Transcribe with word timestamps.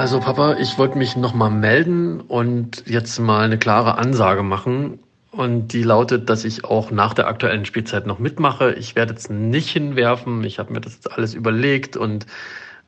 Also 0.00 0.18
Papa, 0.18 0.56
ich 0.58 0.78
wollte 0.78 0.96
mich 0.96 1.14
nochmal 1.14 1.50
melden 1.50 2.22
und 2.22 2.84
jetzt 2.86 3.18
mal 3.18 3.44
eine 3.44 3.58
klare 3.58 3.98
Ansage 3.98 4.42
machen. 4.42 4.98
Und 5.30 5.74
die 5.74 5.82
lautet, 5.82 6.30
dass 6.30 6.46
ich 6.46 6.64
auch 6.64 6.90
nach 6.90 7.12
der 7.12 7.26
aktuellen 7.26 7.66
Spielzeit 7.66 8.06
noch 8.06 8.18
mitmache. 8.18 8.72
Ich 8.72 8.96
werde 8.96 9.12
jetzt 9.12 9.30
nicht 9.30 9.68
hinwerfen. 9.68 10.42
Ich 10.42 10.58
habe 10.58 10.72
mir 10.72 10.80
das 10.80 10.94
jetzt 10.94 11.12
alles 11.12 11.34
überlegt 11.34 11.98
und 11.98 12.24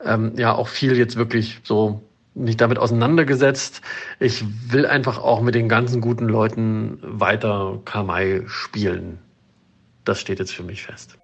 ähm, 0.03 0.33
ja 0.37 0.55
auch 0.55 0.67
viel 0.67 0.97
jetzt 0.97 1.15
wirklich 1.15 1.59
so 1.61 2.01
nicht 2.33 2.59
damit 2.59 2.79
auseinandergesetzt. 2.79 3.83
Ich 4.19 4.43
will 4.71 4.87
einfach 4.87 5.19
auch 5.19 5.41
mit 5.41 5.53
den 5.53 5.69
ganzen 5.69 6.01
guten 6.01 6.27
Leuten 6.27 6.97
weiter 7.03 7.79
Kamai 7.85 8.41
spielen. 8.47 9.19
Das 10.03 10.19
steht 10.19 10.39
jetzt 10.39 10.55
für 10.55 10.63
mich 10.63 10.81
fest. 10.81 11.19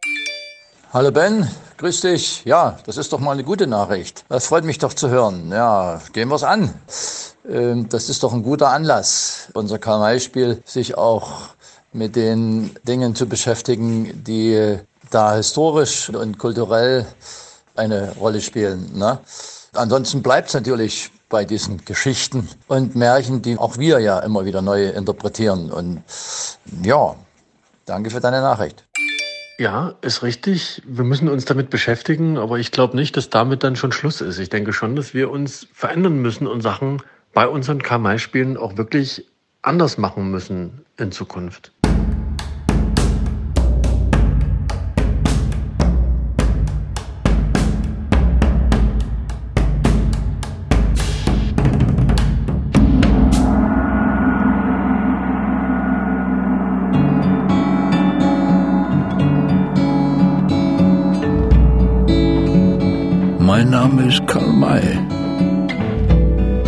Hallo 0.91 1.11
Ben, 1.11 1.47
grüß 1.77 2.01
dich. 2.01 2.43
Ja, 2.45 2.79
das 2.87 2.97
ist 2.97 3.13
doch 3.13 3.19
mal 3.19 3.33
eine 3.33 3.43
gute 3.43 3.67
Nachricht. 3.67 4.25
Das 4.27 4.47
freut 4.47 4.63
mich 4.63 4.79
doch 4.79 4.91
zu 4.91 5.09
hören. 5.09 5.51
Ja, 5.51 6.01
gehen 6.13 6.29
wir's 6.29 6.41
an. 6.41 6.73
Ähm, 7.47 7.87
das 7.89 8.09
ist 8.09 8.23
doch 8.23 8.33
ein 8.33 8.41
guter 8.41 8.69
Anlass, 8.69 9.49
unser 9.53 9.77
Karl-May-Spiel 9.77 10.63
sich 10.65 10.97
auch 10.97 11.49
mit 11.93 12.15
den 12.15 12.71
Dingen 12.87 13.13
zu 13.13 13.27
beschäftigen, 13.27 14.23
die 14.23 14.79
da 15.11 15.35
historisch 15.35 16.09
und 16.09 16.39
kulturell 16.39 17.05
eine 17.75 18.15
Rolle 18.15 18.41
spielen. 18.41 18.97
Ne? 18.97 19.19
Ansonsten 19.73 20.23
bleibt 20.23 20.47
es 20.47 20.55
natürlich 20.55 21.11
bei 21.29 21.45
diesen 21.45 21.85
Geschichten 21.85 22.49
und 22.67 22.95
Märchen, 22.95 23.43
die 23.43 23.59
auch 23.59 23.77
wir 23.77 23.99
ja 23.99 24.17
immer 24.21 24.43
wieder 24.43 24.63
neu 24.63 24.89
interpretieren. 24.89 25.71
Und 25.71 26.01
ja, 26.81 27.15
danke 27.85 28.09
für 28.09 28.21
deine 28.21 28.41
Nachricht. 28.41 28.85
Ja, 29.59 29.95
ist 29.99 30.23
richtig. 30.23 30.81
Wir 30.85 31.03
müssen 31.03 31.27
uns 31.27 31.43
damit 31.43 31.69
beschäftigen, 31.69 32.37
aber 32.37 32.59
ich 32.59 32.71
glaube 32.71 32.95
nicht, 32.95 33.17
dass 33.17 33.29
damit 33.29 33.61
dann 33.61 33.75
schon 33.75 33.91
Schluss 33.91 34.21
ist. 34.21 34.39
Ich 34.39 34.47
denke 34.47 34.71
schon, 34.71 34.95
dass 34.95 35.13
wir 35.13 35.29
uns 35.29 35.67
verändern 35.73 36.21
müssen 36.21 36.47
und 36.47 36.61
Sachen 36.61 37.01
bei 37.33 37.45
unseren 37.45 37.81
Kamai-Spielen 37.81 38.55
auch 38.55 38.77
wirklich 38.77 39.25
anders 39.61 39.97
machen 39.97 40.31
müssen 40.31 40.85
in 40.97 41.11
Zukunft. 41.11 41.73
Mein 63.59 63.71
Name 63.71 64.03
ist 64.03 64.25
Karl 64.25 64.53
May. 64.53 64.81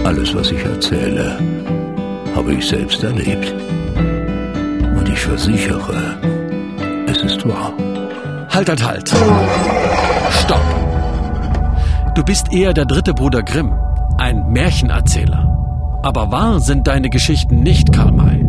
Alles, 0.03 0.35
was 0.35 0.51
ich 0.51 0.61
erzähle, 0.61 1.39
habe 2.35 2.53
ich 2.53 2.67
selbst 2.67 3.01
erlebt. 3.01 3.55
Und 4.97 5.07
ich 5.07 5.17
versichere, 5.17 6.17
es 7.07 7.23
ist 7.23 7.47
wahr. 7.47 7.71
Halt, 8.49 8.67
halt, 8.67 8.85
halt. 8.85 9.07
Stopp. 10.31 10.61
Du 12.15 12.23
bist 12.23 12.51
eher 12.51 12.73
der 12.73 12.83
dritte 12.83 13.13
Bruder 13.13 13.41
Grimm, 13.41 13.73
ein 14.17 14.51
Märchenerzähler. 14.51 15.47
Aber 16.03 16.29
wahr 16.29 16.59
sind 16.59 16.87
deine 16.87 17.09
Geschichten 17.09 17.61
nicht, 17.61 17.93
Karl 17.93 18.11
May. 18.11 18.45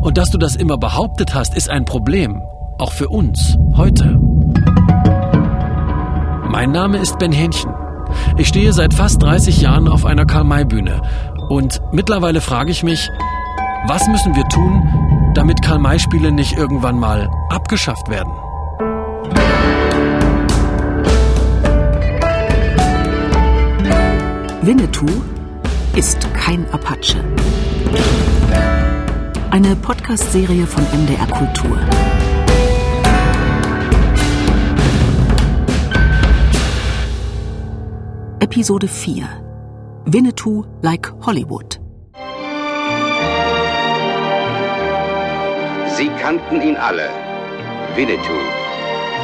Und 0.00 0.16
dass 0.16 0.30
du 0.30 0.38
das 0.38 0.54
immer 0.54 0.78
behauptet 0.78 1.34
hast, 1.34 1.56
ist 1.56 1.68
ein 1.68 1.84
Problem. 1.86 2.40
Auch 2.78 2.92
für 2.92 3.08
uns, 3.08 3.58
heute. 3.76 4.20
Mein 6.54 6.70
Name 6.70 6.98
ist 6.98 7.18
Ben 7.18 7.32
Hähnchen. 7.32 7.74
Ich 8.36 8.46
stehe 8.46 8.72
seit 8.72 8.94
fast 8.94 9.20
30 9.20 9.60
Jahren 9.60 9.88
auf 9.88 10.04
einer 10.04 10.24
Karl-May-Bühne. 10.24 11.02
Und 11.48 11.82
mittlerweile 11.90 12.40
frage 12.40 12.70
ich 12.70 12.84
mich, 12.84 13.10
was 13.88 14.06
müssen 14.06 14.36
wir 14.36 14.44
tun, 14.44 15.32
damit 15.34 15.62
Karl-May-Spiele 15.62 16.30
nicht 16.30 16.56
irgendwann 16.56 16.96
mal 16.96 17.28
abgeschafft 17.50 18.08
werden? 18.08 18.32
Winnetou 24.62 25.10
ist 25.96 26.32
kein 26.34 26.70
Apache. 26.70 27.18
Eine 29.50 29.74
Podcast-Serie 29.74 30.68
von 30.68 30.84
MDR 30.84 31.26
Kultur. 31.26 31.78
Episode 38.44 38.86
4 38.86 40.04
Winnetou 40.04 40.66
like 40.82 41.10
Hollywood. 41.24 41.80
Sie 45.96 46.10
kannten 46.20 46.60
ihn 46.60 46.76
alle. 46.76 47.08
Winnetou, 47.96 48.42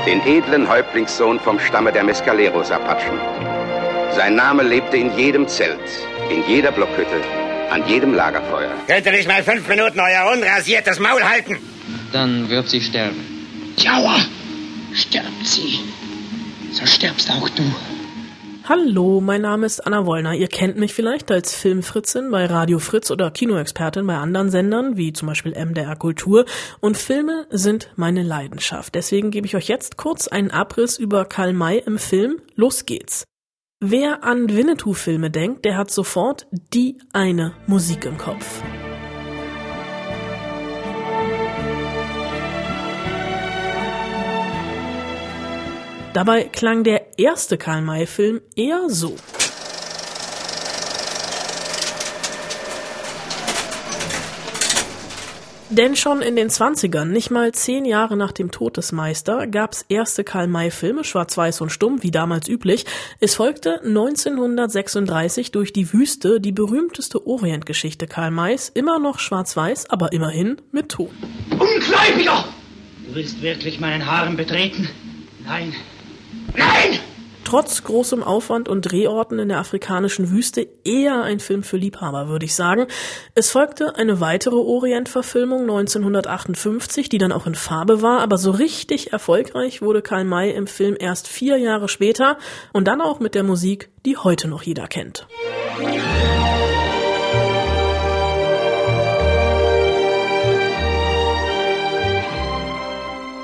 den 0.07 0.23
edlen 0.27 0.67
Häuptlingssohn 0.67 1.39
vom 1.39 1.61
Stamme 1.61 1.93
der 1.93 2.03
Mescaleros-Apachen. 2.05 3.21
Sein 4.17 4.37
Name 4.37 4.63
lebte 4.63 4.97
in 4.97 5.15
jedem 5.19 5.47
Zelt, 5.47 5.91
in 6.31 6.43
jeder 6.49 6.73
Blockhütte, 6.73 7.21
an 7.71 7.87
jedem 7.87 8.15
Lagerfeuer. 8.15 8.73
Könnt 8.87 9.05
ihr 9.05 9.13
nicht 9.13 9.29
mal 9.29 9.43
fünf 9.43 9.69
Minuten 9.69 10.01
euer 10.01 10.33
unrasiertes 10.33 10.99
Maul 10.99 11.23
halten? 11.23 11.59
Dann 12.11 12.49
wird 12.49 12.71
sie 12.71 12.81
sterben. 12.81 13.21
Jaua, 13.77 14.17
stirbt 14.95 15.47
sie. 15.47 15.81
So 16.73 16.87
stirbst 16.87 17.31
auch 17.31 17.51
du. 17.51 17.65
Hallo, 18.71 19.21
mein 19.21 19.43
Name 19.43 19.67
ist 19.67 19.85
Anna 19.85 20.07
Wollner. 20.07 20.33
Ihr 20.33 20.47
kennt 20.47 20.77
mich 20.77 20.95
vielleicht 20.95 21.33
als 21.33 21.53
Filmfritzin 21.57 22.31
bei 22.31 22.47
Radio 22.47 22.79
Fritz 22.79 23.11
oder 23.11 23.33
Kinoexpertin 23.33 24.07
bei 24.07 24.15
anderen 24.15 24.49
Sendern, 24.49 24.97
wie 24.97 25.13
zum 25.13 25.27
Beispiel 25.27 25.59
MDR 25.59 25.97
Kultur. 25.97 26.45
Und 26.79 26.97
Filme 26.97 27.49
sind 27.51 27.91
meine 27.97 28.23
Leidenschaft. 28.23 28.95
Deswegen 28.95 29.33
gebe 29.33 29.45
ich 29.45 29.57
euch 29.57 29.67
jetzt 29.67 29.97
kurz 29.97 30.29
einen 30.29 30.53
Abriss 30.53 31.01
über 31.01 31.25
Karl 31.25 31.53
May 31.53 31.83
im 31.85 31.99
Film. 31.99 32.43
Los 32.55 32.87
geht's. 32.87 33.25
Wer 33.81 34.23
an 34.23 34.49
Winnetou-Filme 34.49 35.33
denkt, 35.33 35.65
der 35.65 35.77
hat 35.77 35.91
sofort 35.91 36.47
die 36.73 36.97
eine 37.13 37.55
Musik 37.67 38.05
im 38.05 38.19
Kopf. 38.19 38.63
Dabei 46.13 46.45
klang 46.45 46.83
der 46.83 47.19
erste 47.19 47.57
Karl-May-Film 47.57 48.41
eher 48.57 48.89
so. 48.89 49.15
Denn 55.73 55.95
schon 55.95 56.21
in 56.21 56.35
den 56.35 56.49
20ern, 56.49 57.05
nicht 57.05 57.31
mal 57.31 57.53
zehn 57.53 57.85
Jahre 57.85 58.17
nach 58.17 58.33
dem 58.33 58.51
Tod 58.51 58.77
des 58.77 58.91
Meister, 58.91 59.47
gab's 59.47 59.85
erste 59.89 60.25
Karl-May-Filme, 60.25 61.05
schwarz-weiß 61.05 61.61
und 61.61 61.71
stumm, 61.71 62.03
wie 62.03 62.11
damals 62.11 62.49
üblich. 62.49 62.87
Es 63.21 63.37
folgte 63.37 63.81
1936 63.85 65.53
durch 65.53 65.73
die 65.73 65.93
Wüste 65.93 66.41
die 66.41 66.51
berühmteste 66.51 67.25
Orientgeschichte 67.25 68.09
Karl 68.09 68.33
Mays, 68.33 68.69
immer 68.75 68.99
noch 68.99 69.21
schwarz-weiß, 69.21 69.91
aber 69.91 70.13
immerhin 70.13 70.57
mit 70.73 70.89
Ton. 70.89 71.11
Ungläubiger! 71.53 72.47
Du 73.07 73.15
willst 73.15 73.41
wirklich 73.41 73.79
meinen 73.79 74.07
Haaren 74.07 74.37
betreten? 74.37 74.89
Nein, 75.45 75.73
Nein! 76.57 77.01
Trotz 77.51 77.83
großem 77.83 78.23
Aufwand 78.23 78.69
und 78.69 78.83
Drehorten 78.83 79.41
in 79.41 79.49
der 79.49 79.59
afrikanischen 79.59 80.31
Wüste 80.31 80.69
eher 80.85 81.23
ein 81.25 81.41
Film 81.41 81.65
für 81.65 81.79
Liebhaber, 81.79 82.29
würde 82.29 82.45
ich 82.47 82.55
sagen. 82.55 82.87
Es 83.35 83.51
folgte 83.51 83.97
eine 83.97 84.21
weitere 84.21 84.55
Orient-Verfilmung 84.55 85.63
1958, 85.63 87.09
die 87.09 87.19
dann 87.19 87.33
auch 87.33 87.49
in 87.49 87.57
Farbe 87.57 88.03
war, 88.03 88.21
aber 88.21 88.39
so 88.39 88.53
richtig 88.53 89.13
erfolgreich 89.13 89.83
wurde 89.83 90.01
Karl 90.01 90.25
May 90.25 90.53
im 90.53 90.69
Film 90.69 90.97
erst 90.97 91.27
vier 91.27 91.57
Jahre 91.57 91.89
später 91.89 92.39
und 92.73 92.87
dann 92.87 93.01
auch 93.01 93.19
mit 93.19 93.35
der 93.35 93.43
Musik, 93.43 93.89
die 94.07 94.17
heute 94.17 94.47
noch 94.47 94.63
jeder 94.63 94.87
kennt. 94.87 95.27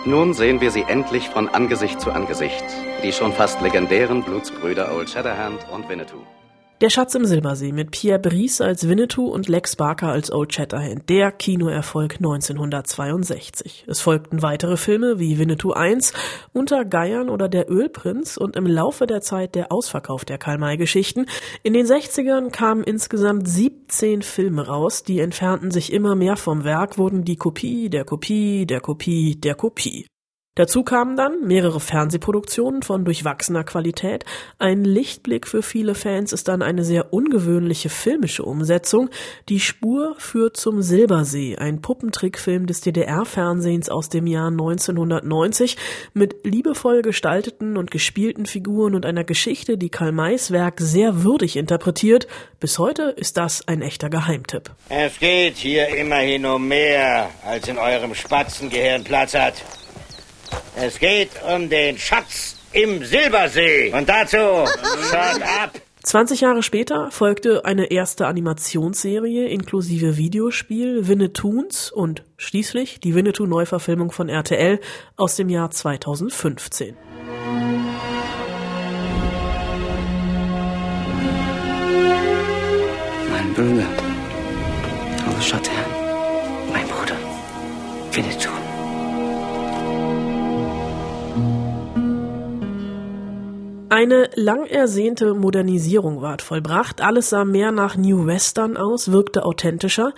Nun 0.05 0.33
sehen 0.35 0.61
wir 0.61 0.71
sie 0.71 0.85
endlich 0.87 1.29
von 1.29 1.49
Angesicht 1.49 2.01
zu 2.01 2.13
Angesicht. 2.13 2.65
Die 3.03 3.13
schon 3.13 3.33
fast 3.33 3.61
legendären 3.61 4.23
Blutsbrüder 4.25 4.95
Old 4.95 5.11
Shatterhand 5.11 5.67
und 5.73 5.89
Winnetou. 5.89 6.19
Der 6.83 6.91
Schatz 6.91 7.15
im 7.15 7.25
Silbersee 7.25 7.73
mit 7.73 7.91
Pierre 7.91 8.19
Brice 8.19 8.61
als 8.61 8.87
Winnetou 8.87 9.29
und 9.29 9.49
Lex 9.49 9.77
Barker 9.77 10.09
als 10.09 10.31
Old 10.31 10.53
Shatterhand, 10.53 11.09
der 11.09 11.33
Kinoerfolg 11.33 12.17
1962. 12.17 13.87
Es 13.87 14.01
folgten 14.01 14.43
weitere 14.43 14.77
Filme 14.77 15.19
wie 15.19 15.39
Winnetou 15.39 15.73
1, 15.73 16.13
Unter 16.53 16.85
Geiern 16.85 17.31
oder 17.31 17.49
Der 17.49 17.71
Ölprinz 17.71 18.37
und 18.37 18.57
im 18.57 18.67
Laufe 18.67 19.07
der 19.07 19.23
Zeit 19.23 19.55
der 19.55 19.73
Ausverkauf 19.73 20.27
der 20.27 20.37
Karl-May-Geschichten. 20.37 21.27
In 21.63 21.73
den 21.73 21.87
60ern 21.87 22.51
kamen 22.51 22.85
insgesamt 22.85 23.49
17 23.49 24.21
Filme 24.23 24.67
raus, 24.67 25.03
die 25.03 25.21
entfernten 25.21 25.71
sich 25.71 25.93
immer 25.93 26.15
mehr 26.15 26.37
vom 26.37 26.65
Werk, 26.65 26.99
wurden 26.99 27.25
die 27.25 27.37
Kopie 27.37 27.89
der 27.89 28.05
Kopie 28.05 28.67
der 28.67 28.81
Kopie 28.81 29.37
der 29.37 29.55
Kopie. 29.55 30.07
Dazu 30.57 30.85
kamen 30.85 31.17
dann 31.17 31.47
mehrere 31.47 31.81
Fernsehproduktionen 31.81 32.83
von 32.83 33.05
durchwachsener 33.05 33.63
Qualität. 33.63 34.25
Ein 34.59 34.85
Lichtblick 34.85 35.47
für 35.47 35.63
viele 35.63 35.95
Fans 35.95 36.33
ist 36.33 36.49
dann 36.49 36.63
eine 36.63 36.83
sehr 36.83 37.13
ungewöhnliche 37.13 37.91
filmische 37.91 38.43
Umsetzung. 38.43 39.11
Die 39.51 39.61
Spur 39.61 40.17
führt 40.19 40.57
zum 40.57 40.81
Silbersee, 40.81 41.57
ein 41.57 41.83
Puppentrickfilm 41.83 42.67
des 42.67 42.81
DDR-Fernsehens 42.81 43.91
aus 43.91 44.09
dem 44.09 44.27
Jahr 44.27 44.49
1990 44.49 45.77
mit 46.15 46.37
liebevoll 46.45 47.03
gestalteten 47.03 47.77
und 47.77 47.91
gespielten 47.91 48.47
Figuren 48.47 48.95
und 48.95 49.05
einer 49.05 49.25
Geschichte, 49.25 49.77
die 49.77 49.91
Karl 49.91 50.13
Mays 50.13 50.53
Werk 50.53 50.81
sehr 50.81 51.23
würdig 51.23 51.57
interpretiert. 51.57 52.29
Bis 52.61 52.79
heute 52.79 53.03
ist 53.03 53.37
das 53.37 53.69
ein 53.69 53.83
echter 53.83 54.09
Geheimtipp. 54.09 54.71
Es 54.89 55.19
geht 55.19 55.57
hier 55.59 55.89
immerhin 55.89 56.47
um 56.47 56.67
mehr, 56.67 57.29
als 57.45 57.69
in 57.69 57.77
eurem 57.77 58.15
Spatzengehirn 58.15 59.05
Platz 59.05 59.35
hat. 59.35 59.63
Es 60.77 60.99
geht 60.99 61.31
um 61.49 61.69
den 61.69 61.99
Schatz 61.99 62.57
im 62.73 63.05
Silbersee. 63.05 63.93
Und 63.93 64.09
dazu, 64.09 64.37
schaut 65.11 65.43
ab. 65.43 65.81
20 66.07 66.43
Jahre 66.43 66.63
später 66.63 67.11
folgte 67.11 67.65
eine 67.65 67.91
erste 67.91 68.29
Animationsserie 68.29 69.49
inklusive 69.49 70.17
Videospiel 70.17 71.09
Winnetoons 71.09 71.91
und 71.91 72.23
schließlich 72.37 73.01
die 73.01 73.17
Winnetou-Neuverfilmung 73.17 74.13
von 74.13 74.29
RTL 74.29 74.79
aus 75.17 75.35
dem 75.35 75.49
Jahr 75.49 75.73
2015. 75.73 76.97
Mein 83.33 83.55
Bruder, 83.55 83.89
oh 85.29 85.41
Schottherrn, 85.41 85.91
mein 86.73 86.87
Bruder, 86.87 87.17
Winnetou. 88.13 88.46
Eine 93.89 94.31
lang 94.35 94.67
ersehnte 94.67 95.35
Modernisierung 95.35 96.21
ward 96.21 96.43
vollbracht. 96.43 97.01
Alles 97.01 97.31
sah 97.31 97.45
mehr 97.45 97.71
nach 97.71 97.97
New 97.97 98.27
Western 98.27 98.77
aus, 98.77 99.13
wirkte 99.13 99.45
authentischer. 99.45 100.13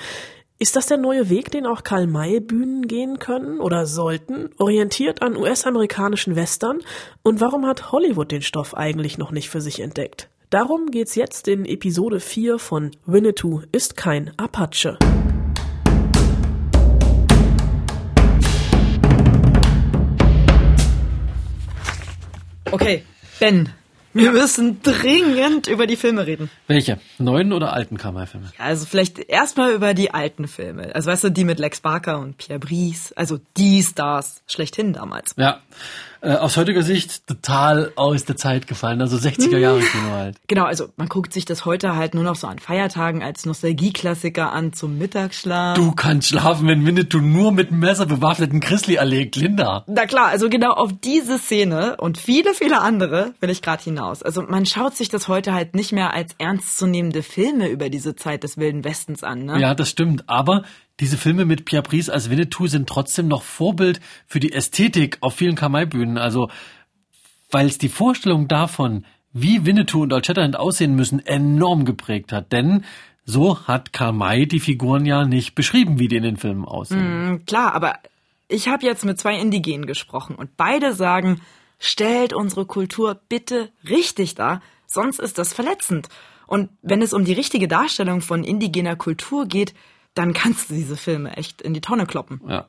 Ist 0.58 0.74
das 0.74 0.86
der 0.86 0.96
neue 0.96 1.28
Weg, 1.28 1.50
den 1.50 1.66
auch 1.66 1.82
Karl-May-Bühnen 1.82 2.88
gehen 2.88 3.18
können 3.18 3.60
oder 3.60 3.84
sollten? 3.84 4.48
Orientiert 4.56 5.20
an 5.20 5.36
US-amerikanischen 5.36 6.34
Western? 6.34 6.80
Und 7.22 7.42
warum 7.42 7.66
hat 7.66 7.92
Hollywood 7.92 8.32
den 8.32 8.40
Stoff 8.40 8.74
eigentlich 8.74 9.18
noch 9.18 9.32
nicht 9.32 9.50
für 9.50 9.60
sich 9.60 9.80
entdeckt? 9.80 10.30
Darum 10.48 10.90
geht's 10.90 11.14
jetzt 11.14 11.46
in 11.46 11.66
Episode 11.66 12.20
4 12.20 12.58
von 12.58 12.92
Winnetou 13.04 13.60
ist 13.70 13.98
kein 13.98 14.32
Apache. 14.38 14.96
Okay, 22.70 23.04
Ben, 23.38 23.70
wir 24.14 24.26
ja. 24.26 24.32
müssen 24.32 24.82
dringend 24.82 25.67
über 25.67 25.87
die 25.87 25.96
Filme 25.96 26.26
reden. 26.26 26.50
Welche? 26.67 26.99
Neuen 27.19 27.52
oder 27.52 27.73
alten 27.73 27.99
Kammerfilme? 27.99 28.50
Also 28.58 28.87
vielleicht 28.87 29.19
erstmal 29.19 29.73
über 29.73 29.94
die 29.94 30.12
alten 30.12 30.49
Filme. 30.49 30.94
Also 30.94 31.11
weißt 31.11 31.25
du, 31.25 31.29
die 31.31 31.44
mit 31.44 31.58
Lex 31.58 31.81
Barker 31.81 32.19
und 32.19 32.38
Pierre 32.38 32.58
Brice. 32.58 33.12
Also 33.12 33.38
die 33.56 33.82
Stars 33.82 34.43
schlechthin 34.46 34.93
damals. 34.93 35.35
Ja 35.37 35.61
äh, 36.20 36.34
aus 36.34 36.56
heutiger 36.56 36.82
Sicht 36.82 37.26
total 37.26 37.92
aus 37.96 38.24
der 38.24 38.36
Zeit 38.36 38.66
gefallen, 38.66 39.00
also 39.00 39.16
60er 39.16 39.58
Jahre 39.58 39.80
Kino 39.80 40.10
halt. 40.10 40.36
Genau, 40.46 40.64
also 40.64 40.88
man 40.96 41.08
guckt 41.08 41.32
sich 41.32 41.44
das 41.44 41.64
heute 41.64 41.96
halt 41.96 42.14
nur 42.14 42.24
noch 42.24 42.36
so 42.36 42.46
an 42.46 42.58
Feiertagen 42.58 43.22
als 43.22 43.46
Nostalgieklassiker 43.46 44.52
an 44.52 44.72
zum 44.72 44.98
Mittagsschlaf. 44.98 45.76
Du 45.76 45.92
kannst 45.92 46.28
schlafen, 46.28 46.66
wenn 46.66 46.84
Winnetou 46.84 47.20
nur 47.20 47.52
mit 47.52 47.70
einem 47.70 47.80
Messer 47.80 48.06
bewaffneten 48.06 48.60
Chrisley 48.60 48.96
erlegt, 48.96 49.36
Linda. 49.36 49.84
Na 49.86 50.06
klar, 50.06 50.26
also 50.28 50.48
genau 50.48 50.72
auf 50.72 50.92
diese 51.04 51.38
Szene 51.38 51.96
und 51.98 52.18
viele, 52.18 52.54
viele 52.54 52.80
andere 52.80 53.34
will 53.40 53.50
ich 53.50 53.62
gerade 53.62 53.82
hinaus. 53.82 54.22
Also 54.22 54.42
man 54.42 54.66
schaut 54.66 54.96
sich 54.96 55.08
das 55.08 55.28
heute 55.28 55.52
halt 55.52 55.74
nicht 55.74 55.92
mehr 55.92 56.12
als 56.14 56.34
ernstzunehmende 56.38 57.22
Filme 57.22 57.68
über 57.68 57.88
diese 57.88 58.16
Zeit 58.16 58.42
des 58.42 58.56
Wilden 58.56 58.84
Westens 58.84 59.22
an, 59.22 59.44
ne? 59.44 59.60
Ja, 59.60 59.74
das 59.74 59.90
stimmt, 59.90 60.28
aber 60.28 60.64
diese 61.00 61.16
Filme 61.16 61.44
mit 61.44 61.64
Pierre 61.64 61.82
Brice 61.82 62.10
als 62.10 62.30
Winnetou 62.30 62.66
sind 62.66 62.88
trotzdem 62.88 63.28
noch 63.28 63.42
Vorbild 63.42 64.00
für 64.26 64.40
die 64.40 64.52
Ästhetik 64.52 65.18
auf 65.20 65.34
vielen 65.34 65.54
Kamai-Bühnen. 65.54 66.18
Also, 66.18 66.50
weil 67.50 67.66
es 67.66 67.78
die 67.78 67.88
Vorstellung 67.88 68.48
davon, 68.48 69.04
wie 69.32 69.64
Winnetou 69.64 70.02
und 70.02 70.12
Old 70.12 70.26
Shatterhand 70.26 70.56
aussehen 70.56 70.96
müssen, 70.96 71.24
enorm 71.24 71.84
geprägt 71.84 72.32
hat. 72.32 72.52
Denn 72.52 72.84
so 73.24 73.66
hat 73.66 73.92
Karl 73.92 74.12
May 74.12 74.46
die 74.46 74.60
Figuren 74.60 75.06
ja 75.06 75.24
nicht 75.24 75.54
beschrieben, 75.54 75.98
wie 75.98 76.08
die 76.08 76.16
in 76.16 76.22
den 76.22 76.36
Filmen 76.36 76.64
aussehen. 76.64 77.34
Mm, 77.34 77.44
klar, 77.44 77.74
aber 77.74 77.98
ich 78.48 78.68
habe 78.68 78.84
jetzt 78.84 79.04
mit 79.04 79.20
zwei 79.20 79.38
Indigenen 79.38 79.86
gesprochen 79.86 80.34
und 80.34 80.56
beide 80.56 80.94
sagen, 80.94 81.40
stellt 81.78 82.32
unsere 82.32 82.64
Kultur 82.64 83.20
bitte 83.28 83.70
richtig 83.88 84.34
dar, 84.34 84.62
sonst 84.86 85.20
ist 85.20 85.38
das 85.38 85.52
verletzend. 85.52 86.08
Und 86.46 86.70
wenn 86.80 87.02
es 87.02 87.12
um 87.12 87.26
die 87.26 87.34
richtige 87.34 87.68
Darstellung 87.68 88.22
von 88.22 88.42
indigener 88.42 88.96
Kultur 88.96 89.46
geht, 89.46 89.74
dann 90.14 90.32
kannst 90.32 90.70
du 90.70 90.75
diese 90.75 90.96
Filme 90.96 91.37
echt 91.37 91.62
in 91.62 91.75
die 91.75 91.81
Tonne 91.81 92.06
kloppen. 92.06 92.40
Ja. 92.49 92.69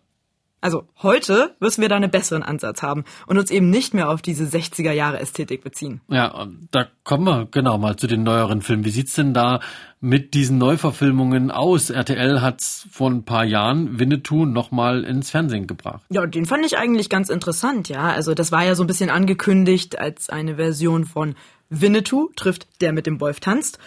Also 0.62 0.90
heute 1.02 1.56
müssen 1.62 1.82
wir 1.82 1.88
da 1.88 1.96
einen 1.96 2.12
besseren 2.12 2.44
Ansatz 2.44 2.82
haben 2.82 3.06
und 3.28 3.38
uns 3.38 3.50
eben 3.50 3.70
nicht 3.70 3.94
mehr 3.94 4.10
auf 4.10 4.22
diese 4.22 4.44
60er 4.44 4.92
Jahre 4.92 5.20
Ästhetik 5.20 5.64
beziehen. 5.64 6.02
Ja, 6.10 6.48
da 6.72 6.88
kommen 7.06 7.24
wir 7.24 7.48
genau 7.50 7.78
mal 7.78 7.96
zu 7.96 8.08
den 8.08 8.24
neueren 8.24 8.62
Filmen. 8.62 8.84
Wie 8.84 8.90
sieht's 8.90 9.14
denn 9.14 9.34
da 9.34 9.62
mit 10.02 10.34
diesen 10.34 10.58
Neuverfilmungen 10.58 11.50
aus? 11.50 11.90
RTL 11.90 12.42
hat's 12.42 12.88
vor 12.92 13.10
ein 13.10 13.24
paar 13.24 13.46
Jahren 13.46 14.00
Winnetou 14.00 14.46
nochmal 14.46 15.06
ins 15.06 15.30
Fernsehen 15.30 15.66
gebracht. 15.66 16.04
Ja, 16.10 16.26
den 16.26 16.46
fand 16.46 16.66
ich 16.66 16.78
eigentlich 16.78 17.10
ganz 17.10 17.30
interessant, 17.30 17.88
ja. 17.88 18.10
Also 18.10 18.34
das 18.34 18.52
war 18.52 18.66
ja 18.66 18.76
so 18.76 18.84
ein 18.84 18.88
bisschen 18.88 19.10
angekündigt 19.10 19.98
als 19.98 20.30
eine 20.30 20.58
Version 20.58 21.06
von 21.06 21.36
Winnetou 21.70 22.30
trifft 22.36 22.68
der 22.82 22.92
mit 22.92 23.06
dem 23.06 23.22
Wolf 23.22 23.40
tanzt. 23.40 23.80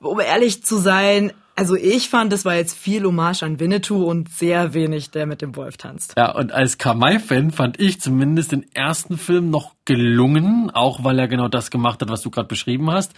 Um 0.00 0.20
ehrlich 0.20 0.62
zu 0.62 0.76
sein, 0.76 1.32
also 1.58 1.74
ich 1.74 2.08
fand, 2.08 2.32
es 2.32 2.44
war 2.44 2.54
jetzt 2.54 2.78
viel 2.78 3.02
Hommage 3.02 3.42
an 3.42 3.58
Winnetou 3.58 4.04
und 4.04 4.28
sehr 4.28 4.74
wenig 4.74 5.10
der 5.10 5.26
mit 5.26 5.42
dem 5.42 5.56
Wolf 5.56 5.76
tanzt. 5.76 6.14
Ja, 6.16 6.30
und 6.30 6.52
als 6.52 6.78
Kamai-Fan 6.78 7.50
fand 7.50 7.80
ich 7.80 8.00
zumindest 8.00 8.52
den 8.52 8.64
ersten 8.74 9.18
Film 9.18 9.50
noch 9.50 9.74
gelungen, 9.84 10.70
auch 10.72 11.02
weil 11.02 11.18
er 11.18 11.26
genau 11.26 11.48
das 11.48 11.72
gemacht 11.72 12.00
hat, 12.00 12.10
was 12.10 12.22
du 12.22 12.30
gerade 12.30 12.46
beschrieben 12.46 12.92
hast. 12.92 13.12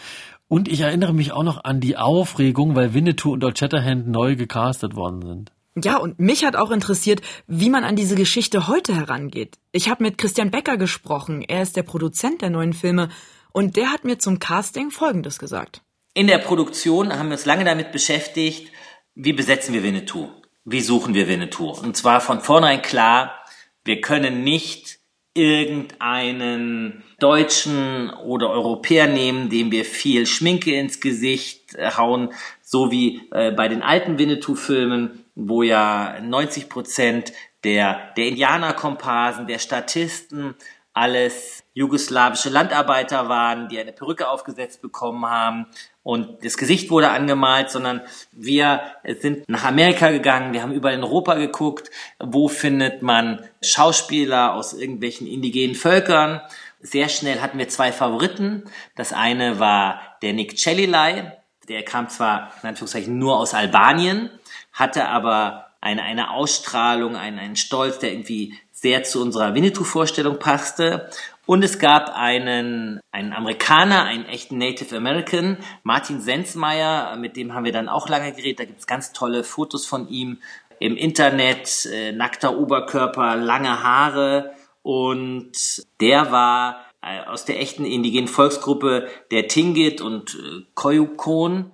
Und 0.49 0.69
ich 0.69 0.81
erinnere 0.81 1.13
mich 1.13 1.33
auch 1.33 1.43
noch 1.43 1.65
an 1.65 1.81
die 1.81 1.99
Aufregung, 1.99 2.75
weil 2.75 2.95
Winnetou 2.95 3.35
und 3.35 3.45
Old 3.45 3.59
Shatterhand 3.59 4.09
neu 4.09 4.37
gecastet 4.37 4.97
worden 4.97 5.21
sind. 5.21 5.53
Ja, 5.77 5.99
und 5.99 6.19
mich 6.19 6.43
hat 6.43 6.57
auch 6.57 6.71
interessiert, 6.71 7.21
wie 7.47 7.69
man 7.69 7.85
an 7.85 7.95
diese 7.95 8.15
Geschichte 8.15 8.69
heute 8.69 8.97
herangeht. 8.97 9.59
Ich 9.71 9.91
habe 9.91 10.03
mit 10.03 10.17
Christian 10.17 10.51
Becker 10.51 10.79
gesprochen, 10.79 11.43
er 11.43 11.61
ist 11.61 11.77
der 11.77 11.83
Produzent 11.83 12.41
der 12.41 12.49
neuen 12.49 12.73
Filme, 12.73 13.11
und 13.53 13.77
der 13.77 13.93
hat 13.93 14.05
mir 14.05 14.19
zum 14.19 14.39
Casting 14.39 14.91
Folgendes 14.91 15.39
gesagt. 15.39 15.83
In 16.13 16.27
der 16.27 16.39
Produktion 16.39 17.17
haben 17.17 17.29
wir 17.29 17.35
uns 17.35 17.47
lange 17.47 17.65
damit 17.65 17.93
beschäftigt, 17.93 18.73
wie 19.15 19.33
besetzen 19.33 19.73
wir 19.73 19.85
Winnetou? 19.85 20.29
Wie 20.65 20.81
suchen 20.81 21.15
wir 21.15 21.29
Winnetou? 21.29 21.71
Und 21.71 21.97
zwar 21.97 22.21
von 22.21 22.41
vornherein 22.41 22.83
klar, 22.83 23.45
wir 23.85 24.01
können 24.01 24.43
nicht 24.43 24.99
irgendeinen 25.35 27.05
Deutschen 27.21 28.11
oder 28.11 28.51
Europäer 28.51 29.07
nehmen, 29.07 29.51
dem 29.51 29.71
wir 29.71 29.85
viel 29.85 30.27
Schminke 30.27 30.75
ins 30.75 31.01
Gesicht 31.01 31.77
hauen, 31.97 32.31
so 32.61 32.91
wie 32.91 33.29
äh, 33.31 33.53
bei 33.53 33.69
den 33.69 33.83
alten 33.83 34.19
Winnetou-Filmen, 34.19 35.25
wo 35.37 35.63
ja 35.63 36.19
90 36.21 36.69
Prozent 36.69 37.33
der, 37.63 38.13
der 38.17 38.27
Indianerkomparsen, 38.27 39.47
der 39.47 39.61
Statisten 39.61 40.57
alles 40.93 41.63
jugoslawische 41.73 42.49
Landarbeiter 42.49 43.29
waren, 43.29 43.69
die 43.69 43.79
eine 43.79 43.93
Perücke 43.93 44.29
aufgesetzt 44.29 44.83
bekommen 44.83 45.27
haben 45.27 45.67
und 46.03 46.45
das 46.45 46.57
Gesicht 46.57 46.91
wurde 46.91 47.11
angemalt, 47.11 47.71
sondern 47.71 48.01
wir 48.33 48.81
sind 49.21 49.49
nach 49.49 49.65
Amerika 49.65 50.11
gegangen, 50.11 50.53
wir 50.53 50.63
haben 50.63 50.73
überall 50.73 50.95
in 50.95 51.05
Europa 51.05 51.35
geguckt, 51.35 51.91
wo 52.19 52.49
findet 52.49 53.03
man 53.03 53.45
Schauspieler 53.63 54.55
aus 54.55 54.73
irgendwelchen 54.73 55.27
indigenen 55.27 55.75
Völkern. 55.75 56.41
Sehr 56.81 57.11
schnell 57.11 57.41
hatten 57.41 57.59
wir 57.59 57.69
zwei 57.69 57.93
Favoriten. 57.93 58.65
Das 58.97 59.13
eine 59.13 59.61
war 59.61 60.01
der 60.23 60.33
Nick 60.33 60.59
Cellilai, 60.59 61.37
der 61.69 61.85
kam 61.85 62.09
zwar 62.09 62.51
in 62.63 62.71
Anführungszeichen 62.71 63.19
nur 63.19 63.39
aus 63.39 63.53
Albanien, 63.53 64.31
hatte 64.73 65.07
aber 65.07 65.67
eine, 65.83 66.03
eine 66.03 66.31
Ausstrahlung, 66.31 67.17
einen, 67.17 67.39
einen 67.39 67.57
Stolz, 67.57 67.99
der 67.99 68.13
irgendwie 68.13 68.59
sehr 68.81 69.03
zu 69.03 69.21
unserer 69.21 69.55
Winnetou-Vorstellung 69.55 70.39
passte. 70.39 71.11
Und 71.45 71.63
es 71.63 71.79
gab 71.79 72.15
einen, 72.15 73.01
einen 73.13 73.33
Amerikaner, 73.35 74.05
einen 74.05 74.25
echten 74.25 74.57
Native 74.57 74.97
American, 74.97 75.59
Martin 75.83 76.21
Sensmeier, 76.21 77.17
mit 77.17 77.37
dem 77.37 77.53
haben 77.53 77.65
wir 77.65 77.73
dann 77.73 77.91
auch 77.91 78.09
lange 78.09 78.33
geredet. 78.33 78.61
Da 78.61 78.65
gibt's 78.65 78.87
ganz 78.87 79.13
tolle 79.13 79.45
Fotos 79.45 79.85
von 79.85 80.09
ihm 80.09 80.39
im 80.79 80.97
Internet, 80.97 81.87
äh, 81.93 82.13
nackter 82.13 82.57
Oberkörper, 82.57 83.37
lange 83.37 83.83
Haare. 83.83 84.55
Und 84.83 85.53
der 86.01 86.33
war 86.33 86.87
äh, 87.03 87.21
aus 87.27 87.45
der 87.45 87.61
echten 87.61 87.85
indigenen 87.85 88.29
Volksgruppe 88.29 89.09
der 89.31 89.47
Tingit 89.47 90.01
und 90.01 90.37
äh, 90.37 90.65
Koyukon. 90.75 91.73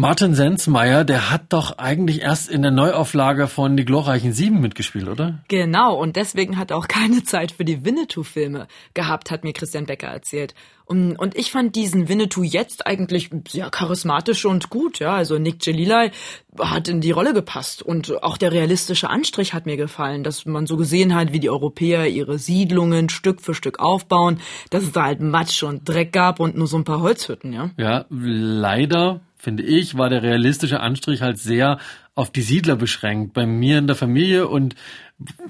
Martin 0.00 0.32
Sensmeier, 0.32 1.02
der 1.02 1.32
hat 1.32 1.46
doch 1.48 1.76
eigentlich 1.76 2.22
erst 2.22 2.48
in 2.48 2.62
der 2.62 2.70
Neuauflage 2.70 3.48
von 3.48 3.76
Die 3.76 3.84
glorreichen 3.84 4.32
Sieben 4.32 4.60
mitgespielt, 4.60 5.08
oder? 5.08 5.40
Genau, 5.48 5.96
und 5.96 6.14
deswegen 6.14 6.56
hat 6.56 6.70
er 6.70 6.76
auch 6.76 6.86
keine 6.88 7.24
Zeit 7.24 7.50
für 7.50 7.64
die 7.64 7.84
Winnetou-Filme 7.84 8.68
gehabt, 8.94 9.32
hat 9.32 9.42
mir 9.42 9.52
Christian 9.52 9.86
Becker 9.86 10.06
erzählt. 10.06 10.54
Und, 10.84 11.18
ich 11.34 11.50
fand 11.50 11.74
diesen 11.74 12.08
Winnetou 12.08 12.44
jetzt 12.44 12.86
eigentlich 12.86 13.30
sehr 13.48 13.70
charismatisch 13.70 14.46
und 14.46 14.70
gut, 14.70 15.00
ja. 15.00 15.14
Also 15.14 15.36
Nick 15.36 15.58
Gelilei 15.58 16.12
hat 16.60 16.86
in 16.86 17.00
die 17.00 17.10
Rolle 17.10 17.34
gepasst 17.34 17.82
und 17.82 18.22
auch 18.22 18.38
der 18.38 18.52
realistische 18.52 19.10
Anstrich 19.10 19.52
hat 19.52 19.66
mir 19.66 19.76
gefallen, 19.76 20.22
dass 20.22 20.46
man 20.46 20.68
so 20.68 20.76
gesehen 20.76 21.12
hat, 21.16 21.32
wie 21.32 21.40
die 21.40 21.50
Europäer 21.50 22.06
ihre 22.06 22.38
Siedlungen 22.38 23.08
Stück 23.08 23.40
für 23.40 23.52
Stück 23.52 23.80
aufbauen, 23.80 24.38
dass 24.70 24.84
es 24.84 24.92
da 24.92 25.06
halt 25.06 25.20
Matsch 25.20 25.64
und 25.64 25.88
Dreck 25.88 26.12
gab 26.12 26.38
und 26.38 26.56
nur 26.56 26.68
so 26.68 26.76
ein 26.76 26.84
paar 26.84 27.00
Holzhütten, 27.00 27.52
ja. 27.52 27.70
Ja, 27.76 28.04
leider 28.08 29.22
finde 29.38 29.62
ich, 29.62 29.96
war 29.96 30.10
der 30.10 30.22
realistische 30.22 30.80
Anstrich 30.80 31.22
halt 31.22 31.38
sehr 31.38 31.78
auf 32.14 32.30
die 32.30 32.42
Siedler 32.42 32.76
beschränkt. 32.76 33.32
Bei 33.32 33.46
mir 33.46 33.78
in 33.78 33.86
der 33.86 33.94
Familie 33.94 34.48
und 34.48 34.74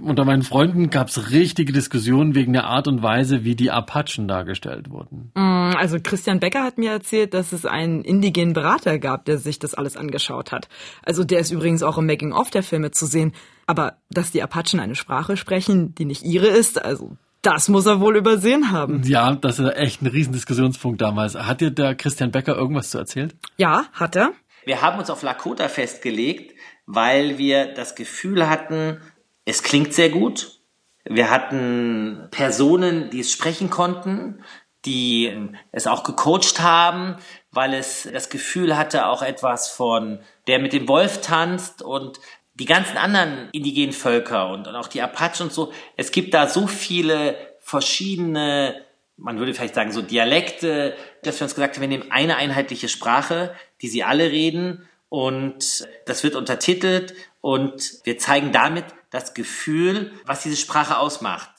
unter 0.00 0.24
meinen 0.24 0.42
Freunden 0.42 0.90
gab 0.90 1.08
es 1.08 1.30
richtige 1.30 1.72
Diskussionen 1.72 2.34
wegen 2.34 2.52
der 2.52 2.64
Art 2.64 2.86
und 2.88 3.02
Weise, 3.02 3.44
wie 3.44 3.54
die 3.54 3.70
Apachen 3.70 4.28
dargestellt 4.28 4.90
wurden. 4.90 5.32
Mm, 5.34 5.76
also 5.76 5.98
Christian 6.02 6.40
Becker 6.40 6.64
hat 6.64 6.78
mir 6.78 6.90
erzählt, 6.90 7.34
dass 7.34 7.52
es 7.52 7.64
einen 7.64 8.02
indigenen 8.02 8.52
Berater 8.52 8.98
gab, 8.98 9.24
der 9.24 9.38
sich 9.38 9.58
das 9.58 9.74
alles 9.74 9.96
angeschaut 9.96 10.52
hat. 10.52 10.68
Also 11.02 11.24
der 11.24 11.40
ist 11.40 11.50
übrigens 11.50 11.82
auch 11.82 11.98
im 11.98 12.06
Making-of 12.06 12.50
der 12.50 12.62
Filme 12.62 12.90
zu 12.90 13.06
sehen. 13.06 13.32
Aber 13.66 13.98
dass 14.10 14.30
die 14.30 14.42
Apachen 14.42 14.80
eine 14.80 14.94
Sprache 14.94 15.36
sprechen, 15.36 15.94
die 15.94 16.06
nicht 16.06 16.22
ihre 16.22 16.46
ist, 16.46 16.82
also 16.82 17.16
das 17.42 17.68
muss 17.68 17.86
er 17.86 18.00
wohl 18.00 18.16
übersehen 18.16 18.72
haben. 18.72 19.02
Ja, 19.04 19.34
das 19.34 19.58
ist 19.58 19.76
echt 19.76 20.02
ein 20.02 20.06
Riesendiskussionspunkt 20.06 21.00
damals. 21.00 21.34
Hat 21.34 21.60
dir 21.60 21.70
der 21.70 21.94
Christian 21.94 22.30
Becker 22.30 22.56
irgendwas 22.56 22.90
zu 22.90 22.98
erzählt? 22.98 23.36
Ja, 23.56 23.84
hat 23.92 24.16
er. 24.16 24.32
Wir 24.64 24.82
haben 24.82 24.98
uns 24.98 25.10
auf 25.10 25.22
Lakota 25.22 25.68
festgelegt, 25.68 26.54
weil 26.86 27.38
wir 27.38 27.72
das 27.74 27.94
Gefühl 27.94 28.48
hatten, 28.48 29.00
es 29.44 29.62
klingt 29.62 29.94
sehr 29.94 30.10
gut. 30.10 30.60
Wir 31.04 31.30
hatten 31.30 32.28
Personen, 32.30 33.08
die 33.10 33.20
es 33.20 33.32
sprechen 33.32 33.70
konnten, 33.70 34.42
die 34.84 35.50
es 35.72 35.86
auch 35.86 36.04
gecoacht 36.04 36.60
haben, 36.60 37.16
weil 37.50 37.74
es 37.74 38.08
das 38.12 38.28
Gefühl 38.28 38.76
hatte, 38.76 39.06
auch 39.06 39.22
etwas 39.22 39.70
von 39.70 40.20
der 40.46 40.58
mit 40.58 40.72
dem 40.72 40.88
Wolf 40.88 41.20
tanzt 41.20 41.82
und 41.82 42.20
die 42.58 42.64
ganzen 42.64 42.96
anderen 42.96 43.48
indigenen 43.52 43.92
Völker 43.92 44.50
und, 44.50 44.66
und 44.66 44.74
auch 44.74 44.88
die 44.88 45.02
Apachen 45.02 45.44
und 45.44 45.52
so. 45.52 45.72
Es 45.96 46.10
gibt 46.10 46.34
da 46.34 46.48
so 46.48 46.66
viele 46.66 47.36
verschiedene, 47.60 48.74
man 49.16 49.38
würde 49.38 49.54
vielleicht 49.54 49.74
sagen, 49.74 49.92
so 49.92 50.02
Dialekte, 50.02 50.96
dass 51.22 51.38
wir 51.40 51.44
uns 51.44 51.54
gesagt 51.54 51.76
haben, 51.76 51.82
wir 51.82 51.88
nehmen 51.88 52.10
eine 52.10 52.36
einheitliche 52.36 52.88
Sprache, 52.88 53.54
die 53.80 53.88
sie 53.88 54.02
alle 54.02 54.30
reden 54.30 54.88
und 55.08 55.86
das 56.06 56.24
wird 56.24 56.34
untertitelt 56.34 57.14
und 57.40 58.00
wir 58.04 58.18
zeigen 58.18 58.52
damit 58.52 58.84
das 59.10 59.34
Gefühl, 59.34 60.12
was 60.26 60.42
diese 60.42 60.56
Sprache 60.56 60.98
ausmacht. 60.98 61.50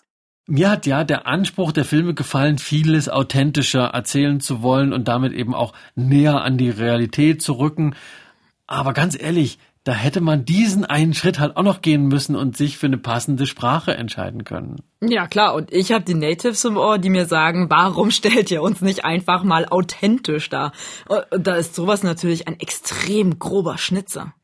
Mir 0.45 0.71
hat 0.71 0.85
ja 0.85 1.03
der 1.03 1.27
Anspruch 1.27 1.71
der 1.71 1.85
Filme 1.85 2.15
gefallen, 2.15 2.57
vieles 2.57 3.07
authentischer 3.07 3.85
erzählen 3.85 4.39
zu 4.39 4.63
wollen 4.63 4.93
und 4.93 5.07
damit 5.07 5.31
eben 5.31 5.53
auch 5.53 5.73
näher 5.95 6.41
an 6.41 6.57
die 6.57 6.71
Realität 6.71 7.41
zu 7.41 7.53
rücken. 7.53 7.95
Aber 8.65 8.93
ganz 8.93 9.19
ehrlich, 9.19 9.59
da 9.89 9.95
hätte 9.95 10.21
man 10.21 10.45
diesen 10.45 10.85
einen 10.85 11.15
Schritt 11.15 11.39
halt 11.39 11.57
auch 11.57 11.63
noch 11.63 11.81
gehen 11.81 12.09
müssen 12.09 12.35
und 12.35 12.55
sich 12.55 12.77
für 12.77 12.85
eine 12.85 12.99
passende 12.99 13.47
Sprache 13.47 13.95
entscheiden 13.95 14.43
können. 14.43 14.83
Ja 15.01 15.25
klar, 15.25 15.55
und 15.55 15.73
ich 15.73 15.91
habe 15.91 16.05
die 16.05 16.13
Natives 16.13 16.63
im 16.63 16.77
Ohr, 16.77 16.99
die 16.99 17.09
mir 17.09 17.25
sagen, 17.25 17.71
warum 17.71 18.11
stellt 18.11 18.51
ihr 18.51 18.61
uns 18.61 18.81
nicht 18.81 19.03
einfach 19.03 19.43
mal 19.43 19.65
authentisch 19.67 20.47
dar? 20.47 20.73
Und 21.07 21.47
da 21.47 21.55
ist 21.55 21.73
sowas 21.73 22.03
natürlich 22.03 22.47
ein 22.47 22.59
extrem 22.59 23.39
grober 23.39 23.79
Schnitzer. 23.79 24.35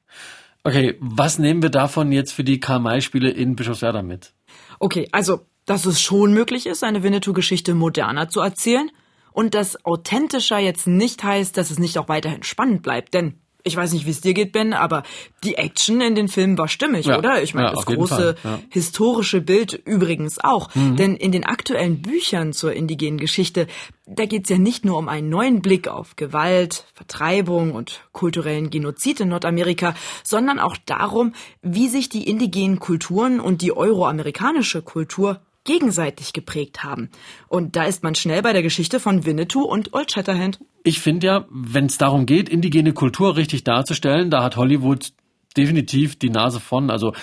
Okay, 0.63 0.97
was 0.99 1.37
nehmen 1.37 1.61
wir 1.61 1.69
davon 1.69 2.11
jetzt 2.11 2.31
für 2.31 2.43
die 2.43 2.59
Karl-May-Spiele 2.59 3.29
in 3.29 3.55
Bischofswerda 3.55 4.01
mit? 4.01 4.33
Okay, 4.79 5.07
also, 5.11 5.41
dass 5.67 5.85
es 5.85 6.01
schon 6.01 6.33
möglich 6.33 6.65
ist, 6.65 6.83
eine 6.83 7.03
Winnetou-Geschichte 7.03 7.75
moderner 7.75 8.29
zu 8.29 8.39
erzählen 8.39 8.89
und 9.31 9.53
dass 9.53 9.85
authentischer 9.85 10.57
jetzt 10.57 10.87
nicht 10.87 11.23
heißt, 11.23 11.55
dass 11.55 11.69
es 11.69 11.77
nicht 11.77 11.99
auch 11.99 12.09
weiterhin 12.09 12.41
spannend 12.41 12.81
bleibt, 12.81 13.13
denn 13.13 13.41
ich 13.67 13.75
weiß 13.75 13.93
nicht, 13.93 14.05
wie 14.05 14.11
es 14.11 14.21
dir 14.21 14.35
geht, 14.35 14.51
Ben, 14.51 14.73
aber 14.73 15.01
die 15.43 15.55
Action 15.55 15.99
in 15.99 16.13
den 16.13 16.27
Filmen 16.27 16.55
war 16.57 16.67
stimmig, 16.67 17.07
ja. 17.07 17.17
oder? 17.17 17.41
Ich 17.41 17.55
meine, 17.55 17.67
ja, 17.67 17.73
das 17.73 17.87
große 17.87 18.35
ja. 18.43 18.59
historische 18.69 19.41
Bild 19.41 19.73
übrigens 19.73 20.37
auch. 20.39 20.73
Mhm. 20.75 20.95
Denn 20.97 21.15
in 21.15 21.31
den 21.31 21.45
aktuellen 21.45 22.03
Büchern 22.03 22.53
zur 22.53 22.73
indigenen 22.73 23.17
Geschichte, 23.17 23.65
da 24.05 24.27
geht's 24.27 24.49
ja 24.49 24.59
nicht 24.59 24.85
nur 24.85 24.99
um 24.99 25.09
einen 25.09 25.29
neuen 25.29 25.63
Blick 25.63 25.87
auf 25.87 26.15
Gewalt, 26.15 26.85
Vertreibung 26.93 27.73
und 27.73 28.01
kulturellen 28.11 28.69
Genozid 28.69 29.19
in 29.19 29.29
Nordamerika, 29.29 29.95
sondern 30.23 30.59
auch 30.59 30.77
darum, 30.85 31.33
wie 31.63 31.89
sich 31.89 32.07
die 32.07 32.29
indigenen 32.29 32.77
Kulturen 32.77 33.39
und 33.39 33.63
die 33.63 33.75
euroamerikanische 33.75 34.83
Kultur 34.83 35.41
gegenseitig 35.65 36.31
geprägt 36.31 36.83
haben. 36.83 37.09
Und 37.47 37.75
da 37.75 37.83
ist 37.83 38.03
man 38.03 38.15
schnell 38.15 38.41
bei 38.41 38.53
der 38.53 38.63
Geschichte 38.63 38.99
von 38.99 39.25
Winnetou 39.25 39.63
und 39.63 39.93
Old 39.93 40.11
Shatterhand. 40.11 40.59
Ich 40.83 40.99
finde 40.99 41.27
ja, 41.27 41.45
wenn 41.49 41.87
es 41.87 41.97
darum 41.97 42.25
geht, 42.25 42.47
indigene 42.47 42.93
Kultur 42.93 43.35
richtig 43.35 43.63
darzustellen, 43.65 44.29
da 44.29 44.43
hat 44.43 44.55
Hollywood 44.55 45.11
definitiv 45.57 46.17
die 46.17 46.29
Nase 46.29 46.59
von. 46.59 46.89
Also 46.89 47.13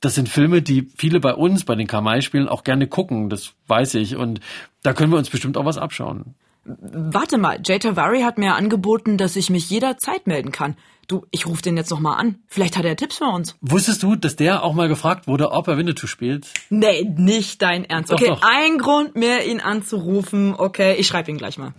das 0.00 0.14
sind 0.14 0.28
Filme, 0.28 0.60
die 0.60 0.88
viele 0.96 1.20
bei 1.20 1.34
uns, 1.34 1.64
bei 1.64 1.74
den 1.74 1.86
Kamai-Spielen 1.86 2.48
auch 2.48 2.64
gerne 2.64 2.86
gucken, 2.88 3.30
das 3.30 3.54
weiß 3.68 3.94
ich. 3.94 4.16
Und 4.16 4.40
da 4.82 4.92
können 4.92 5.12
wir 5.12 5.18
uns 5.18 5.30
bestimmt 5.30 5.56
auch 5.56 5.64
was 5.64 5.78
abschauen. 5.78 6.34
Warte 6.64 7.36
mal, 7.36 7.60
Jay 7.62 7.78
Tavari 7.78 8.22
hat 8.22 8.38
mir 8.38 8.54
angeboten, 8.54 9.18
dass 9.18 9.36
ich 9.36 9.50
mich 9.50 9.68
jederzeit 9.68 10.26
melden 10.26 10.50
kann. 10.50 10.76
Du, 11.06 11.26
ich 11.30 11.46
rufe 11.46 11.62
den 11.62 11.76
jetzt 11.76 11.90
noch 11.90 12.00
mal 12.00 12.14
an. 12.14 12.36
Vielleicht 12.48 12.76
hat 12.76 12.84
er 12.84 12.96
Tipps 12.96 13.18
für 13.18 13.24
uns. 13.24 13.56
Wusstest 13.60 14.02
du, 14.02 14.16
dass 14.16 14.36
der 14.36 14.62
auch 14.62 14.74
mal 14.74 14.88
gefragt 14.88 15.26
wurde, 15.26 15.52
ob 15.52 15.68
er 15.68 15.76
Winnetou 15.76 16.06
spielt? 16.06 16.46
Nee, 16.70 17.04
nicht 17.16 17.62
dein 17.62 17.84
Ernst. 17.84 18.10
Doch, 18.10 18.16
okay, 18.16 18.28
doch. 18.28 18.42
ein 18.42 18.78
Grund 18.78 19.16
mehr, 19.16 19.46
ihn 19.46 19.60
anzurufen. 19.60 20.54
Okay, 20.56 20.94
ich 20.94 21.06
schreibe 21.06 21.30
ihn 21.30 21.38
gleich 21.38 21.58
mal. 21.58 21.74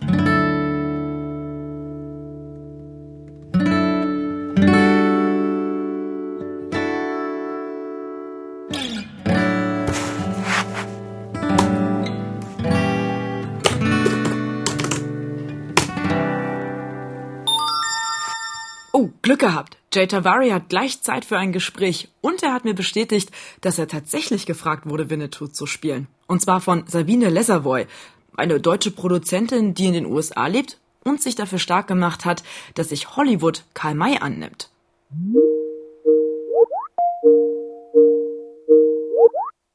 Glück 19.26 19.40
gehabt. 19.40 19.76
Jay 19.92 20.06
Tavari 20.06 20.50
hat 20.50 20.68
gleich 20.68 21.02
Zeit 21.02 21.24
für 21.24 21.36
ein 21.36 21.50
Gespräch 21.50 22.08
und 22.20 22.44
er 22.44 22.52
hat 22.52 22.64
mir 22.64 22.74
bestätigt, 22.74 23.32
dass 23.60 23.76
er 23.76 23.88
tatsächlich 23.88 24.46
gefragt 24.46 24.88
wurde, 24.88 25.10
Winnetou 25.10 25.48
zu 25.48 25.66
spielen. 25.66 26.06
Und 26.28 26.42
zwar 26.42 26.60
von 26.60 26.84
Sabine 26.86 27.28
Lesavoy, 27.28 27.88
eine 28.36 28.60
deutsche 28.60 28.92
Produzentin, 28.92 29.74
die 29.74 29.86
in 29.86 29.94
den 29.94 30.06
USA 30.06 30.46
lebt 30.46 30.78
und 31.02 31.20
sich 31.20 31.34
dafür 31.34 31.58
stark 31.58 31.88
gemacht 31.88 32.24
hat, 32.24 32.44
dass 32.76 32.90
sich 32.90 33.16
Hollywood 33.16 33.64
Karl 33.74 33.96
May 33.96 34.16
annimmt. 34.20 34.70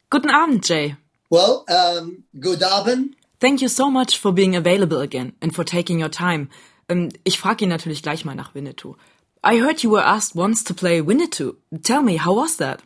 Guten 0.10 0.30
Abend, 0.30 0.66
Jay. 0.70 0.96
Well, 1.30 1.66
um, 1.68 2.24
good 2.40 2.64
Abend. 2.64 3.18
Thank 3.42 3.62
you 3.62 3.68
so 3.68 3.92
much 3.92 4.18
for 4.18 4.32
being 4.32 4.56
available 4.56 5.02
again 5.02 5.34
and 5.42 5.54
for 5.54 5.66
taking 5.66 6.02
your 6.02 6.12
time. 6.12 6.48
Ähm, 6.88 7.10
ich 7.26 7.38
frage 7.38 7.66
ihn 7.66 7.70
natürlich 7.70 8.02
gleich 8.02 8.24
mal 8.24 8.36
nach 8.36 8.56
Winnetou. 8.56 8.96
I 9.44 9.58
heard 9.58 9.82
you 9.82 9.90
were 9.90 10.02
asked 10.02 10.36
once 10.36 10.64
to 10.64 10.74
play 10.74 11.02
Winnetou. 11.02 11.56
Tell 11.84 12.04
me, 12.04 12.18
how 12.18 12.36
was 12.36 12.58
that? 12.58 12.82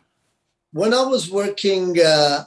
When 0.72 0.94
I 0.94 1.02
was 1.02 1.30
working 1.30 1.96
uh, 2.00 2.44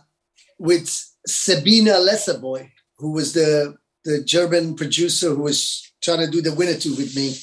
with 0.57 0.89
Sabina 1.27 1.93
Lesserboy, 1.93 2.71
who 2.97 3.11
was 3.11 3.33
the, 3.33 3.77
the 4.03 4.23
German 4.23 4.75
producer 4.75 5.29
who 5.29 5.43
was 5.43 5.91
trying 6.01 6.25
to 6.25 6.31
do 6.31 6.41
the 6.41 6.49
Winnetou 6.49 6.97
with 6.97 7.15
me, 7.15 7.35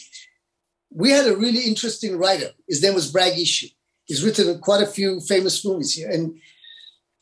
we 0.91 1.11
had 1.11 1.27
a 1.27 1.37
really 1.37 1.63
interesting 1.63 2.17
writer. 2.17 2.51
His 2.69 2.83
name 2.83 2.95
was 2.95 3.13
Bragg 3.13 3.35
Ishu. 3.35 3.73
He's 4.05 4.25
written 4.25 4.59
quite 4.61 4.83
a 4.83 4.87
few 4.87 5.21
famous 5.21 5.65
movies 5.65 5.95
here. 5.95 6.11
And 6.11 6.37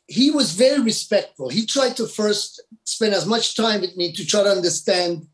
he 0.06 0.30
was 0.30 0.52
very 0.52 0.80
respectful. 0.80 1.48
He 1.48 1.66
tried 1.66 1.96
to 1.96 2.06
first 2.06 2.62
spend 2.84 3.14
as 3.14 3.26
much 3.26 3.56
time 3.56 3.80
with 3.80 3.96
me 3.96 4.12
to 4.12 4.24
try 4.24 4.42
to 4.42 4.50
understand 4.50 5.26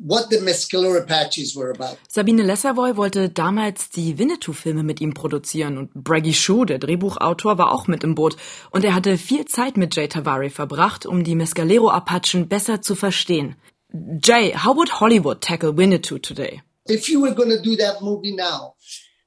what 0.00 0.30
the 0.30 0.38
Mescalero 0.38 0.98
Apaches 0.98 1.54
were 1.54 1.70
about. 1.70 1.98
Sabine 2.08 2.42
Lesavoy 2.42 2.96
wollte 2.96 3.28
damals 3.28 3.90
die 3.90 4.18
Winnetou-Filme 4.18 4.82
mit 4.82 5.00
ihm 5.00 5.14
produzieren 5.14 5.78
und 5.78 5.92
Braggy 5.94 6.32
Shue, 6.32 6.66
der 6.66 6.78
Drehbuchautor, 6.78 7.58
war 7.58 7.72
auch 7.72 7.86
mit 7.86 8.02
im 8.02 8.14
Boot. 8.14 8.36
Und 8.70 8.84
er 8.84 8.94
hatte 8.94 9.18
viel 9.18 9.44
Zeit 9.44 9.76
mit 9.76 9.94
Jay 9.94 10.08
Tavari 10.08 10.50
verbracht, 10.50 11.06
um 11.06 11.22
die 11.24 11.34
Mescalero-Apachen 11.34 12.48
besser 12.48 12.80
zu 12.80 12.94
verstehen. 12.94 13.56
Jay, 13.92 14.54
how 14.54 14.76
would 14.76 15.00
Hollywood 15.00 15.40
tackle 15.40 15.76
Winnetou 15.76 16.18
today? 16.18 16.62
If 16.88 17.08
you 17.08 17.20
were 17.20 17.34
going 17.34 17.50
to 17.50 17.60
do 17.62 17.76
that 17.76 18.00
movie 18.00 18.34
now, 18.34 18.74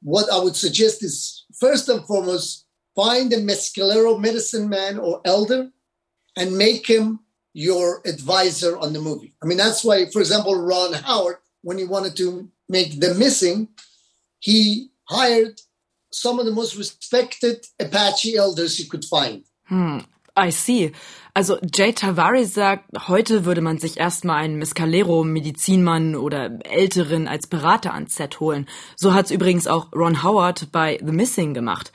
what 0.02 0.26
I 0.32 0.40
would 0.40 0.56
suggest 0.56 1.04
is 1.04 1.46
first 1.60 1.90
and 1.90 2.06
foremost, 2.06 2.66
find 2.96 3.32
a 3.34 3.38
Mescalero 3.38 4.20
medicine 4.20 4.70
man 4.70 4.98
or 4.98 5.22
elder 5.26 5.70
and 6.36 6.58
make 6.58 6.88
him 6.88 7.20
your 7.54 8.02
advisor 8.06 8.78
on 8.78 8.94
the 8.94 9.00
movie. 9.00 9.34
I 9.42 9.46
mean, 9.46 9.58
that's 9.58 9.84
why, 9.84 10.06
for 10.12 10.20
example, 10.20 10.56
Ron 10.56 10.94
Howard, 10.94 11.38
when 11.62 11.78
he 11.78 11.86
wanted 11.86 12.16
to 12.18 12.50
make 12.68 13.00
The 13.00 13.14
Missing, 13.14 13.70
he 14.40 14.90
hired 15.06 15.62
some 16.12 16.40
of 16.40 16.46
the 16.46 16.52
most 16.52 16.76
respected 16.76 17.66
Apache 17.80 18.36
elders 18.36 18.78
he 18.78 18.86
could 18.86 19.06
find. 19.06 19.44
Hm, 19.66 20.06
I 20.36 20.50
see. 20.50 20.92
Also 21.36 21.58
Jay 21.62 21.94
Tavares 21.94 22.54
sagt, 22.54 22.86
heute 23.08 23.46
würde 23.46 23.62
man 23.62 23.80
sich 23.80 23.98
erstmal 23.98 24.44
einen 24.44 24.58
Mescalero 24.58 25.24
Medizinmann 25.24 26.16
oder 26.16 26.60
Älteren 26.64 27.28
als 27.28 27.48
Berater 27.48 27.94
ans 27.94 28.16
Set 28.16 28.40
holen. 28.40 28.68
So 28.96 29.14
hat's 29.14 29.32
übrigens 29.32 29.66
auch 29.66 29.92
Ron 29.94 30.22
Howard 30.24 30.72
bei 30.72 31.00
The 31.04 31.12
Missing 31.12 31.56
gemacht. 31.56 31.92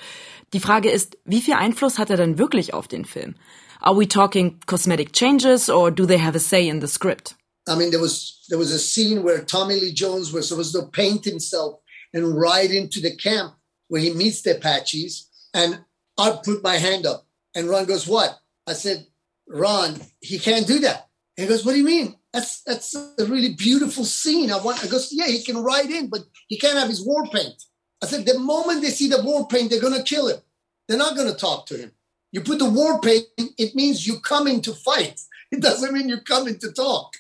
Die 0.53 0.61
Frage 0.61 0.91
ist, 0.91 1.19
wie 1.25 1.41
viel 1.41 1.55
Einfluss 1.55 1.99
hat 1.99 2.11
er 2.11 2.17
denn 2.17 2.39
wirklich 2.39 2.75
auf 2.75 2.89
den 2.89 3.05
Film? 3.05 3.37
Are 3.83 3.95
we 3.95 4.07
talking 4.07 4.59
cosmetic 4.67 5.13
changes 5.13 5.69
or 5.69 5.91
do 5.91 6.05
they 6.05 6.19
have 6.19 6.35
a 6.35 6.41
say 6.41 6.69
in 6.69 6.81
the 6.81 6.89
script? 6.89 7.35
I 7.69 7.77
mean, 7.77 7.91
there 7.91 8.01
was 8.01 8.45
there 8.49 8.59
was 8.59 8.73
a 8.73 8.79
scene 8.79 9.23
where 9.23 9.45
Tommy 9.45 9.75
Lee 9.75 9.93
Jones 9.93 10.33
was 10.33 10.49
supposed 10.49 10.75
to 10.75 10.87
paint 10.87 11.25
himself 11.25 11.81
and 12.13 12.37
ride 12.39 12.71
into 12.71 13.01
the 13.01 13.15
camp 13.15 13.55
where 13.89 14.01
he 14.01 14.13
meets 14.13 14.43
the 14.43 14.57
Apaches, 14.57 15.29
and 15.55 15.81
I 16.19 16.39
put 16.43 16.63
my 16.63 16.77
hand 16.77 17.07
up, 17.07 17.27
and 17.55 17.69
Ron 17.69 17.85
goes, 17.85 18.07
"What?" 18.07 18.39
I 18.67 18.73
said, 18.73 19.07
"Ron, 19.47 20.01
he 20.21 20.39
can't 20.39 20.67
do 20.67 20.79
that." 20.81 21.09
He 21.37 21.47
goes, 21.47 21.65
"What 21.65 21.73
do 21.73 21.79
you 21.79 21.85
mean?" 21.85 22.17
That's 22.33 22.63
that's 22.63 22.95
a 22.95 23.25
really 23.27 23.55
beautiful 23.55 24.05
scene. 24.05 24.51
I 24.51 24.59
want. 24.59 24.83
I 24.83 24.89
goes, 24.89 25.13
"Yeah, 25.13 25.27
he 25.27 25.43
can 25.43 25.59
ride 25.59 25.91
in, 25.91 26.09
but 26.09 26.25
he 26.49 26.59
can't 26.59 26.79
have 26.79 26.89
his 26.89 27.05
war 27.05 27.25
paint." 27.27 27.65
I 28.03 28.07
said, 28.07 28.27
"The 28.27 28.39
moment 28.39 28.83
they 28.83 28.91
see 28.91 29.09
the 29.09 29.23
war 29.23 29.47
paint, 29.47 29.71
they're 29.71 29.81
gonna 29.81 30.03
kill 30.03 30.29
him. 30.29 30.41
They're 30.87 30.99
not 30.99 31.17
gonna 31.17 31.35
talk 31.35 31.67
to 31.67 31.77
him." 31.77 31.93
You 32.33 32.43
put 32.43 32.59
the 32.59 32.71
war 32.71 33.01
paint, 33.01 33.27
it 33.37 33.75
means 33.75 34.07
you 34.07 34.21
coming 34.21 34.61
to 34.63 34.73
fight. 34.73 35.21
It 35.51 35.63
doesn't 35.63 35.95
mean 35.95 36.11
you're 36.11 36.21
coming 36.21 36.59
to 36.59 36.73
talk. 36.73 37.15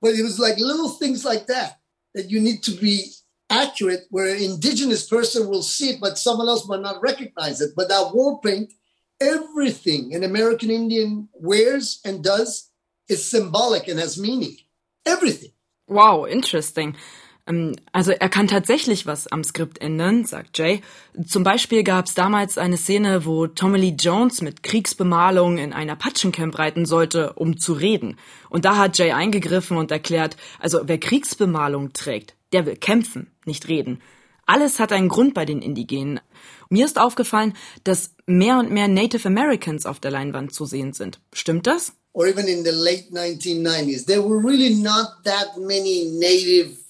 But 0.00 0.14
it 0.14 0.22
was 0.22 0.38
like 0.38 0.58
little 0.58 0.90
things 0.90 1.24
like 1.24 1.46
that 1.46 1.80
that 2.14 2.30
you 2.30 2.38
need 2.38 2.62
to 2.62 2.70
be 2.70 3.10
accurate, 3.50 4.06
where 4.10 4.32
an 4.32 4.40
indigenous 4.40 5.08
person 5.08 5.48
will 5.48 5.62
see 5.62 5.90
it, 5.90 6.00
but 6.00 6.18
someone 6.18 6.48
else 6.48 6.68
might 6.68 6.80
not 6.80 7.02
recognize 7.02 7.60
it. 7.60 7.72
But 7.74 7.88
that 7.88 8.14
war 8.14 8.40
paint, 8.40 8.72
everything 9.20 10.14
an 10.14 10.22
American 10.22 10.70
Indian 10.70 11.28
wears 11.34 12.00
and 12.04 12.22
does 12.22 12.70
is 13.08 13.24
symbolic 13.24 13.88
and 13.88 13.98
has 13.98 14.18
meaning. 14.18 14.56
Everything. 15.04 15.50
Wow, 15.88 16.26
interesting. 16.26 16.96
Ähm, 17.46 17.76
also 17.92 18.12
er 18.12 18.28
kann 18.28 18.48
tatsächlich 18.48 19.06
was 19.06 19.26
am 19.26 19.44
Skript 19.44 19.80
ändern, 19.80 20.24
sagt 20.24 20.58
Jay. 20.58 20.80
Zum 21.26 21.42
Beispiel 21.42 21.82
gab 21.82 22.06
es 22.06 22.14
damals 22.14 22.58
eine 22.58 22.76
Szene, 22.76 23.24
wo 23.24 23.46
Tommy 23.46 23.78
Lee 23.78 23.96
Jones 23.98 24.42
mit 24.42 24.62
Kriegsbemalung 24.62 25.58
in 25.58 25.72
ein 25.72 25.90
Apachencamp 25.90 26.58
reiten 26.58 26.86
sollte, 26.86 27.32
um 27.34 27.58
zu 27.58 27.72
reden. 27.72 28.18
Und 28.50 28.64
da 28.64 28.76
hat 28.76 28.98
Jay 28.98 29.12
eingegriffen 29.12 29.76
und 29.76 29.90
erklärt, 29.90 30.36
also 30.58 30.80
wer 30.84 30.98
Kriegsbemalung 30.98 31.92
trägt, 31.92 32.34
der 32.52 32.66
will 32.66 32.76
kämpfen, 32.76 33.30
nicht 33.44 33.68
reden. 33.68 34.00
Alles 34.44 34.80
hat 34.80 34.92
einen 34.92 35.08
Grund 35.08 35.34
bei 35.34 35.44
den 35.44 35.62
Indigenen. 35.62 36.20
Mir 36.68 36.84
ist 36.84 36.98
aufgefallen, 36.98 37.54
dass 37.84 38.14
mehr 38.26 38.58
und 38.58 38.70
mehr 38.70 38.88
Native 38.88 39.26
Americans 39.28 39.86
auf 39.86 40.00
der 40.00 40.10
Leinwand 40.10 40.52
zu 40.52 40.64
sehen 40.64 40.92
sind. 40.92 41.20
Stimmt 41.32 41.66
das? 41.66 41.92
Or 42.14 42.26
even 42.26 42.46
in 42.46 42.62
the 42.64 42.72
late 42.72 43.10
1990s, 43.10 44.04
there 44.04 44.20
were 44.20 44.42
really 44.44 44.74
not 44.74 45.06
that 45.24 45.56
many 45.56 46.10
native 46.18 46.81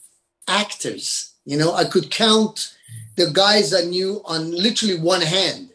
actors. 0.49 1.35
You 1.45 1.57
know, 1.57 1.75
I 1.75 1.85
could 1.85 2.11
count 2.11 2.75
the 3.17 3.31
guys 3.31 3.75
I 3.75 3.83
knew 3.83 4.23
on 4.25 4.51
literally 4.51 4.99
one 4.99 5.23
hand. 5.23 5.71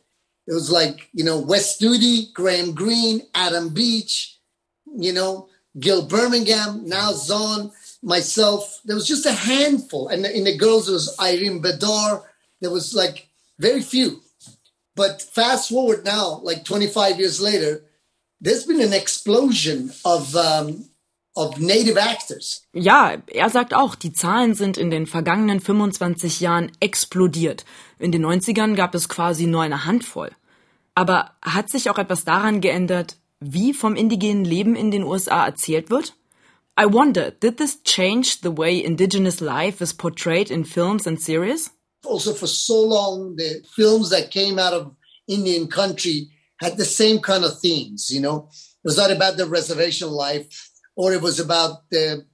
It 0.47 0.53
was 0.53 0.71
like, 0.71 1.09
you 1.13 1.25
know, 1.25 1.39
Wes 1.39 1.77
Studi, 1.77 2.33
Graham 2.33 2.73
Greene, 2.73 3.21
Adam 3.35 3.69
Beach, 3.69 4.37
you 4.95 5.11
know, 5.11 5.49
Gil 5.77 6.05
Birmingham, 6.05 6.87
now 6.87 7.11
Zon, 7.11 7.71
myself. 8.01 8.79
There 8.85 8.95
was 8.95 9.07
just 9.07 9.25
a 9.25 9.33
handful. 9.33 10.07
And 10.07 10.25
in 10.25 10.45
the 10.45 10.57
girls, 10.57 10.89
was 10.89 11.15
Irene 11.19 11.61
Bedar. 11.61 12.23
There 12.61 12.71
was 12.71 12.95
like 12.95 13.27
very 13.59 13.81
few. 13.81 14.21
But 14.95 15.21
fast 15.21 15.69
forward 15.69 16.05
now, 16.05 16.39
like 16.43 16.63
25 16.63 17.19
years 17.19 17.39
later, 17.39 17.83
there's 18.39 18.65
been 18.65 18.81
an 18.81 18.93
explosion 18.93 19.91
of 20.05 20.35
um. 20.35 20.86
Ja, 22.73 23.17
er 23.27 23.49
sagt 23.49 23.73
auch, 23.75 23.95
die 23.95 24.11
Zahlen 24.11 24.55
sind 24.55 24.77
in 24.77 24.89
den 24.89 25.05
vergangenen 25.05 25.59
25 25.59 26.39
Jahren 26.39 26.71
explodiert. 26.79 27.63
In 27.99 28.11
den 28.11 28.25
90ern 28.25 28.75
gab 28.75 28.95
es 28.95 29.07
quasi 29.07 29.45
nur 29.45 29.61
eine 29.61 29.85
Handvoll. 29.85 30.31
Aber 30.95 31.31
hat 31.43 31.69
sich 31.69 31.89
auch 31.89 31.99
etwas 31.99 32.25
daran 32.25 32.59
geändert, 32.59 33.17
wie 33.39 33.73
vom 33.73 33.95
indigenen 33.95 34.45
Leben 34.45 34.75
in 34.75 34.89
den 34.89 35.03
USA 35.03 35.45
erzählt 35.45 35.91
wird? 35.91 36.15
I 36.79 36.85
wonder, 36.85 37.31
did 37.31 37.57
this 37.57 37.81
change 37.83 38.39
the 38.41 38.55
way 38.55 38.79
indigenous 38.79 39.39
life 39.39 39.83
is 39.83 39.93
portrayed 39.93 40.49
in 40.49 40.65
films 40.65 41.07
and 41.07 41.21
series? 41.21 41.71
Also 42.05 42.33
for 42.33 42.47
so 42.47 42.85
long, 42.85 43.35
the 43.35 43.63
films 43.75 44.09
that 44.09 44.31
came 44.31 44.59
out 44.59 44.73
of 44.73 44.91
Indian 45.27 45.67
country 45.67 46.29
had 46.61 46.77
the 46.77 46.85
same 46.85 47.19
kind 47.19 47.43
of 47.43 47.59
themes, 47.59 48.09
you 48.09 48.21
know? 48.21 48.49
It 48.83 48.87
was 48.87 48.97
not 48.97 49.11
about 49.11 49.37
the 49.37 49.45
reservation 49.45 50.09
life 50.09 50.66
or 50.97 51.13
it 51.13 51.21
was 51.21 51.39
about 51.39 51.89
the 51.91 52.25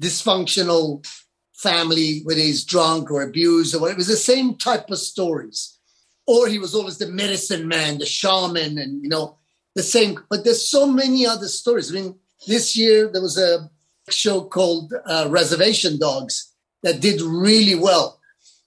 dysfunctional 0.00 1.06
family 1.52 2.20
where 2.22 2.36
he's 2.36 2.64
drunk 2.64 3.10
or 3.10 3.22
abused 3.22 3.74
or 3.74 3.80
whatever. 3.80 3.98
It 3.98 4.04
was 4.04 4.08
the 4.08 4.16
same 4.16 4.56
type 4.56 4.88
of 4.90 4.98
stories. 4.98 5.78
Or 6.26 6.46
he 6.46 6.58
was 6.58 6.74
always 6.74 6.98
the 6.98 7.08
medicine 7.08 7.66
man, 7.66 7.98
the 7.98 8.06
shaman, 8.06 8.78
and 8.78 9.02
you 9.02 9.08
know, 9.08 9.38
the 9.74 9.82
same. 9.82 10.18
But 10.30 10.44
there's 10.44 10.70
so 10.70 10.86
many 10.86 11.26
other 11.26 11.48
stories. 11.48 11.90
I 11.90 11.94
mean, 11.94 12.18
this 12.46 12.76
year 12.76 13.10
there 13.12 13.20
was 13.20 13.36
a 13.36 13.68
show 14.08 14.42
called 14.42 14.92
uh, 15.04 15.26
Reservation 15.28 15.98
Dogs 15.98 16.52
that 16.84 17.00
did 17.00 17.20
really 17.20 17.74
well. 17.74 18.20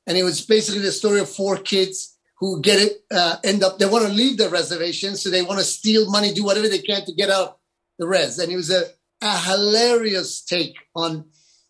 And 0.06 0.18
it 0.18 0.24
was 0.24 0.46
basically 0.46 0.82
the 0.82 0.92
story 0.92 1.22
of 1.22 1.30
four 1.30 1.58
kids 1.58 2.18
who 2.40 2.62
get 2.62 2.80
it, 2.80 3.06
uh, 3.12 3.38
end 3.46 3.64
up, 3.64 3.80
they 3.80 3.86
want 3.86 4.06
to 4.06 4.14
leave 4.14 4.38
the 4.38 4.50
reservation. 4.50 5.16
So 5.16 5.30
they 5.30 5.42
want 5.42 5.60
to 5.60 5.66
steal 5.66 6.12
money, 6.12 6.34
do 6.34 6.44
whatever 6.44 6.68
they 6.68 6.80
can 6.80 7.06
to 7.06 7.14
get 7.14 7.30
out 7.30 7.60
the 7.98 8.08
res. 8.08 8.38
And 8.40 8.52
it 8.52 8.58
was 8.58 8.70
a 8.70 8.84
a 9.22 9.38
hilarious 9.40 10.42
take 10.42 10.76
on 10.96 11.26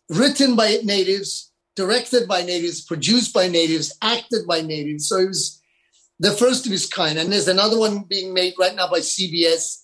written 0.08 0.56
by 0.56 0.78
natives, 0.82 1.52
directed 1.74 2.28
by 2.28 2.42
natives, 2.42 2.84
produced 2.84 3.32
by 3.32 3.48
natives, 3.48 3.96
acted 4.02 4.46
by 4.46 4.60
natives. 4.60 5.08
So 5.08 5.18
it 5.18 5.28
was 5.28 5.62
the 6.18 6.32
first 6.32 6.66
of 6.66 6.72
its 6.72 6.86
kind. 6.86 7.18
And 7.18 7.32
there's 7.32 7.48
another 7.48 7.78
one 7.78 8.04
being 8.08 8.32
made 8.32 8.54
right 8.58 8.74
now 8.74 8.88
by 8.90 9.00
CBS. 9.00 9.82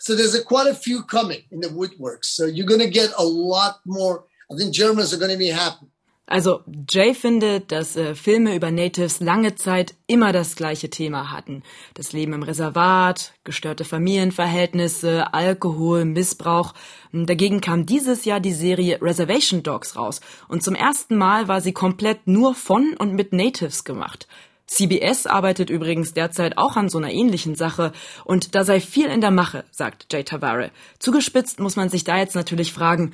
So 0.00 0.14
there's 0.14 0.34
a, 0.34 0.42
quite 0.42 0.68
a 0.68 0.74
few 0.74 1.02
coming 1.02 1.42
in 1.50 1.60
the 1.60 1.68
woodworks. 1.68 2.26
So 2.26 2.44
you're 2.44 2.66
going 2.66 2.80
to 2.80 2.90
get 2.90 3.10
a 3.18 3.24
lot 3.24 3.80
more. 3.86 4.24
I 4.50 4.56
think 4.56 4.74
Germans 4.74 5.12
are 5.12 5.18
going 5.18 5.32
to 5.32 5.38
be 5.38 5.48
happy. 5.48 5.86
Also 6.28 6.62
Jay 6.90 7.14
findet, 7.14 7.70
dass 7.70 7.94
äh, 7.94 8.16
Filme 8.16 8.56
über 8.56 8.72
Natives 8.72 9.20
lange 9.20 9.54
Zeit 9.54 9.94
immer 10.08 10.32
das 10.32 10.56
gleiche 10.56 10.90
Thema 10.90 11.30
hatten. 11.30 11.62
Das 11.94 12.12
Leben 12.12 12.32
im 12.32 12.42
Reservat, 12.42 13.32
gestörte 13.44 13.84
Familienverhältnisse, 13.84 15.32
Alkohol, 15.32 16.04
Missbrauch. 16.04 16.74
Dagegen 17.12 17.60
kam 17.60 17.86
dieses 17.86 18.24
Jahr 18.24 18.40
die 18.40 18.52
Serie 18.52 19.00
Reservation 19.00 19.62
Dogs 19.62 19.94
raus. 19.94 20.20
Und 20.48 20.64
zum 20.64 20.74
ersten 20.74 21.16
Mal 21.16 21.46
war 21.46 21.60
sie 21.60 21.72
komplett 21.72 22.26
nur 22.26 22.56
von 22.56 22.94
und 22.98 23.14
mit 23.14 23.32
Natives 23.32 23.84
gemacht. 23.84 24.26
CBS 24.66 25.26
arbeitet 25.26 25.70
übrigens 25.70 26.12
derzeit 26.12 26.58
auch 26.58 26.76
an 26.76 26.88
so 26.88 26.98
einer 26.98 27.12
ähnlichen 27.12 27.54
Sache 27.54 27.92
und 28.24 28.56
da 28.56 28.64
sei 28.64 28.80
viel 28.80 29.06
in 29.06 29.20
der 29.20 29.30
Mache, 29.30 29.64
sagt 29.70 30.12
Jay 30.12 30.24
Tavare. 30.24 30.72
Zugespitzt 30.98 31.60
muss 31.60 31.76
man 31.76 31.88
sich 31.88 32.02
da 32.02 32.18
jetzt 32.18 32.34
natürlich 32.34 32.72
fragen, 32.72 33.12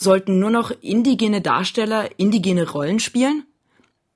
Sollten 0.00 0.38
nur 0.38 0.50
noch 0.50 0.70
indigene 0.80 1.42
Darsteller 1.42 2.08
indigene 2.16 2.66
Rollen 2.72 3.00
spielen? 3.00 3.44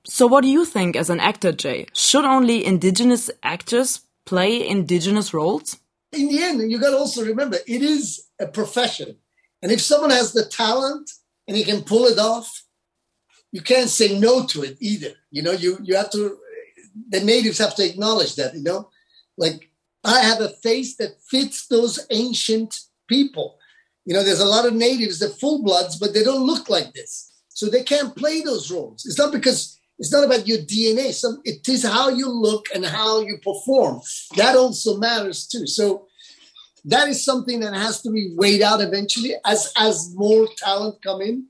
So 0.03 0.27
what 0.27 0.41
do 0.41 0.49
you 0.49 0.65
think 0.65 0.95
as 0.95 1.11
an 1.11 1.19
actor, 1.19 1.51
Jay? 1.51 1.85
Should 1.93 2.25
only 2.25 2.65
indigenous 2.65 3.29
actors 3.43 4.01
play 4.25 4.67
indigenous 4.67 5.31
roles? 5.31 5.77
In 6.11 6.29
the 6.29 6.41
end, 6.41 6.71
you 6.71 6.79
got 6.79 6.89
to 6.89 6.97
also 6.97 7.23
remember 7.23 7.57
it 7.67 7.83
is 7.83 8.25
a 8.39 8.47
profession. 8.47 9.17
And 9.61 9.71
if 9.71 9.79
someone 9.79 10.09
has 10.09 10.33
the 10.33 10.45
talent 10.45 11.11
and 11.47 11.55
he 11.55 11.63
can 11.63 11.83
pull 11.83 12.05
it 12.05 12.17
off, 12.17 12.63
you 13.51 13.61
can't 13.61 13.89
say 13.89 14.17
no 14.17 14.47
to 14.47 14.63
it 14.63 14.77
either. 14.79 15.13
You 15.29 15.43
know, 15.43 15.51
you, 15.51 15.77
you 15.83 15.95
have 15.95 16.09
to, 16.11 16.37
the 17.09 17.19
natives 17.19 17.59
have 17.59 17.75
to 17.75 17.85
acknowledge 17.87 18.35
that, 18.35 18.55
you 18.55 18.63
know, 18.63 18.89
like 19.37 19.69
I 20.03 20.21
have 20.21 20.41
a 20.41 20.49
face 20.49 20.95
that 20.97 21.21
fits 21.29 21.67
those 21.67 22.07
ancient 22.09 22.79
people. 23.07 23.59
You 24.05 24.13
know, 24.13 24.23
there's 24.23 24.39
a 24.39 24.45
lot 24.45 24.65
of 24.65 24.73
natives 24.73 25.19
that 25.19 25.39
full 25.39 25.63
bloods, 25.63 25.97
but 25.97 26.13
they 26.13 26.23
don't 26.23 26.45
look 26.45 26.69
like 26.69 26.93
this. 26.93 27.31
So 27.49 27.67
they 27.67 27.83
can't 27.83 28.15
play 28.15 28.41
those 28.41 28.71
roles. 28.71 29.05
It's 29.05 29.17
not 29.17 29.31
because 29.31 29.79
it's 29.97 30.11
not 30.11 30.25
about 30.25 30.47
your 30.47 30.59
DNA. 30.59 31.13
Some 31.13 31.41
it 31.43 31.67
is 31.67 31.83
how 31.83 32.09
you 32.09 32.29
look 32.29 32.67
and 32.73 32.85
how 32.85 33.21
you 33.21 33.37
perform. 33.37 34.01
That 34.35 34.55
also 34.55 34.97
matters 34.97 35.47
too. 35.47 35.65
So 35.65 36.07
that 36.83 37.07
is 37.07 37.23
something 37.23 37.61
that 37.61 37.73
has 37.73 38.01
to 38.01 38.11
be 38.11 38.33
weighed 38.35 38.61
out 38.61 38.81
eventually. 38.81 39.33
As 39.45 39.71
as 39.77 40.13
more 40.15 40.47
talent 40.57 41.01
come 41.01 41.21
in, 41.21 41.47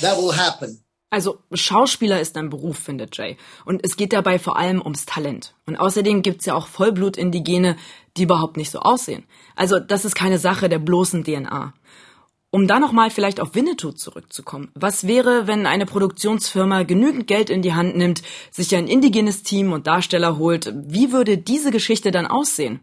that 0.00 0.16
will 0.16 0.32
happen. 0.32 0.78
Also 1.10 1.38
Schauspieler 1.52 2.20
ist 2.20 2.36
ein 2.36 2.50
Beruf, 2.50 2.78
findet 2.78 3.16
Jay. 3.16 3.38
Und 3.64 3.80
es 3.82 3.96
geht 3.96 4.12
dabei 4.12 4.38
vor 4.38 4.56
allem 4.56 4.82
ums 4.82 5.06
Talent. 5.06 5.54
Und 5.66 5.76
außerdem 5.76 6.22
gibt's 6.22 6.44
ja 6.44 6.54
auch 6.54 6.66
Vollblut-Indigene, 6.66 7.76
die 8.16 8.24
überhaupt 8.24 8.58
nicht 8.58 8.70
so 8.70 8.80
aussehen. 8.80 9.24
Also 9.56 9.78
das 9.78 10.04
ist 10.04 10.14
keine 10.14 10.38
Sache 10.38 10.68
der 10.68 10.78
bloßen 10.78 11.24
DNA. 11.24 11.72
Um 12.50 12.66
da 12.66 12.78
nochmal 12.78 13.10
vielleicht 13.10 13.40
auf 13.40 13.54
Winnetou 13.54 13.92
zurückzukommen. 13.92 14.70
Was 14.74 15.06
wäre, 15.06 15.46
wenn 15.46 15.66
eine 15.66 15.86
Produktionsfirma 15.86 16.82
genügend 16.82 17.26
Geld 17.26 17.50
in 17.50 17.62
die 17.62 17.74
Hand 17.74 17.96
nimmt, 17.96 18.22
sich 18.50 18.74
ein 18.74 18.86
indigenes 18.86 19.42
Team 19.42 19.72
und 19.72 19.86
Darsteller 19.86 20.38
holt? 20.38 20.72
Wie 20.74 21.12
würde 21.12 21.38
diese 21.38 21.70
Geschichte 21.70 22.10
dann 22.10 22.26
aussehen? 22.26 22.80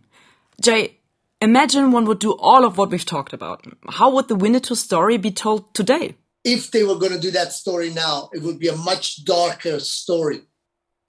Jay, 0.63 0.91
imagine 1.39 1.95
one 1.95 2.05
would 2.07 2.23
do 2.23 2.37
all 2.39 2.63
of 2.63 2.77
what 2.77 2.91
we've 2.91 3.05
talked 3.05 3.33
about. 3.33 3.57
How 3.99 4.11
would 4.11 4.27
the 4.29 4.39
Winnetou 4.39 4.75
story 4.75 5.17
be 5.17 5.33
told 5.33 5.73
today? 5.73 6.15
If 6.45 6.69
they 6.69 6.83
were 6.83 6.95
going 6.95 7.11
to 7.11 7.19
do 7.19 7.31
that 7.31 7.51
story 7.51 7.89
now, 7.89 8.29
it 8.31 8.41
would 8.43 8.59
be 8.59 8.67
a 8.67 8.75
much 8.75 9.25
darker 9.25 9.79
story. 9.79 10.41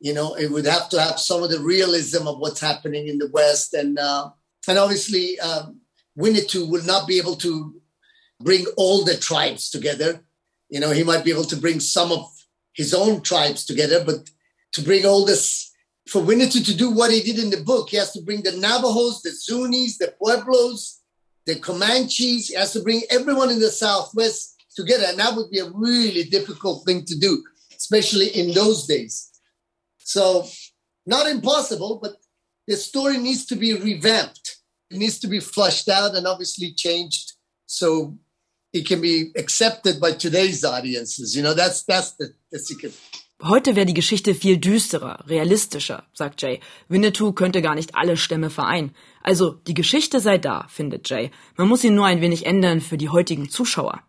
You 0.01 0.15
know, 0.15 0.35
it 0.35 0.51
would 0.51 0.65
have 0.65 0.89
to 0.91 1.01
have 1.01 1.21
some 1.21 1.43
of 1.43 1.51
the 1.51 1.61
realism 1.61 2.27
of 2.27 2.39
what's 2.39 2.61
happening 2.61 3.07
in 3.07 3.19
the 3.19 3.29
West, 3.33 3.75
and 3.75 3.99
uh, 3.99 4.31
and 4.67 4.79
obviously 4.79 5.39
um, 5.41 5.81
Winnetou 6.19 6.69
will 6.69 6.85
not 6.85 7.07
be 7.07 7.19
able 7.19 7.37
to 7.37 7.81
bring 8.41 8.65
all 8.77 9.05
the 9.05 9.17
tribes 9.17 9.71
together. 9.71 10.23
You 10.71 10.81
know, 10.81 10.91
he 10.91 11.05
might 11.05 11.25
be 11.25 11.31
able 11.31 11.45
to 11.45 11.57
bring 11.57 11.81
some 11.81 12.13
of 12.13 12.27
his 12.75 12.93
own 12.93 13.23
tribes 13.23 13.65
together, 13.65 14.03
but 14.05 14.31
to 14.73 14.83
bring 14.83 15.07
all 15.07 15.25
this, 15.25 15.73
for 16.09 16.23
Winnetou 16.23 16.65
to 16.65 16.77
do 16.77 16.91
what 16.91 17.11
he 17.11 17.23
did 17.23 17.39
in 17.39 17.51
the 17.51 17.63
book, 17.63 17.91
he 17.91 17.97
has 17.97 18.13
to 18.13 18.23
bring 18.23 18.43
the 18.43 18.53
Navajos, 18.53 19.23
the 19.23 19.31
Zunis, 19.31 19.99
the 19.99 20.15
Pueblos, 20.19 21.01
the 21.47 21.57
Comanches. 21.57 22.49
He 22.49 22.55
has 22.55 22.73
to 22.73 22.83
bring 22.83 23.03
everyone 23.11 23.51
in 23.51 23.61
the 23.61 23.71
Southwest 23.71 24.56
together. 24.77 25.07
And 25.09 25.19
that 25.19 25.35
would 25.35 25.51
be 25.51 25.59
a 25.59 25.71
really 25.71 26.25
difficult 26.25 26.85
thing 26.87 27.05
to 27.07 27.19
do, 27.19 27.43
especially 27.77 28.29
in 28.29 28.55
those 28.55 28.87
days. 28.87 29.31
So, 29.99 30.47
not 31.07 31.27
impossible, 31.27 31.99
but 32.01 32.13
the 32.67 32.77
story 32.77 33.19
needs 33.19 33.47
to 33.47 33.57
be 33.57 33.75
revamped. 33.75 34.59
It 34.91 34.99
needs 34.99 35.19
to 35.21 35.29
be 35.29 35.41
flushed 35.41 35.89
out 35.89 36.15
and 36.15 36.27
obviously 36.27 36.73
changed 36.75 37.33
so 37.67 38.19
it 38.73 38.87
can 38.87 39.01
be 39.01 39.33
accepted 39.37 40.01
by 40.01 40.13
today's 40.13 40.65
audiences. 40.65 41.35
You 41.35 41.43
know, 41.43 41.55
that's 41.55 41.83
that's 41.85 42.13
the, 42.13 42.35
the 42.53 42.59
secret. 42.59 42.95
Heute 43.43 43.77
wäre 43.77 43.85
die 43.85 43.93
Geschichte 43.93 44.35
viel 44.35 44.57
düsterer, 44.57 45.23
realistischer, 45.29 46.05
sagt 46.15 46.41
Jay. 46.41 46.61
Winnetou 46.89 47.33
könnte 47.33 47.61
gar 47.61 47.75
nicht 47.75 47.95
alle 47.95 48.17
Stämme 48.17 48.49
vereinen. 48.49 48.95
Also, 49.23 49.51
die 49.51 49.75
Geschichte 49.75 50.21
sei 50.21 50.39
da, 50.39 50.67
findet 50.69 51.11
Jay. 51.11 51.31
Man 51.59 51.69
muss 51.69 51.83
sie 51.83 51.91
nur 51.91 52.07
ein 52.07 52.23
wenig 52.23 52.47
ändern 52.47 52.81
für 52.81 52.97
die 52.97 53.11
heutigen 53.11 53.51
Zuschauer. 53.51 54.03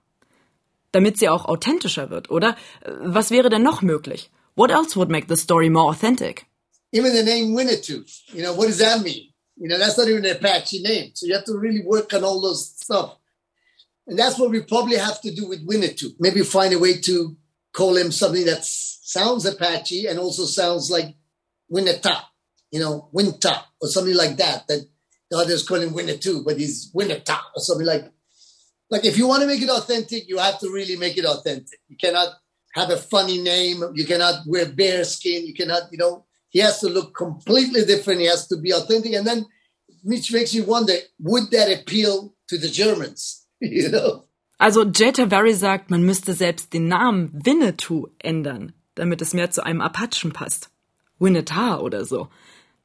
Damit 0.91 1.17
sie 1.17 1.29
auch 1.29 1.45
authentischer 1.45 2.09
wird, 2.09 2.31
oder? 2.31 2.55
Was 2.85 3.29
wäre 3.29 3.49
denn 3.49 3.63
noch 3.63 3.81
möglich? 3.81 4.31
What 4.55 4.71
else 4.71 4.95
would 4.95 5.09
make 5.09 5.27
the 5.27 5.35
story 5.35 5.69
more 5.69 5.89
authentic? 5.89 6.45
Even 6.91 7.13
the 7.13 7.23
name 7.23 7.53
Winnetou, 7.53 8.05
you 8.33 8.41
know, 8.41 8.53
what 8.53 8.67
does 8.67 8.77
that 8.77 9.03
mean? 9.03 9.33
You 9.57 9.67
know, 9.67 9.77
that's 9.77 9.97
not 9.97 10.07
even 10.07 10.25
an 10.25 10.37
Apache 10.37 10.81
name. 10.81 11.11
So 11.13 11.25
you 11.25 11.33
have 11.33 11.45
to 11.45 11.57
really 11.57 11.83
work 11.83 12.13
on 12.13 12.23
all 12.23 12.41
those 12.41 12.73
stuff. 12.79 13.17
And 14.07 14.17
that's 14.17 14.39
what 14.39 14.49
we 14.49 14.61
probably 14.61 14.97
have 14.97 15.19
to 15.21 15.35
do 15.35 15.47
with 15.47 15.67
Winnetou. 15.67 16.15
Maybe 16.19 16.41
find 16.43 16.73
a 16.73 16.79
way 16.79 17.01
to 17.01 17.35
call 17.73 17.97
him 17.97 18.11
something 18.11 18.45
that 18.45 18.63
sounds 18.63 19.45
Apache 19.45 20.07
and 20.07 20.17
also 20.17 20.45
sounds 20.45 20.89
like 20.89 21.15
Winneta, 21.69 22.21
you 22.71 22.79
know, 22.79 23.09
Winta 23.13 23.63
or 23.81 23.89
something 23.89 24.15
like 24.15 24.37
that. 24.37 24.67
That 24.67 24.87
the 25.29 25.37
others 25.37 25.67
call 25.67 25.81
him 25.81 25.93
Winnetou, 25.93 26.45
but 26.45 26.57
he's 26.57 26.91
Winneta 26.93 27.37
or 27.55 27.61
something 27.61 27.85
like. 27.85 28.13
Like 28.89 29.05
if 29.05 29.17
you 29.17 29.27
want 29.27 29.41
to 29.41 29.47
make 29.47 29.61
it 29.61 29.69
authentic, 29.69 30.29
you 30.29 30.37
have 30.37 30.59
to 30.59 30.69
really 30.69 30.95
make 30.95 31.17
it 31.17 31.25
authentic. 31.25 31.79
You 31.87 31.97
cannot 31.97 32.29
have 32.73 32.89
a 32.89 32.97
funny 32.97 33.41
name. 33.41 33.83
You 33.93 34.05
cannot 34.05 34.45
wear 34.45 34.65
bear 34.65 35.03
skin. 35.03 35.45
You 35.45 35.53
cannot, 35.53 35.83
you 35.91 35.97
know, 35.97 36.25
he 36.49 36.59
has 36.59 36.79
to 36.79 36.89
look 36.89 37.13
completely 37.13 37.83
different. 37.85 38.21
He 38.21 38.27
has 38.27 38.47
to 38.47 38.57
be 38.57 38.73
authentic. 38.73 39.13
And 39.13 39.27
then, 39.27 39.45
which 40.03 40.31
makes 40.31 40.53
you 40.53 40.63
wonder, 40.63 40.93
would 41.19 41.51
that 41.51 41.71
appeal 41.71 42.33
to 42.49 42.57
the 42.57 42.69
Germans? 42.69 43.43
You 43.59 43.89
know? 43.89 44.23
Also 44.59 44.85
Jay 44.85 45.11
Tavary 45.11 45.53
sagt, 45.53 45.89
man 45.89 46.03
müsste 46.03 46.33
selbst 46.33 46.73
den 46.73 46.87
Namen 46.87 47.31
Winnetou 47.33 48.09
ändern, 48.19 48.73
damit 48.93 49.21
es 49.21 49.33
mehr 49.33 49.49
zu 49.49 49.63
einem 49.63 49.81
Apachen 49.81 50.31
passt. 50.31 50.69
Winneta 51.19 51.79
oder 51.79 52.05
so. 52.05 52.27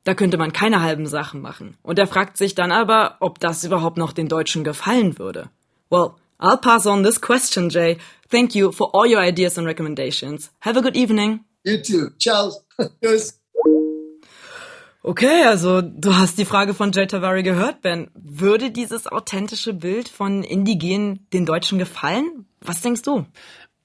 Da 0.05 0.15
könnte 0.15 0.39
man 0.39 0.53
keine 0.53 0.81
halben 0.81 1.07
Sachen 1.07 1.43
machen. 1.43 1.77
Und 1.83 1.99
er 1.99 2.07
fragt 2.07 2.37
sich 2.37 2.55
dann 2.55 2.73
aber, 2.73 3.17
ob 3.21 3.39
das 3.39 3.65
überhaupt 3.65 3.99
noch 3.99 4.13
den 4.13 4.29
Deutschen 4.29 4.65
gefallen 4.65 5.19
würde. 5.19 5.51
Well, 5.93 6.19
I'll 6.41 6.57
pass 6.57 6.87
on 6.87 7.03
this 7.03 7.19
question, 7.19 7.69
Jay. 7.69 7.99
Thank 8.31 8.55
you 8.55 8.73
for 8.73 8.89
all 8.95 9.07
your 9.07 9.21
ideas 9.21 9.59
and 9.59 9.67
recommendations. 9.67 10.49
Have 10.61 10.79
a 10.79 10.81
good 10.81 10.97
evening. 10.97 11.41
You 11.65 11.83
too. 11.83 12.13
Ciao. 12.19 12.51
Tschüss. 13.05 13.39
Okay, 15.05 15.45
also 15.45 15.83
du 15.83 16.17
hast 16.17 16.39
die 16.39 16.47
Frage 16.47 16.73
von 16.73 16.93
Jay 16.93 17.07
Tavari 17.07 17.43
gehört, 17.43 17.83
Ben. 17.83 18.11
Würde 18.15 18.71
dieses 18.71 19.07
authentische 19.07 19.75
Bild 19.75 20.09
von 20.09 20.45
Indigenen 20.45 21.27
den 21.35 21.45
Deutschen 21.45 21.79
gefallen? 21.79 22.47
Was 22.63 22.81
denkst 22.81 23.03
du? 23.03 23.27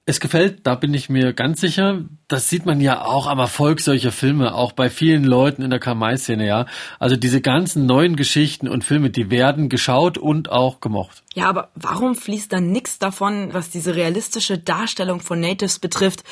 Es 0.10 0.22
gefällt, 0.22 0.66
da 0.66 0.76
bin 0.76 0.94
ich 0.94 1.10
mir 1.10 1.34
ganz 1.34 1.60
sicher. 1.60 2.06
Das 2.30 2.50
sieht 2.50 2.66
man 2.66 2.80
ja 2.80 3.04
auch 3.04 3.28
am 3.28 3.40
Erfolg 3.40 3.82
solcher 3.82 4.14
Filme, 4.14 4.56
auch 4.56 4.72
bei 4.72 4.90
vielen 4.90 5.26
Leuten 5.26 5.62
in 5.62 5.70
der 5.70 5.82
Kamai-Szene, 5.82 6.48
ja. 6.48 6.66
Also 6.98 7.18
diese 7.18 7.42
ganzen 7.42 7.86
neuen 7.86 8.16
Geschichten 8.16 8.70
und 8.70 8.86
Filme, 8.86 9.10
die 9.10 9.30
werden 9.30 9.68
geschaut 9.68 10.18
und 10.18 10.50
auch 10.50 10.80
gemocht. 10.80 11.24
Ja, 11.34 11.50
aber 11.50 11.72
warum 11.76 12.16
fließt 12.16 12.54
dann 12.54 12.72
nichts 12.72 13.00
davon, 13.00 13.54
was 13.54 13.70
diese 13.70 13.98
realistische 13.98 14.58
Darstellung 14.58 15.20
von 15.20 15.42
Natives 15.42 15.78
betrifft, 15.78 16.24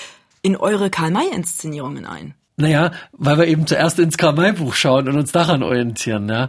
in 0.42 0.56
eure 0.56 0.90
Karl-May-Inszenierungen 0.90 2.06
ein? 2.06 2.34
Naja, 2.56 2.92
weil 3.12 3.38
wir 3.40 3.48
eben 3.48 3.68
zuerst 3.68 4.00
ins 4.00 4.18
Karl-May-Buch 4.18 4.74
schauen 4.74 5.10
und 5.10 5.18
uns 5.18 5.34
daran 5.34 5.64
orientieren, 5.64 6.30
ja. 6.30 6.48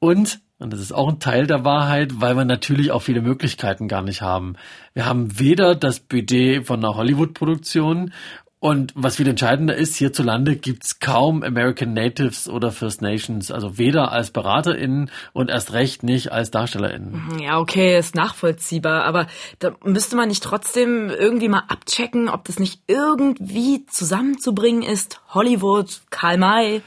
Und, 0.00 0.40
und 0.58 0.72
das 0.72 0.80
ist 0.80 0.92
auch 0.92 1.08
ein 1.08 1.20
Teil 1.20 1.46
der 1.46 1.64
Wahrheit, 1.64 2.20
weil 2.20 2.34
wir 2.36 2.44
natürlich 2.44 2.90
auch 2.90 3.02
viele 3.02 3.22
Möglichkeiten 3.22 3.88
gar 3.88 4.02
nicht 4.02 4.22
haben. 4.22 4.56
Wir 4.92 5.06
haben 5.06 5.38
weder 5.38 5.74
das 5.74 6.00
Budget 6.00 6.66
von 6.66 6.84
einer 6.84 6.96
Hollywood-Produktion 6.96 8.12
und 8.60 8.92
was 8.96 9.16
viel 9.16 9.28
entscheidender 9.28 9.76
ist, 9.76 9.94
hierzulande 9.94 10.56
gibt's 10.56 10.98
kaum 10.98 11.44
American 11.44 11.92
Natives 11.92 12.48
oder 12.48 12.72
First 12.72 13.02
Nations, 13.02 13.52
also 13.52 13.78
weder 13.78 14.10
als 14.10 14.32
BeraterInnen 14.32 15.12
und 15.32 15.48
erst 15.48 15.74
recht 15.74 16.02
nicht 16.02 16.32
als 16.32 16.50
DarstellerInnen. 16.50 17.38
Ja, 17.40 17.60
okay, 17.60 17.96
ist 17.96 18.16
nachvollziehbar, 18.16 19.04
aber 19.04 19.28
da 19.60 19.76
müsste 19.84 20.16
man 20.16 20.26
nicht 20.26 20.42
trotzdem 20.42 21.08
irgendwie 21.08 21.48
mal 21.48 21.62
abchecken, 21.68 22.28
ob 22.28 22.44
das 22.46 22.58
nicht 22.58 22.82
irgendwie 22.88 23.86
zusammenzubringen 23.86 24.82
ist. 24.82 25.20
Hollywood, 25.28 26.00
Karl 26.10 26.38
May. 26.38 26.82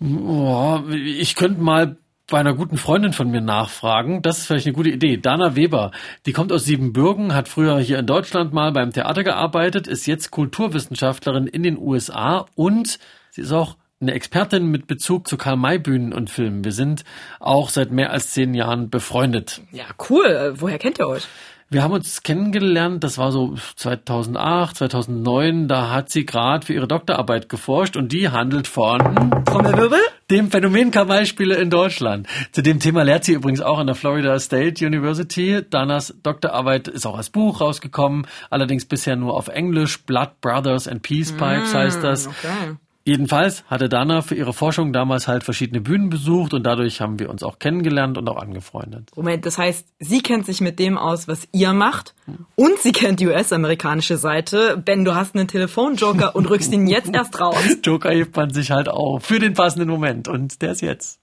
Oh, 0.00 0.78
ich 0.88 1.34
könnte 1.34 1.60
mal 1.60 1.96
bei 2.30 2.38
einer 2.38 2.54
guten 2.54 2.76
Freundin 2.76 3.12
von 3.12 3.30
mir 3.30 3.40
nachfragen. 3.40 4.22
Das 4.22 4.38
ist 4.38 4.46
vielleicht 4.46 4.66
eine 4.66 4.74
gute 4.74 4.90
Idee. 4.90 5.16
Dana 5.16 5.56
Weber, 5.56 5.92
die 6.26 6.32
kommt 6.32 6.52
aus 6.52 6.64
Siebenbürgen, 6.64 7.34
hat 7.34 7.48
früher 7.48 7.78
hier 7.80 7.98
in 7.98 8.06
Deutschland 8.06 8.52
mal 8.52 8.70
beim 8.72 8.92
Theater 8.92 9.24
gearbeitet, 9.24 9.86
ist 9.86 10.06
jetzt 10.06 10.30
Kulturwissenschaftlerin 10.30 11.46
in 11.46 11.62
den 11.62 11.78
USA 11.78 12.46
und 12.54 12.98
sie 13.30 13.40
ist 13.40 13.52
auch 13.52 13.76
eine 14.00 14.12
Expertin 14.12 14.66
mit 14.66 14.86
Bezug 14.86 15.26
zu 15.26 15.36
Karl-May-Bühnen 15.36 16.12
und 16.12 16.30
Filmen. 16.30 16.64
Wir 16.64 16.72
sind 16.72 17.04
auch 17.40 17.70
seit 17.70 17.90
mehr 17.90 18.12
als 18.12 18.30
zehn 18.30 18.54
Jahren 18.54 18.90
befreundet. 18.90 19.62
Ja, 19.72 19.86
cool. 20.08 20.54
Woher 20.56 20.78
kennt 20.78 20.98
ihr 20.98 21.08
euch? 21.08 21.26
Wir 21.70 21.82
haben 21.82 21.92
uns 21.92 22.22
kennengelernt, 22.22 23.04
das 23.04 23.18
war 23.18 23.30
so 23.30 23.54
2008, 23.76 24.74
2009, 24.78 25.68
da 25.68 25.90
hat 25.90 26.08
sie 26.08 26.24
gerade 26.24 26.64
für 26.64 26.72
ihre 26.72 26.88
Doktorarbeit 26.88 27.50
geforscht 27.50 27.94
und 27.94 28.10
die 28.10 28.30
handelt 28.30 28.66
von 28.66 29.44
Trommelwirbel? 29.44 29.98
dem 30.30 30.50
Phänomen 30.50 30.90
Kawaii-Spiele 30.90 31.56
in 31.56 31.68
Deutschland. 31.68 32.26
Zu 32.52 32.62
dem 32.62 32.80
Thema 32.80 33.02
lehrt 33.02 33.24
sie 33.24 33.32
übrigens 33.32 33.60
auch 33.60 33.78
an 33.78 33.86
der 33.86 33.96
Florida 33.96 34.38
State 34.40 34.84
University. 34.84 35.60
Danas 35.68 36.14
Doktorarbeit 36.22 36.88
ist 36.88 37.06
auch 37.06 37.16
als 37.16 37.28
Buch 37.28 37.60
rausgekommen, 37.60 38.26
allerdings 38.48 38.86
bisher 38.86 39.16
nur 39.16 39.34
auf 39.34 39.48
Englisch. 39.48 40.02
Blood 40.04 40.40
Brothers 40.40 40.88
and 40.88 41.02
Peace 41.02 41.32
Pipes 41.32 41.74
heißt 41.74 42.02
das. 42.02 42.28
Okay. 42.28 42.76
Jedenfalls 43.08 43.64
hatte 43.68 43.88
Dana 43.88 44.20
für 44.20 44.34
ihre 44.34 44.52
Forschung 44.52 44.92
damals 44.92 45.28
halt 45.28 45.42
verschiedene 45.42 45.80
Bühnen 45.80 46.10
besucht 46.10 46.52
und 46.52 46.64
dadurch 46.64 47.00
haben 47.00 47.18
wir 47.18 47.30
uns 47.30 47.42
auch 47.42 47.58
kennengelernt 47.58 48.18
und 48.18 48.28
auch 48.28 48.36
angefreundet. 48.36 49.08
Moment, 49.16 49.46
das 49.46 49.56
heißt, 49.56 49.86
sie 49.98 50.20
kennt 50.20 50.44
sich 50.44 50.60
mit 50.60 50.78
dem 50.78 50.98
aus, 50.98 51.26
was 51.26 51.48
ihr 51.52 51.72
macht 51.72 52.14
und 52.54 52.78
sie 52.80 52.92
kennt 52.92 53.20
die 53.20 53.26
US-amerikanische 53.28 54.18
Seite. 54.18 54.76
Ben, 54.84 55.06
du 55.06 55.14
hast 55.14 55.34
einen 55.34 55.48
Telefonjoker 55.48 56.36
und 56.36 56.50
rückst 56.50 56.70
ihn 56.74 56.86
jetzt 56.86 57.14
erst 57.14 57.40
raus. 57.40 57.56
Joker 57.82 58.10
hebt 58.10 58.36
man 58.36 58.50
sich 58.52 58.70
halt 58.70 58.90
auf 58.90 59.24
für 59.24 59.38
den 59.38 59.54
passenden 59.54 59.88
Moment 59.88 60.28
und 60.28 60.60
der 60.60 60.72
ist 60.72 60.82
jetzt. 60.82 61.18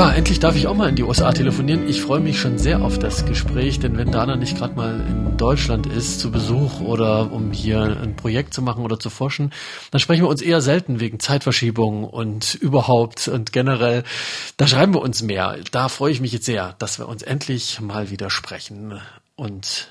Ja, 0.00 0.10
endlich 0.12 0.40
darf 0.40 0.56
ich 0.56 0.66
auch 0.66 0.74
mal 0.74 0.88
in 0.88 0.96
die 0.96 1.02
USA 1.02 1.30
telefonieren. 1.30 1.86
Ich 1.86 2.00
freue 2.00 2.20
mich 2.20 2.40
schon 2.40 2.56
sehr 2.56 2.80
auf 2.80 2.98
das 2.98 3.26
Gespräch, 3.26 3.80
denn 3.80 3.98
wenn 3.98 4.10
Dana 4.10 4.34
nicht 4.36 4.56
gerade 4.56 4.74
mal 4.74 4.98
in 4.98 5.36
Deutschland 5.36 5.86
ist 5.86 6.20
zu 6.20 6.30
Besuch 6.30 6.80
oder 6.80 7.30
um 7.30 7.52
hier 7.52 7.82
ein 8.02 8.16
Projekt 8.16 8.54
zu 8.54 8.62
machen 8.62 8.82
oder 8.82 8.98
zu 8.98 9.10
forschen, 9.10 9.52
dann 9.90 10.00
sprechen 10.00 10.22
wir 10.22 10.30
uns 10.30 10.40
eher 10.40 10.62
selten 10.62 11.00
wegen 11.00 11.20
Zeitverschiebung 11.20 12.04
und 12.04 12.54
überhaupt 12.54 13.28
und 13.28 13.52
generell. 13.52 14.04
Da 14.56 14.66
schreiben 14.66 14.94
wir 14.94 15.02
uns 15.02 15.20
mehr. 15.20 15.58
Da 15.70 15.90
freue 15.90 16.12
ich 16.12 16.22
mich 16.22 16.32
jetzt 16.32 16.46
sehr, 16.46 16.76
dass 16.78 16.98
wir 16.98 17.06
uns 17.06 17.22
endlich 17.22 17.78
mal 17.82 18.08
wieder 18.08 18.30
sprechen 18.30 19.02
und 19.36 19.88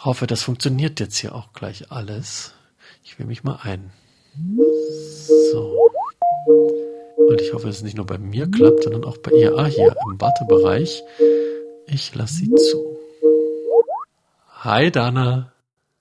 hoffe, 0.00 0.26
das 0.26 0.42
funktioniert 0.42 0.98
jetzt 0.98 1.16
hier 1.16 1.32
auch 1.32 1.52
gleich 1.52 1.92
alles. 1.92 2.54
Ich 3.04 3.20
will 3.20 3.26
mich 3.26 3.44
mal 3.44 3.60
ein. 3.62 3.92
So. 5.52 5.78
Und 7.16 7.40
ich 7.40 7.52
hoffe, 7.52 7.66
dass 7.66 7.76
es 7.76 7.82
nicht 7.82 7.96
nur 7.96 8.06
bei 8.06 8.18
mir 8.18 8.50
klappt, 8.50 8.84
sondern 8.84 9.04
auch 9.04 9.18
bei 9.18 9.30
ihr. 9.32 9.56
Ah, 9.56 9.66
hier 9.66 9.94
im 10.10 10.20
Wartebereich. 10.20 11.02
Ich 11.86 12.14
lasse 12.14 12.34
sie 12.34 12.54
zu. 12.54 12.96
Hi, 14.60 14.90
Dana. 14.90 15.52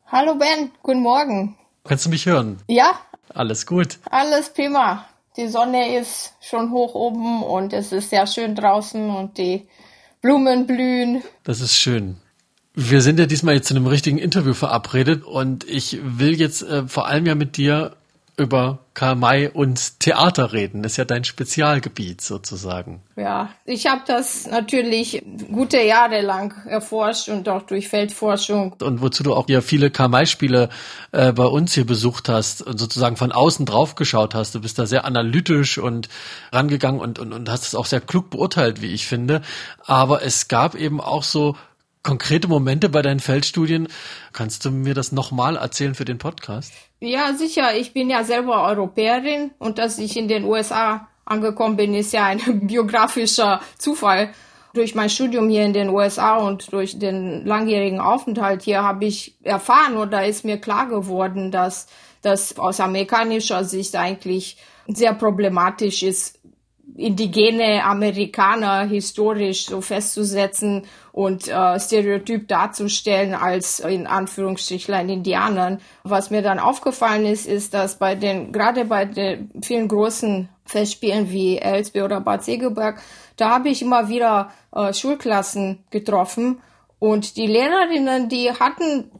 Hallo, 0.07 0.35
Ben. 0.35 0.71
Guten 0.81 1.01
Morgen. 1.01 1.57
Kannst 1.83 2.05
du 2.05 2.09
mich 2.09 2.25
hören? 2.25 2.57
Ja. 2.67 2.99
Alles 3.29 3.65
gut. 3.65 3.99
Alles 4.09 4.49
prima. 4.49 5.05
Die 5.37 5.47
Sonne 5.47 5.97
ist 5.97 6.33
schon 6.41 6.71
hoch 6.71 6.93
oben 6.93 7.43
und 7.43 7.73
es 7.73 7.91
ist 7.91 8.09
sehr 8.09 8.27
schön 8.27 8.55
draußen 8.55 9.09
und 9.09 9.37
die 9.37 9.67
Blumen 10.21 10.67
blühen. 10.67 11.23
Das 11.43 11.59
ist 11.59 11.75
schön. 11.75 12.17
Wir 12.75 13.01
sind 13.01 13.19
ja 13.19 13.25
diesmal 13.25 13.55
jetzt 13.55 13.67
zu 13.67 13.75
einem 13.75 13.87
richtigen 13.87 14.17
Interview 14.17 14.53
verabredet 14.53 15.23
und 15.23 15.63
ich 15.69 15.99
will 16.03 16.39
jetzt 16.39 16.63
äh, 16.63 16.87
vor 16.87 17.07
allem 17.07 17.25
ja 17.25 17.35
mit 17.35 17.57
dir 17.57 17.95
über 18.35 18.79
Karl 18.95 19.15
May 19.15 19.47
und 19.47 19.99
Theater 19.99 20.53
reden. 20.53 20.81
Das 20.81 20.93
ist 20.93 20.97
ja 20.97 21.05
dein 21.05 21.23
Spezialgebiet 21.23 22.21
sozusagen. 22.21 23.01
Ja, 23.15 23.49
ich 23.65 23.85
habe 23.87 24.01
das 24.07 24.47
natürlich 24.47 25.23
gute 25.51 25.79
Jahre 25.81 26.21
lang 26.21 26.65
erforscht 26.67 27.29
und 27.29 27.47
auch 27.47 27.61
durch 27.63 27.89
Feldforschung. 27.89 28.75
Und 28.81 29.01
wozu 29.01 29.21
du 29.21 29.35
auch 29.35 29.47
ja 29.49 29.61
viele 29.61 29.91
Karl 29.91 30.09
May-Spiele 30.09 30.69
äh, 31.11 31.31
bei 31.31 31.45
uns 31.45 31.73
hier 31.73 31.85
besucht 31.85 32.27
hast 32.27 32.63
und 32.63 32.79
sozusagen 32.79 33.17
von 33.17 33.31
außen 33.31 33.65
drauf 33.65 33.95
geschaut 33.95 34.33
hast. 34.33 34.55
Du 34.55 34.61
bist 34.61 34.79
da 34.79 34.87
sehr 34.87 35.05
analytisch 35.05 35.77
und 35.77 36.09
rangegangen 36.51 37.01
und, 37.01 37.19
und, 37.19 37.33
und 37.33 37.49
hast 37.49 37.67
es 37.67 37.75
auch 37.75 37.85
sehr 37.85 38.01
klug 38.01 38.31
beurteilt, 38.31 38.81
wie 38.81 38.93
ich 38.93 39.05
finde. 39.05 39.41
Aber 39.85 40.23
es 40.23 40.47
gab 40.47 40.73
eben 40.73 40.99
auch 40.99 41.23
so 41.23 41.55
konkrete 42.03 42.47
Momente 42.47 42.89
bei 42.89 43.01
deinen 43.01 43.19
Feldstudien. 43.19 43.87
Kannst 44.33 44.65
du 44.65 44.71
mir 44.71 44.93
das 44.93 45.11
nochmal 45.11 45.55
erzählen 45.55 45.95
für 45.95 46.05
den 46.05 46.17
Podcast? 46.17 46.73
Ja, 47.05 47.33
sicher. 47.33 47.75
Ich 47.75 47.91
bin 47.91 48.09
ja 48.09 48.23
selber 48.23 48.63
Europäerin 48.63 49.51
und 49.59 49.77
dass 49.77 49.97
ich 49.97 50.15
in 50.15 50.29
den 50.29 50.45
USA 50.45 51.09
angekommen 51.25 51.75
bin, 51.75 51.93
ist 51.93 52.13
ja 52.13 52.23
ein 52.23 52.39
biografischer 52.67 53.59
Zufall. 53.77 54.33
Durch 54.73 54.95
mein 54.95 55.09
Studium 55.09 55.49
hier 55.49 55.65
in 55.65 55.73
den 55.73 55.89
USA 55.89 56.37
und 56.37 56.71
durch 56.71 56.97
den 56.97 57.45
langjährigen 57.45 57.99
Aufenthalt 57.99 58.61
hier 58.61 58.83
habe 58.83 59.03
ich 59.03 59.35
erfahren 59.43 59.97
oder 59.97 60.25
ist 60.25 60.45
mir 60.45 60.57
klar 60.57 60.87
geworden, 60.87 61.51
dass 61.51 61.87
das 62.21 62.57
aus 62.57 62.79
amerikanischer 62.79 63.65
Sicht 63.65 63.97
eigentlich 63.97 64.55
sehr 64.87 65.13
problematisch 65.13 66.03
ist, 66.03 66.39
indigene 66.95 67.83
Amerikaner 67.83 68.85
historisch 68.85 69.65
so 69.65 69.81
festzusetzen 69.81 70.83
und 71.11 71.47
äh, 71.47 71.79
stereotyp 71.79 72.47
darzustellen 72.47 73.33
als 73.33 73.79
in 73.79 74.05
Anführungsstrichlein 74.07 75.09
Indianern. 75.09 75.79
Was 76.03 76.29
mir 76.29 76.41
dann 76.41 76.59
aufgefallen 76.59 77.25
ist, 77.25 77.47
ist, 77.47 77.73
dass 77.73 77.97
bei 77.97 78.15
den, 78.15 78.51
gerade 78.51 78.85
bei 78.85 79.05
den 79.05 79.49
vielen 79.63 79.87
großen 79.87 80.49
Festspielen 80.65 81.31
wie 81.31 81.57
Elsbe 81.57 82.03
oder 82.03 82.21
Bad 82.21 82.43
Segeberg, 82.43 83.01
da 83.37 83.49
habe 83.49 83.69
ich 83.69 83.81
immer 83.81 84.09
wieder 84.09 84.51
äh, 84.71 84.93
Schulklassen 84.93 85.83
getroffen 85.89 86.61
und 86.99 87.37
die 87.37 87.47
Lehrerinnen, 87.47 88.29
die 88.29 88.51
hatten 88.51 89.11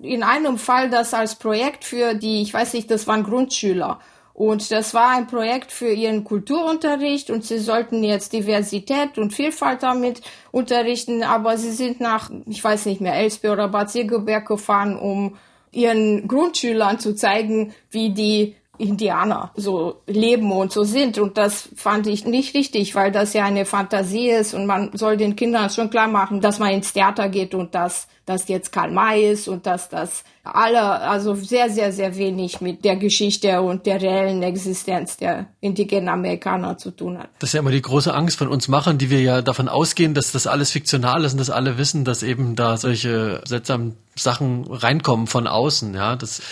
in 0.00 0.22
einem 0.22 0.58
Fall 0.58 0.90
das 0.90 1.12
als 1.12 1.34
Projekt 1.34 1.84
für 1.84 2.14
die, 2.14 2.42
ich 2.42 2.54
weiß 2.54 2.72
nicht, 2.74 2.90
das 2.90 3.06
waren 3.06 3.24
Grundschüler. 3.24 3.98
Und 4.34 4.70
das 4.70 4.94
war 4.94 5.10
ein 5.10 5.26
Projekt 5.26 5.72
für 5.72 5.92
ihren 5.92 6.24
Kulturunterricht 6.24 7.30
und 7.30 7.44
sie 7.44 7.58
sollten 7.58 8.02
jetzt 8.02 8.32
Diversität 8.32 9.18
und 9.18 9.34
Vielfalt 9.34 9.82
damit 9.82 10.22
unterrichten, 10.50 11.22
aber 11.22 11.58
sie 11.58 11.72
sind 11.72 12.00
nach, 12.00 12.30
ich 12.46 12.64
weiß 12.64 12.86
nicht 12.86 13.00
mehr, 13.00 13.14
Elsbe 13.14 13.52
oder 13.52 13.68
Bad 13.68 13.90
Segeberg 13.90 14.48
gefahren, 14.48 14.96
um 14.96 15.36
ihren 15.70 16.28
Grundschülern 16.28 16.98
zu 16.98 17.14
zeigen, 17.14 17.74
wie 17.90 18.10
die 18.10 18.56
Indianer 18.78 19.50
so 19.54 20.02
leben 20.06 20.50
und 20.50 20.72
so 20.72 20.84
sind. 20.84 21.18
Und 21.18 21.36
das 21.36 21.68
fand 21.76 22.06
ich 22.06 22.24
nicht 22.24 22.54
richtig, 22.54 22.94
weil 22.94 23.12
das 23.12 23.32
ja 23.34 23.44
eine 23.44 23.64
Fantasie 23.64 24.30
ist 24.30 24.54
und 24.54 24.66
man 24.66 24.90
soll 24.94 25.16
den 25.16 25.36
Kindern 25.36 25.70
schon 25.70 25.90
klar 25.90 26.08
machen, 26.08 26.40
dass 26.40 26.58
man 26.58 26.70
ins 26.70 26.92
Theater 26.92 27.28
geht 27.28 27.54
und 27.54 27.74
dass 27.74 28.08
das 28.24 28.48
jetzt 28.48 28.72
Karl 28.72 28.90
May 28.90 29.30
ist 29.32 29.48
und 29.48 29.66
dass 29.66 29.88
das 29.88 30.22
alle, 30.44 30.80
also 30.82 31.34
sehr, 31.34 31.70
sehr, 31.70 31.92
sehr 31.92 32.16
wenig 32.16 32.60
mit 32.60 32.84
der 32.84 32.96
Geschichte 32.96 33.60
und 33.62 33.86
der 33.86 34.00
reellen 34.00 34.42
Existenz 34.42 35.16
der 35.16 35.46
indigenen 35.60 36.08
Amerikaner 36.08 36.78
zu 36.78 36.90
tun 36.90 37.18
hat. 37.18 37.28
Das 37.38 37.50
ist 37.50 37.54
ja 37.54 37.60
immer 37.60 37.70
die 37.70 37.82
große 37.82 38.12
Angst 38.12 38.38
von 38.38 38.48
uns 38.48 38.68
machen, 38.68 38.98
die 38.98 39.10
wir 39.10 39.20
ja 39.20 39.42
davon 39.42 39.68
ausgehen, 39.68 40.14
dass 40.14 40.32
das 40.32 40.46
alles 40.46 40.70
fiktional 40.70 41.24
ist 41.24 41.32
und 41.32 41.38
dass 41.38 41.50
alle 41.50 41.78
wissen, 41.78 42.04
dass 42.04 42.22
eben 42.22 42.56
da 42.56 42.76
solche 42.76 43.40
seltsamen 43.44 43.96
Sachen 44.14 44.66
reinkommen 44.68 45.26
von 45.26 45.46
außen, 45.46 45.94
ja. 45.94 46.16
Das, 46.16 46.42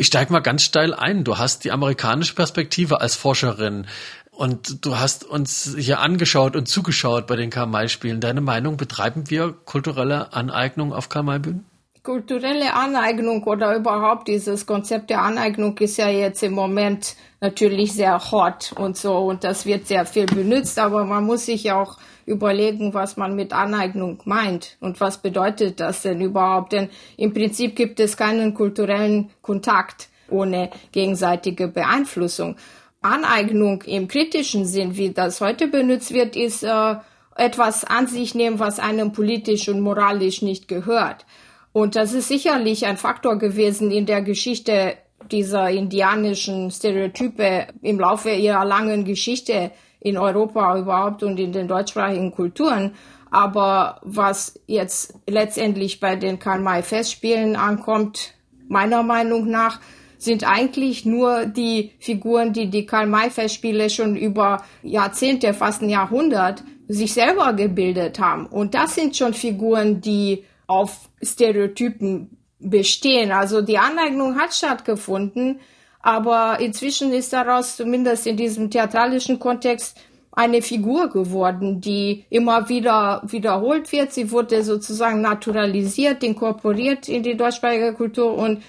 ich 0.00 0.06
steige 0.06 0.32
mal 0.32 0.40
ganz 0.40 0.62
steil 0.62 0.94
ein. 0.94 1.24
Du 1.24 1.36
hast 1.36 1.64
die 1.64 1.72
amerikanische 1.72 2.34
Perspektive 2.34 3.02
als 3.02 3.16
Forscherin. 3.16 3.86
Und 4.30 4.86
du 4.86 4.98
hast 4.98 5.24
uns 5.24 5.76
hier 5.76 6.00
angeschaut 6.00 6.56
und 6.56 6.68
zugeschaut 6.68 7.26
bei 7.26 7.36
den 7.36 7.50
Karl-May-Spielen. 7.50 8.22
Deine 8.22 8.40
Meinung, 8.40 8.78
betreiben 8.78 9.28
wir 9.28 9.52
kulturelle 9.52 10.32
Aneignung 10.32 10.94
auf 10.94 11.10
Karl-May-Bühnen? 11.10 11.66
Kulturelle 12.02 12.72
Aneignung 12.72 13.44
oder 13.44 13.76
überhaupt 13.76 14.28
dieses 14.28 14.64
Konzept 14.64 15.10
der 15.10 15.20
Aneignung 15.20 15.76
ist 15.76 15.98
ja 15.98 16.08
jetzt 16.08 16.42
im 16.42 16.54
Moment 16.54 17.14
natürlich 17.42 17.92
sehr 17.92 18.18
hot 18.30 18.72
und 18.74 18.96
so 18.96 19.18
und 19.18 19.44
das 19.44 19.66
wird 19.66 19.86
sehr 19.86 20.06
viel 20.06 20.24
benutzt, 20.24 20.78
aber 20.78 21.04
man 21.04 21.24
muss 21.24 21.44
sich 21.44 21.72
auch 21.72 21.98
überlegen, 22.26 22.94
was 22.94 23.16
man 23.16 23.34
mit 23.34 23.52
Aneignung 23.52 24.20
meint 24.24 24.76
und 24.80 25.00
was 25.00 25.18
bedeutet 25.18 25.80
das 25.80 26.02
denn 26.02 26.20
überhaupt, 26.20 26.72
denn 26.72 26.88
im 27.16 27.32
Prinzip 27.32 27.76
gibt 27.76 28.00
es 28.00 28.16
keinen 28.16 28.54
kulturellen 28.54 29.30
Kontakt 29.42 30.08
ohne 30.28 30.70
gegenseitige 30.92 31.68
Beeinflussung. 31.68 32.56
Aneignung 33.02 33.82
im 33.82 34.08
kritischen 34.08 34.66
Sinn, 34.66 34.96
wie 34.96 35.10
das 35.10 35.40
heute 35.40 35.68
benutzt 35.68 36.12
wird, 36.12 36.36
ist 36.36 36.62
äh, 36.62 36.96
etwas 37.34 37.84
an 37.84 38.06
sich 38.06 38.34
nehmen, 38.34 38.58
was 38.58 38.78
einem 38.78 39.12
politisch 39.12 39.68
und 39.68 39.80
moralisch 39.80 40.42
nicht 40.42 40.68
gehört. 40.68 41.24
Und 41.72 41.96
das 41.96 42.12
ist 42.12 42.28
sicherlich 42.28 42.86
ein 42.86 42.96
Faktor 42.96 43.38
gewesen 43.38 43.90
in 43.90 44.04
der 44.04 44.22
Geschichte 44.22 44.94
dieser 45.30 45.70
indianischen 45.70 46.70
Stereotype 46.70 47.68
im 47.82 48.00
Laufe 48.00 48.30
ihrer 48.30 48.64
langen 48.64 49.04
Geschichte 49.04 49.70
in 50.00 50.16
Europa 50.16 50.78
überhaupt 50.78 51.22
und 51.22 51.38
in 51.38 51.52
den 51.52 51.68
deutschsprachigen 51.68 52.32
Kulturen. 52.32 52.92
Aber 53.30 54.00
was 54.02 54.58
jetzt 54.66 55.14
letztendlich 55.26 56.00
bei 56.00 56.16
den 56.16 56.38
Karl-May-Festspielen 56.38 57.54
ankommt, 57.54 58.34
meiner 58.68 59.02
Meinung 59.02 59.48
nach, 59.48 59.80
sind 60.18 60.44
eigentlich 60.44 61.06
nur 61.06 61.46
die 61.46 61.92
Figuren, 61.98 62.52
die 62.52 62.68
die 62.68 62.86
Karl-May-Festspiele 62.86 63.88
schon 63.88 64.16
über 64.16 64.62
Jahrzehnte, 64.82 65.54
fast 65.54 65.82
ein 65.82 65.88
Jahrhundert 65.88 66.62
sich 66.88 67.14
selber 67.14 67.52
gebildet 67.52 68.18
haben. 68.18 68.46
Und 68.46 68.74
das 68.74 68.96
sind 68.96 69.16
schon 69.16 69.32
Figuren, 69.32 70.00
die 70.00 70.44
auf 70.66 71.08
Stereotypen 71.22 72.36
bestehen. 72.58 73.32
Also 73.32 73.62
die 73.62 73.78
Aneignung 73.78 74.36
hat 74.38 74.52
stattgefunden, 74.54 75.60
aber 76.02 76.58
inzwischen 76.60 77.12
ist 77.12 77.32
daraus 77.32 77.76
zumindest 77.76 78.26
in 78.26 78.36
diesem 78.36 78.70
theatralischen 78.70 79.38
Kontext 79.38 79.98
eine 80.32 80.62
Figur 80.62 81.08
geworden, 81.10 81.80
die 81.80 82.24
immer 82.30 82.68
wieder 82.68 83.22
wiederholt 83.26 83.90
wird. 83.92 84.12
Sie 84.12 84.30
wurde 84.30 84.62
sozusagen 84.62 85.20
naturalisiert, 85.20 86.22
inkorporiert 86.22 87.08
in 87.08 87.22
die 87.22 87.36
deutschsprachige 87.36 87.92
Kultur 87.94 88.34
und 88.36 88.62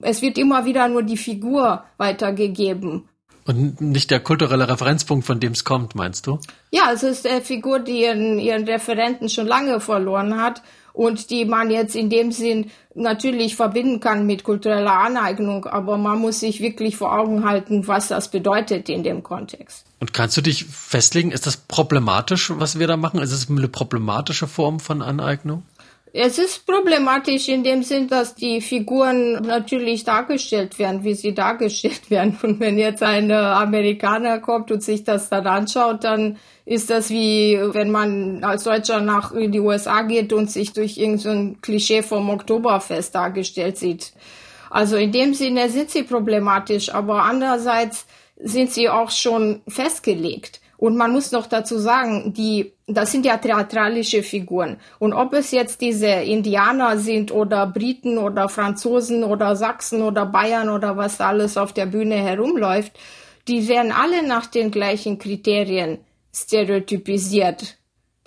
es 0.00 0.22
wird 0.22 0.38
immer 0.38 0.64
wieder 0.64 0.88
nur 0.88 1.02
die 1.02 1.16
Figur 1.16 1.82
weitergegeben. 1.96 3.08
Und 3.46 3.80
nicht 3.80 4.10
der 4.10 4.20
kulturelle 4.20 4.68
Referenzpunkt, 4.68 5.24
von 5.24 5.40
dem 5.40 5.52
es 5.52 5.64
kommt, 5.64 5.94
meinst 5.94 6.26
du? 6.26 6.38
Ja, 6.70 6.92
es 6.92 7.02
ist 7.02 7.26
eine 7.26 7.40
Figur, 7.40 7.80
die 7.80 8.02
ihren, 8.02 8.38
ihren 8.38 8.64
Referenten 8.64 9.30
schon 9.30 9.46
lange 9.46 9.80
verloren 9.80 10.40
hat 10.40 10.62
und 10.98 11.30
die 11.30 11.44
man 11.44 11.70
jetzt 11.70 11.94
in 11.94 12.10
dem 12.10 12.32
Sinn 12.32 12.72
natürlich 12.92 13.54
verbinden 13.54 14.00
kann 14.00 14.26
mit 14.26 14.42
kultureller 14.42 14.94
Aneignung, 14.94 15.64
aber 15.64 15.96
man 15.96 16.18
muss 16.18 16.40
sich 16.40 16.60
wirklich 16.60 16.96
vor 16.96 17.16
Augen 17.16 17.44
halten, 17.44 17.86
was 17.86 18.08
das 18.08 18.32
bedeutet 18.32 18.88
in 18.88 19.04
dem 19.04 19.22
Kontext. 19.22 19.86
Und 20.00 20.12
kannst 20.12 20.36
du 20.36 20.40
dich 20.40 20.64
festlegen, 20.64 21.30
ist 21.30 21.46
das 21.46 21.56
problematisch, 21.56 22.50
was 22.52 22.80
wir 22.80 22.88
da 22.88 22.96
machen? 22.96 23.20
Ist 23.20 23.30
es 23.30 23.48
eine 23.48 23.68
problematische 23.68 24.48
Form 24.48 24.80
von 24.80 25.00
Aneignung? 25.00 25.62
Es 26.12 26.38
ist 26.38 26.66
problematisch 26.66 27.48
in 27.48 27.64
dem 27.64 27.82
Sinn, 27.82 28.08
dass 28.08 28.34
die 28.34 28.60
Figuren 28.60 29.32
natürlich 29.42 30.04
dargestellt 30.04 30.78
werden, 30.78 31.04
wie 31.04 31.14
sie 31.14 31.34
dargestellt 31.34 32.10
werden. 32.10 32.38
Und 32.42 32.60
wenn 32.60 32.78
jetzt 32.78 33.02
ein 33.02 33.30
Amerikaner 33.30 34.38
kommt 34.38 34.70
und 34.70 34.82
sich 34.82 35.04
das 35.04 35.28
dann 35.28 35.46
anschaut, 35.46 36.04
dann 36.04 36.38
ist 36.64 36.90
das 36.90 37.10
wie, 37.10 37.58
wenn 37.72 37.90
man 37.90 38.44
als 38.44 38.64
Deutscher 38.64 39.00
nach 39.00 39.32
die 39.34 39.60
USA 39.60 40.02
geht 40.02 40.32
und 40.32 40.50
sich 40.50 40.72
durch 40.72 40.98
irgendein 40.98 41.60
Klischee 41.62 42.02
vom 42.02 42.28
Oktoberfest 42.30 43.14
dargestellt 43.14 43.78
sieht. 43.78 44.12
Also 44.70 44.96
in 44.96 45.12
dem 45.12 45.34
Sinne 45.34 45.70
sind 45.70 45.90
sie 45.90 46.02
problematisch, 46.02 46.92
aber 46.92 47.22
andererseits 47.22 48.06
sind 48.36 48.70
sie 48.70 48.88
auch 48.88 49.10
schon 49.10 49.62
festgelegt. 49.66 50.60
Und 50.78 50.96
man 50.96 51.10
muss 51.10 51.32
noch 51.32 51.46
dazu 51.46 51.76
sagen, 51.76 52.32
die, 52.34 52.72
das 52.86 53.10
sind 53.10 53.26
ja 53.26 53.36
theatralische 53.36 54.22
Figuren. 54.22 54.78
Und 55.00 55.12
ob 55.12 55.34
es 55.34 55.50
jetzt 55.50 55.80
diese 55.80 56.06
Indianer 56.06 56.98
sind 56.98 57.32
oder 57.32 57.66
Briten 57.66 58.16
oder 58.16 58.48
Franzosen 58.48 59.24
oder 59.24 59.56
Sachsen 59.56 60.02
oder 60.02 60.24
Bayern 60.24 60.68
oder 60.68 60.96
was 60.96 61.20
alles 61.20 61.56
auf 61.56 61.72
der 61.72 61.86
Bühne 61.86 62.14
herumläuft, 62.14 62.92
die 63.48 63.66
werden 63.66 63.90
alle 63.90 64.24
nach 64.24 64.46
den 64.46 64.70
gleichen 64.70 65.18
Kriterien 65.18 65.98
stereotypisiert. 66.32 67.76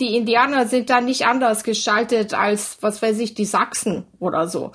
Die 0.01 0.17
Indianer 0.17 0.67
sind 0.67 0.89
da 0.89 0.99
nicht 0.99 1.25
anders 1.25 1.63
gestaltet 1.63 2.33
als, 2.33 2.79
was 2.81 3.01
weiß 3.01 3.19
ich, 3.19 3.33
die 3.33 3.45
Sachsen 3.45 4.03
oder 4.19 4.49
so. 4.49 4.73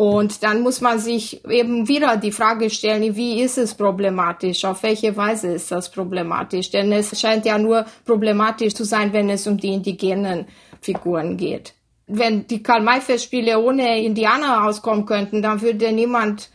Und 0.00 0.42
dann 0.42 0.62
muss 0.62 0.80
man 0.80 0.98
sich 0.98 1.44
eben 1.44 1.86
wieder 1.86 2.16
die 2.16 2.32
Frage 2.32 2.70
stellen, 2.70 3.16
wie 3.16 3.42
ist 3.42 3.58
es 3.58 3.74
problematisch? 3.74 4.64
Auf 4.64 4.82
welche 4.82 5.14
Weise 5.14 5.48
ist 5.48 5.70
das 5.70 5.90
problematisch? 5.90 6.70
Denn 6.70 6.90
es 6.90 7.20
scheint 7.20 7.44
ja 7.44 7.58
nur 7.58 7.84
problematisch 8.06 8.72
zu 8.72 8.84
sein, 8.84 9.12
wenn 9.12 9.28
es 9.28 9.46
um 9.46 9.58
die 9.58 9.74
indigenen 9.74 10.46
Figuren 10.80 11.36
geht. 11.36 11.74
Wenn 12.06 12.46
die 12.46 12.62
Karl-May-Festspiele 12.62 13.60
ohne 13.60 14.02
Indianer 14.02 14.64
auskommen 14.64 15.04
könnten, 15.04 15.42
dann 15.42 15.60
würde 15.60 15.92
niemand 15.92 16.48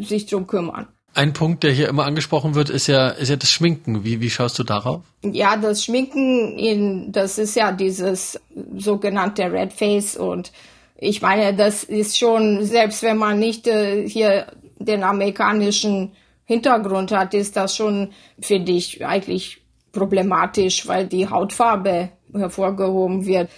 sich 0.00 0.26
drum 0.26 0.46
kümmern. 0.46 0.86
Ein 1.14 1.32
Punkt, 1.32 1.62
der 1.62 1.72
hier 1.72 1.88
immer 1.88 2.04
angesprochen 2.04 2.54
wird, 2.54 2.68
ist 2.68 2.86
ja, 2.86 3.08
ist 3.08 3.30
ja 3.30 3.36
das 3.36 3.48
Schminken. 3.50 4.04
Wie, 4.04 4.20
wie 4.20 4.28
schaust 4.28 4.58
du 4.58 4.62
darauf? 4.62 5.00
Ja, 5.22 5.56
das 5.56 5.84
Schminken 5.84 6.58
in, 6.58 7.12
das 7.12 7.38
ist 7.38 7.56
ja 7.56 7.72
dieses 7.72 8.38
sogenannte 8.76 9.50
Red 9.50 9.72
Face 9.72 10.18
und 10.18 10.52
ich 10.96 11.22
meine, 11.22 11.54
das 11.54 11.84
ist 11.84 12.18
schon, 12.18 12.64
selbst 12.64 13.02
wenn 13.02 13.16
man 13.16 13.38
nicht 13.38 13.66
äh, 13.66 14.08
hier 14.08 14.46
den 14.78 15.02
amerikanischen 15.02 16.12
Hintergrund 16.44 17.10
hat, 17.10 17.34
ist 17.34 17.56
das 17.56 17.76
schon, 17.76 18.12
finde 18.40 18.72
ich, 18.72 19.04
eigentlich 19.04 19.62
problematisch, 19.92 20.86
weil 20.86 21.06
die 21.06 21.28
Hautfarbe 21.28 22.10
hervorgehoben 22.32 23.26
wird. 23.26 23.50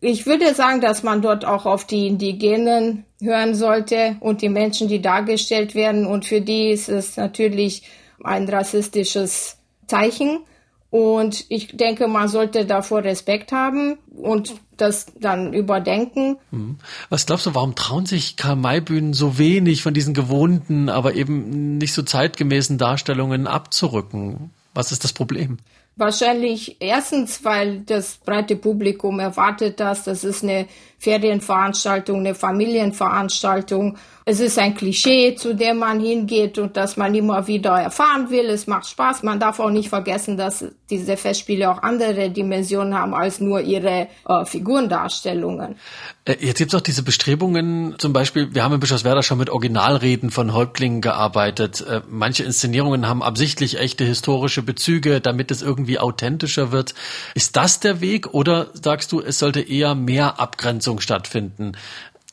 Ich 0.00 0.26
würde 0.26 0.52
sagen, 0.54 0.80
dass 0.80 1.04
man 1.04 1.22
dort 1.22 1.44
auch 1.44 1.64
auf 1.64 1.86
die 1.86 2.08
Indigenen 2.08 3.04
hören 3.20 3.54
sollte 3.54 4.16
und 4.18 4.42
die 4.42 4.48
Menschen, 4.48 4.88
die 4.88 5.00
dargestellt 5.00 5.76
werden. 5.76 6.06
Und 6.06 6.24
für 6.24 6.40
die 6.40 6.70
ist 6.70 6.88
es 6.88 7.16
natürlich 7.16 7.84
ein 8.24 8.48
rassistisches 8.48 9.58
Zeichen. 9.86 10.40
Und 10.92 11.46
ich 11.48 11.74
denke, 11.74 12.06
man 12.06 12.28
sollte 12.28 12.66
davor 12.66 13.02
Respekt 13.02 13.50
haben 13.50 13.96
und 14.14 14.52
das 14.76 15.06
dann 15.18 15.54
überdenken. 15.54 16.36
Mhm. 16.50 16.76
Was 17.08 17.24
glaubst 17.24 17.46
du, 17.46 17.54
warum 17.54 17.74
trauen 17.74 18.04
sich 18.04 18.36
Karl-May-Bühnen 18.36 19.14
so 19.14 19.38
wenig 19.38 19.82
von 19.82 19.94
diesen 19.94 20.12
gewohnten, 20.12 20.90
aber 20.90 21.14
eben 21.14 21.78
nicht 21.78 21.94
so 21.94 22.02
zeitgemäßen 22.02 22.76
Darstellungen 22.76 23.46
abzurücken? 23.46 24.50
Was 24.74 24.92
ist 24.92 25.02
das 25.02 25.14
Problem? 25.14 25.56
Wahrscheinlich 25.96 26.76
erstens, 26.80 27.44
weil 27.44 27.80
das 27.80 28.16
breite 28.16 28.56
Publikum 28.56 29.20
erwartet 29.20 29.78
das. 29.78 30.04
Das 30.04 30.24
ist 30.24 30.42
eine 30.42 30.66
Ferienveranstaltung, 30.98 32.20
eine 32.20 32.34
Familienveranstaltung. 32.34 33.98
Es 34.24 34.40
ist 34.40 34.58
ein 34.58 34.74
Klischee, 34.74 35.34
zu 35.34 35.54
dem 35.54 35.78
man 35.78 36.00
hingeht 36.00 36.56
und 36.58 36.78
das 36.78 36.96
man 36.96 37.14
immer 37.14 37.46
wieder 37.46 37.78
erfahren 37.78 38.30
will. 38.30 38.46
Es 38.46 38.66
macht 38.66 38.86
Spaß. 38.86 39.22
Man 39.22 39.38
darf 39.38 39.60
auch 39.60 39.68
nicht 39.68 39.90
vergessen, 39.90 40.38
dass 40.38 40.64
diese 40.92 41.16
Festspiele 41.16 41.70
auch 41.70 41.82
andere 41.82 42.30
Dimensionen 42.30 42.94
haben 42.94 43.14
als 43.14 43.40
nur 43.40 43.60
ihre 43.62 44.08
äh, 44.28 44.44
Figurendarstellungen. 44.44 45.76
Äh, 46.26 46.36
jetzt 46.40 46.58
gibt 46.58 46.72
es 46.72 46.78
auch 46.78 46.82
diese 46.82 47.02
Bestrebungen, 47.02 47.94
zum 47.98 48.12
Beispiel, 48.12 48.54
wir 48.54 48.62
haben 48.62 48.74
in 48.74 48.80
Bischofswerda 48.80 49.22
schon 49.22 49.38
mit 49.38 49.48
Originalreden 49.48 50.30
von 50.30 50.52
Häuptlingen 50.52 51.00
gearbeitet. 51.00 51.80
Äh, 51.80 52.02
manche 52.08 52.44
Inszenierungen 52.44 53.08
haben 53.08 53.22
absichtlich 53.22 53.78
echte 53.78 54.04
historische 54.04 54.62
Bezüge, 54.62 55.20
damit 55.22 55.50
es 55.50 55.62
irgendwie 55.62 55.98
authentischer 55.98 56.72
wird. 56.72 56.94
Ist 57.34 57.56
das 57.56 57.80
der 57.80 58.00
Weg 58.02 58.34
oder 58.34 58.68
sagst 58.74 59.12
du, 59.12 59.20
es 59.20 59.38
sollte 59.38 59.60
eher 59.60 59.94
mehr 59.94 60.40
Abgrenzung 60.40 61.00
stattfinden? 61.00 61.72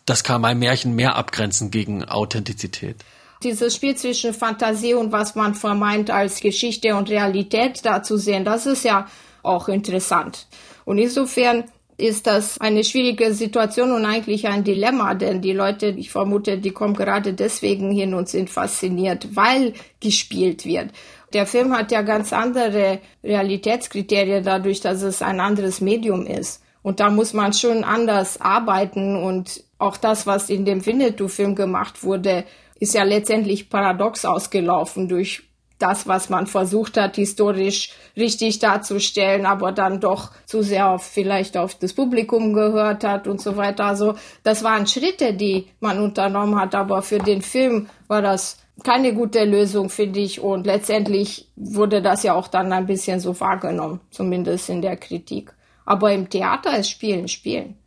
Das 0.05 0.23
kann 0.23 0.41
mein 0.41 0.59
Märchen 0.59 0.95
mehr 0.95 1.15
abgrenzen 1.15 1.71
gegen 1.71 2.03
Authentizität. 2.03 2.97
Dieses 3.41 3.75
Spiel 3.75 3.95
zwischen 3.95 4.33
Fantasie 4.33 4.93
und 4.93 5.13
was 5.13 5.35
man 5.35 5.55
vermeint 5.55 6.11
als 6.11 6.41
Geschichte 6.41 6.95
und 6.95 7.09
Realität 7.09 7.85
da 7.85 8.03
zu 8.03 8.17
sehen, 8.17 8.43
das 8.43 8.65
ist 8.65 8.83
ja 8.83 9.07
auch 9.43 9.69
interessant. 9.69 10.47
Und 10.83 10.97
insofern 10.97 11.63
ist 11.99 12.27
das 12.27 12.59
eine 12.59 12.83
schwierige 12.83 13.33
Situation 13.33 13.91
und 13.91 14.05
eigentlich 14.05 14.47
ein 14.47 14.63
Dilemma, 14.63 15.13
denn 15.13 15.41
die 15.41 15.53
Leute, 15.53 15.87
ich 15.87 16.09
vermute, 16.09 16.57
die 16.57 16.71
kommen 16.71 16.93
gerade 16.93 17.33
deswegen 17.33 17.91
hin 17.91 18.13
und 18.13 18.29
sind 18.29 18.49
fasziniert, 18.49 19.35
weil 19.35 19.73
gespielt 19.99 20.65
wird. 20.65 20.91
Der 21.33 21.45
Film 21.45 21.77
hat 21.77 21.91
ja 21.91 22.01
ganz 22.01 22.33
andere 22.33 22.99
Realitätskriterien 23.23 24.43
dadurch, 24.43 24.81
dass 24.81 25.01
es 25.01 25.21
ein 25.21 25.39
anderes 25.39 25.81
Medium 25.81 26.25
ist. 26.25 26.63
Und 26.81 26.99
da 26.99 27.09
muss 27.09 27.33
man 27.33 27.53
schon 27.53 27.83
anders 27.83 28.39
arbeiten 28.39 29.15
und 29.15 29.63
auch 29.77 29.97
das, 29.97 30.25
was 30.25 30.49
in 30.49 30.65
dem 30.65 30.85
Winnetou-Film 30.85 31.55
gemacht 31.55 32.03
wurde, 32.03 32.45
ist 32.79 32.93
ja 32.93 33.03
letztendlich 33.03 33.69
paradox 33.69 34.25
ausgelaufen 34.25 35.07
durch 35.07 35.43
das, 35.79 36.07
was 36.07 36.29
man 36.29 36.45
versucht 36.45 36.97
hat, 36.97 37.15
historisch 37.15 37.91
richtig 38.17 38.59
darzustellen, 38.59 39.45
aber 39.45 39.71
dann 39.71 40.01
doch 40.01 40.31
zu 40.45 40.61
sehr 40.61 40.89
auf, 40.89 41.03
vielleicht 41.03 41.55
auf 41.57 41.75
das 41.75 41.93
Publikum 41.93 42.53
gehört 42.53 43.03
hat 43.05 43.27
und 43.27 43.41
so 43.41 43.55
weiter. 43.55 43.85
Also, 43.85 44.15
das 44.43 44.63
waren 44.63 44.87
Schritte, 44.87 45.33
die 45.33 45.67
man 45.79 45.99
unternommen 45.99 46.59
hat, 46.59 46.75
aber 46.75 47.01
für 47.01 47.19
den 47.19 47.41
Film 47.41 47.87
war 48.07 48.21
das 48.21 48.57
keine 48.83 49.13
gute 49.13 49.45
Lösung, 49.45 49.89
finde 49.89 50.19
ich. 50.19 50.41
Und 50.41 50.65
letztendlich 50.65 51.47
wurde 51.55 52.01
das 52.01 52.23
ja 52.23 52.33
auch 52.33 52.47
dann 52.47 52.73
ein 52.73 52.85
bisschen 52.85 53.19
so 53.19 53.39
wahrgenommen, 53.39 54.01
zumindest 54.11 54.69
in 54.69 54.81
der 54.81 54.97
Kritik. 54.97 55.53
Aber 55.85 56.11
im 56.11 56.29
Theater 56.29 56.77
ist 56.77 56.89
Spielen, 56.89 57.27
Spielen. 57.27 57.77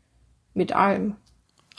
Mit 0.54 0.74
allem. 0.74 1.16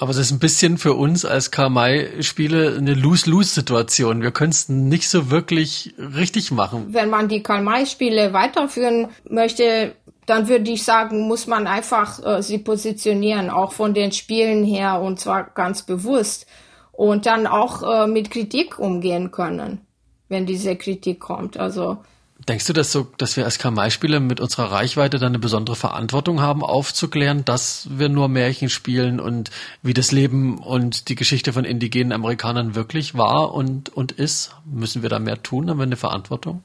Aber 0.04 0.12
es 0.12 0.18
ist 0.18 0.32
ein 0.32 0.40
bisschen 0.40 0.78
für 0.78 0.96
uns 0.96 1.24
als 1.24 1.50
Karl-May-Spiele 1.50 2.76
eine 2.78 2.94
Lose-Lose-Situation. 2.94 4.22
Wir 4.22 4.32
können 4.32 4.52
es 4.52 4.68
nicht 4.68 5.08
so 5.08 5.32
wirklich 5.32 5.96
richtig 5.98 6.52
machen. 6.52 6.88
Wenn 6.90 7.10
man 7.10 7.30
die 7.30 7.42
Karl-May-Spiele 7.42 8.34
weiterführen 8.34 9.08
möchte, 9.30 9.96
dann 10.26 10.50
würde 10.50 10.70
ich 10.72 10.84
sagen, 10.84 11.26
muss 11.30 11.48
man 11.48 11.68
einfach 11.68 12.22
äh, 12.22 12.44
sie 12.44 12.58
positionieren, 12.58 13.50
auch 13.50 13.72
von 13.72 13.94
den 13.94 14.12
Spielen 14.12 14.66
her 14.66 15.00
und 15.00 15.22
zwar 15.22 15.46
ganz 15.46 15.84
bewusst. 15.84 16.48
Und 16.92 17.26
dann 17.26 17.48
auch 17.48 17.82
äh, 17.84 18.06
mit 18.06 18.30
Kritik 18.30 18.80
umgehen 18.80 19.32
können, 19.32 19.88
wenn 20.28 20.46
diese 20.46 20.76
Kritik 20.76 21.22
kommt. 21.22 21.56
Also 21.56 22.00
Denkst 22.48 22.66
du, 22.66 22.74
dass, 22.74 22.92
so, 22.92 23.08
dass 23.18 23.38
wir 23.38 23.46
als 23.46 23.58
Kamai-Spieler 23.58 24.20
mit 24.20 24.42
unserer 24.42 24.72
Reichweite 24.72 25.18
dann 25.18 25.30
eine 25.30 25.40
besondere 25.40 25.78
Verantwortung 25.78 26.42
haben, 26.42 26.62
aufzuklären, 26.62 27.46
dass 27.46 27.88
wir 27.90 28.10
nur 28.10 28.28
Märchen 28.28 28.70
spielen 28.70 29.22
und 29.22 29.50
wie 29.82 29.94
das 29.94 30.12
Leben 30.12 30.58
und 30.58 31.08
die 31.08 31.16
Geschichte 31.16 31.54
von 31.54 31.64
indigenen 31.64 32.12
Amerikanern 32.12 32.76
wirklich 32.76 33.16
war 33.16 33.54
und, 33.54 33.96
und 33.96 34.12
ist? 34.12 34.52
Müssen 34.66 35.04
wir 35.04 35.10
da 35.10 35.20
mehr 35.20 35.42
tun? 35.42 35.70
Haben 35.70 35.78
wir 35.78 35.84
eine 35.84 35.96
Verantwortung? 35.96 36.64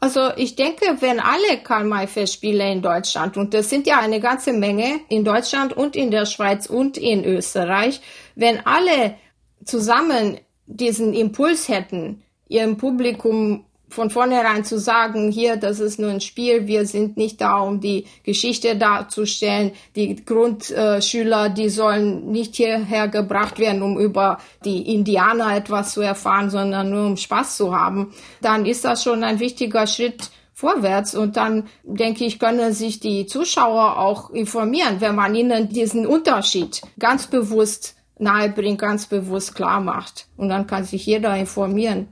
Also 0.00 0.30
ich 0.36 0.54
denke, 0.54 0.84
wenn 1.00 1.18
alle 1.18 1.58
Karl-May-Festspiele 1.64 2.70
in 2.70 2.82
Deutschland, 2.82 3.36
und 3.36 3.52
das 3.52 3.68
sind 3.68 3.88
ja 3.88 3.98
eine 3.98 4.20
ganze 4.20 4.52
Menge 4.52 5.00
in 5.08 5.24
Deutschland 5.24 5.72
und 5.72 5.96
in 5.96 6.12
der 6.12 6.26
Schweiz 6.26 6.66
und 6.66 6.96
in 6.96 7.24
Österreich, 7.24 8.00
wenn 8.36 8.64
alle 8.64 9.16
zusammen 9.64 10.38
diesen 10.66 11.14
Impuls 11.14 11.68
hätten, 11.68 12.22
ihrem 12.46 12.76
Publikum 12.76 13.64
von 13.90 14.10
vornherein 14.10 14.64
zu 14.64 14.78
sagen, 14.78 15.30
hier, 15.30 15.56
das 15.56 15.80
ist 15.80 15.98
nur 15.98 16.10
ein 16.10 16.20
Spiel, 16.20 16.66
wir 16.66 16.86
sind 16.86 17.16
nicht 17.16 17.40
da, 17.40 17.58
um 17.58 17.80
die 17.80 18.06
Geschichte 18.22 18.76
darzustellen. 18.76 19.72
Die 19.96 20.24
Grundschüler, 20.24 21.48
die 21.48 21.68
sollen 21.68 22.30
nicht 22.30 22.56
hierher 22.56 23.08
gebracht 23.08 23.58
werden, 23.58 23.82
um 23.82 23.98
über 23.98 24.38
die 24.64 24.94
Indianer 24.94 25.56
etwas 25.56 25.92
zu 25.94 26.00
erfahren, 26.02 26.50
sondern 26.50 26.90
nur 26.90 27.06
um 27.06 27.16
Spaß 27.16 27.56
zu 27.56 27.74
haben. 27.74 28.12
Dann 28.42 28.66
ist 28.66 28.84
das 28.84 29.02
schon 29.02 29.24
ein 29.24 29.40
wichtiger 29.40 29.86
Schritt 29.86 30.30
vorwärts 30.52 31.14
und 31.14 31.36
dann 31.36 31.68
denke 31.84 32.24
ich, 32.24 32.38
können 32.38 32.72
sich 32.72 33.00
die 33.00 33.26
Zuschauer 33.26 33.98
auch 33.98 34.30
informieren, 34.30 35.00
wenn 35.00 35.14
man 35.14 35.34
ihnen 35.34 35.68
diesen 35.68 36.04
Unterschied 36.04 36.82
ganz 36.98 37.28
bewusst 37.28 37.94
nahebringt, 38.18 38.80
ganz 38.80 39.06
bewusst 39.06 39.54
klar 39.54 39.80
macht. 39.80 40.26
Und 40.36 40.48
dann 40.48 40.66
kann 40.66 40.84
sich 40.84 41.06
jeder 41.06 41.36
informieren 41.36 42.08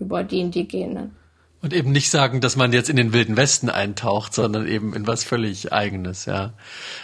über 0.00 0.24
die 0.24 0.40
Indigenen. 0.40 1.12
Und 1.60 1.72
eben 1.72 1.90
nicht 1.90 2.10
sagen, 2.10 2.40
dass 2.40 2.54
man 2.54 2.72
jetzt 2.72 2.88
in 2.88 2.96
den 2.96 3.12
wilden 3.12 3.36
Westen 3.36 3.68
eintaucht, 3.68 4.32
sondern 4.32 4.68
eben 4.68 4.94
in 4.94 5.06
was 5.08 5.24
völlig 5.24 5.72
eigenes, 5.72 6.24
ja. 6.26 6.52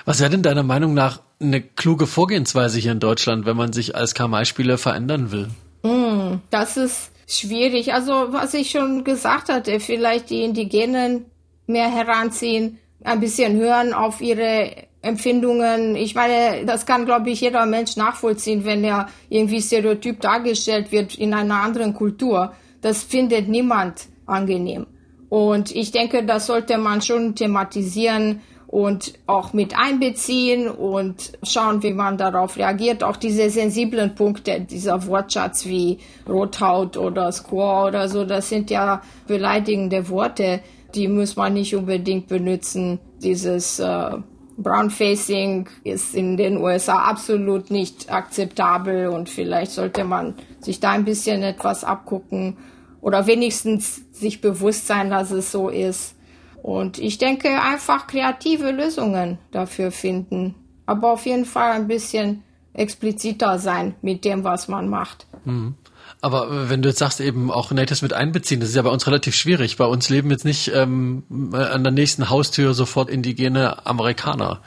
Was 0.04 0.20
wäre 0.20 0.30
denn 0.30 0.42
deiner 0.42 0.62
Meinung 0.62 0.94
nach 0.94 1.20
eine 1.40 1.60
kluge 1.60 2.06
Vorgehensweise 2.06 2.78
hier 2.78 2.92
in 2.92 3.00
Deutschland, 3.00 3.46
wenn 3.46 3.56
man 3.56 3.72
sich 3.72 3.96
als 3.96 4.14
Kamai-Spieler 4.14 4.78
verändern 4.78 5.32
will? 5.32 5.48
Mm, 5.82 6.38
das 6.50 6.76
ist 6.76 7.10
schwierig. 7.26 7.94
Also, 7.94 8.28
was 8.30 8.54
ich 8.54 8.70
schon 8.70 9.02
gesagt 9.02 9.48
hatte, 9.48 9.80
vielleicht 9.80 10.30
die 10.30 10.44
Indigenen 10.44 11.24
mehr 11.66 11.90
heranziehen, 11.90 12.78
ein 13.02 13.20
bisschen 13.20 13.56
hören 13.56 13.92
auf 13.92 14.20
ihre 14.20 14.70
Empfindungen. 15.02 15.96
Ich 15.96 16.14
meine, 16.14 16.64
das 16.64 16.86
kann, 16.86 17.04
glaube 17.04 17.30
ich, 17.30 17.40
jeder 17.40 17.66
Mensch 17.66 17.96
nachvollziehen, 17.96 18.64
wenn 18.64 18.84
er 18.84 19.08
irgendwie 19.28 19.60
stereotyp 19.60 20.20
dargestellt 20.20 20.92
wird 20.92 21.14
in 21.16 21.34
einer 21.34 21.60
anderen 21.60 21.92
Kultur. 21.92 22.54
Das 22.84 23.02
findet 23.02 23.48
niemand 23.48 24.08
angenehm. 24.26 24.86
Und 25.30 25.74
ich 25.74 25.90
denke, 25.90 26.22
das 26.22 26.44
sollte 26.44 26.76
man 26.76 27.00
schon 27.00 27.34
thematisieren 27.34 28.42
und 28.66 29.14
auch 29.26 29.54
mit 29.54 29.74
einbeziehen 29.74 30.68
und 30.68 31.32
schauen, 31.42 31.82
wie 31.82 31.94
man 31.94 32.18
darauf 32.18 32.58
reagiert. 32.58 33.02
Auch 33.02 33.16
diese 33.16 33.48
sensiblen 33.48 34.14
Punkte, 34.14 34.60
dieser 34.60 35.06
Wortschatz 35.06 35.64
wie 35.64 35.96
Rothaut 36.28 36.98
oder 36.98 37.32
Squaw 37.32 37.88
oder 37.88 38.06
so, 38.06 38.26
das 38.26 38.50
sind 38.50 38.70
ja 38.70 39.00
beleidigende 39.26 40.10
Worte, 40.10 40.60
die 40.94 41.08
muss 41.08 41.36
man 41.36 41.54
nicht 41.54 41.74
unbedingt 41.74 42.28
benutzen. 42.28 42.98
Dieses 43.22 43.78
äh, 43.78 44.10
Brownfacing 44.58 45.70
ist 45.84 46.14
in 46.14 46.36
den 46.36 46.58
USA 46.58 46.98
absolut 46.98 47.70
nicht 47.70 48.12
akzeptabel 48.12 49.06
und 49.06 49.30
vielleicht 49.30 49.72
sollte 49.72 50.04
man 50.04 50.34
sich 50.60 50.80
da 50.80 50.90
ein 50.90 51.06
bisschen 51.06 51.42
etwas 51.42 51.82
abgucken 51.82 52.58
oder 53.04 53.26
wenigstens 53.26 54.00
sich 54.12 54.40
bewusst 54.40 54.86
sein, 54.86 55.10
dass 55.10 55.30
es 55.30 55.52
so 55.52 55.68
ist. 55.68 56.14
Und 56.62 56.98
ich 56.98 57.18
denke, 57.18 57.60
einfach 57.60 58.06
kreative 58.06 58.70
Lösungen 58.70 59.36
dafür 59.50 59.90
finden. 59.90 60.54
Aber 60.86 61.12
auf 61.12 61.26
jeden 61.26 61.44
Fall 61.44 61.72
ein 61.72 61.86
bisschen 61.86 62.42
expliziter 62.72 63.58
sein 63.58 63.94
mit 64.00 64.24
dem, 64.24 64.42
was 64.42 64.68
man 64.68 64.88
macht. 64.88 65.26
Mhm. 65.44 65.74
Aber 66.22 66.70
wenn 66.70 66.80
du 66.80 66.88
jetzt 66.88 66.98
sagst, 66.98 67.20
eben 67.20 67.50
auch 67.50 67.70
Natives 67.72 68.00
mit 68.00 68.14
einbeziehen, 68.14 68.60
das 68.60 68.70
ist 68.70 68.76
ja 68.76 68.80
bei 68.80 68.90
uns 68.90 69.06
relativ 69.06 69.34
schwierig. 69.34 69.76
Bei 69.76 69.84
uns 69.84 70.08
leben 70.08 70.30
jetzt 70.30 70.46
nicht 70.46 70.72
ähm, 70.74 71.24
an 71.52 71.84
der 71.84 71.92
nächsten 71.92 72.30
Haustür 72.30 72.72
sofort 72.72 73.10
indigene 73.10 73.86
Amerikaner. 73.86 74.62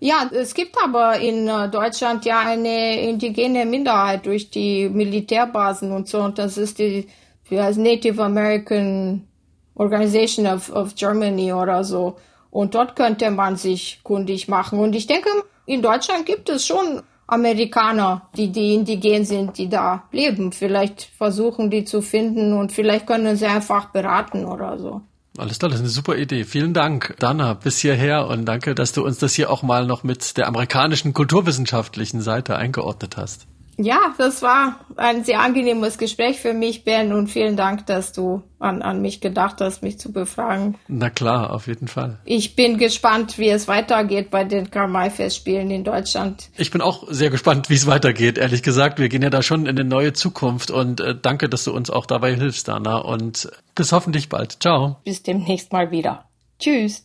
Ja, 0.00 0.30
es 0.32 0.54
gibt 0.54 0.76
aber 0.82 1.18
in 1.18 1.46
äh, 1.46 1.68
Deutschland 1.68 2.24
ja 2.24 2.40
eine 2.40 3.02
indigene 3.02 3.66
Minderheit 3.66 4.24
durch 4.24 4.48
die 4.48 4.88
Militärbasen 4.88 5.92
und 5.92 6.08
so. 6.08 6.22
Und 6.22 6.38
das 6.38 6.56
ist 6.56 6.78
die 6.78 7.08
als 7.52 7.76
Native 7.76 8.22
American 8.22 9.26
Organization 9.74 10.46
of, 10.46 10.70
of 10.70 10.94
Germany 10.94 11.52
oder 11.52 11.84
so. 11.84 12.16
Und 12.50 12.74
dort 12.74 12.96
könnte 12.96 13.30
man 13.30 13.56
sich 13.56 14.00
kundig 14.02 14.48
machen. 14.48 14.78
Und 14.78 14.94
ich 14.94 15.06
denke, 15.06 15.28
in 15.66 15.82
Deutschland 15.82 16.26
gibt 16.26 16.48
es 16.48 16.66
schon 16.66 17.02
Amerikaner, 17.26 18.28
die, 18.36 18.50
die 18.50 18.74
indigen 18.74 19.24
sind, 19.24 19.58
die 19.58 19.68
da 19.68 20.04
leben. 20.12 20.52
Vielleicht 20.52 21.02
versuchen 21.02 21.70
die 21.70 21.84
zu 21.84 22.00
finden 22.00 22.52
und 22.52 22.72
vielleicht 22.72 23.06
können 23.06 23.36
sie 23.36 23.46
einfach 23.46 23.86
beraten 23.86 24.44
oder 24.44 24.78
so. 24.78 25.02
Alles 25.36 25.58
klar, 25.58 25.68
das 25.68 25.80
ist 25.80 25.84
eine 25.84 25.90
super 25.90 26.16
Idee. 26.16 26.44
Vielen 26.44 26.72
Dank, 26.72 27.14
Dana, 27.18 27.54
bis 27.54 27.78
hierher 27.78 28.26
und 28.28 28.46
danke, 28.46 28.74
dass 28.74 28.92
du 28.92 29.04
uns 29.04 29.18
das 29.18 29.34
hier 29.34 29.50
auch 29.50 29.62
mal 29.62 29.86
noch 29.86 30.02
mit 30.02 30.38
der 30.38 30.46
amerikanischen 30.46 31.12
kulturwissenschaftlichen 31.12 32.22
Seite 32.22 32.56
eingeordnet 32.56 33.18
hast. 33.18 33.46
Ja, 33.78 34.14
das 34.16 34.40
war 34.40 34.80
ein 34.96 35.24
sehr 35.24 35.40
angenehmes 35.40 35.98
Gespräch 35.98 36.40
für 36.40 36.54
mich, 36.54 36.84
Ben, 36.84 37.12
und 37.12 37.28
vielen 37.28 37.56
Dank, 37.56 37.84
dass 37.86 38.12
du 38.12 38.42
an, 38.58 38.80
an 38.80 39.02
mich 39.02 39.20
gedacht 39.20 39.60
hast, 39.60 39.82
mich 39.82 39.98
zu 39.98 40.12
befragen. 40.12 40.76
Na 40.88 41.10
klar, 41.10 41.52
auf 41.52 41.66
jeden 41.66 41.86
Fall. 41.86 42.18
Ich 42.24 42.56
bin 42.56 42.78
gespannt, 42.78 43.38
wie 43.38 43.50
es 43.50 43.68
weitergeht 43.68 44.30
bei 44.30 44.44
den 44.44 44.70
Karl-May-Festspielen 44.70 45.70
in 45.70 45.84
Deutschland. 45.84 46.48
Ich 46.56 46.70
bin 46.70 46.80
auch 46.80 47.06
sehr 47.10 47.28
gespannt, 47.28 47.68
wie 47.68 47.74
es 47.74 47.86
weitergeht, 47.86 48.38
ehrlich 48.38 48.62
gesagt. 48.62 48.98
Wir 48.98 49.10
gehen 49.10 49.22
ja 49.22 49.30
da 49.30 49.42
schon 49.42 49.66
in 49.66 49.78
eine 49.78 49.84
neue 49.84 50.14
Zukunft 50.14 50.70
und 50.70 51.00
äh, 51.00 51.14
danke, 51.20 51.50
dass 51.50 51.64
du 51.64 51.72
uns 51.72 51.90
auch 51.90 52.06
dabei 52.06 52.34
hilfst, 52.34 52.68
Dana, 52.68 52.96
und 52.96 53.50
bis 53.74 53.92
hoffentlich 53.92 54.30
bald. 54.30 54.62
Ciao. 54.62 54.96
Bis 55.04 55.22
demnächst 55.22 55.72
mal 55.72 55.90
wieder. 55.90 56.24
Tschüss. 56.58 57.04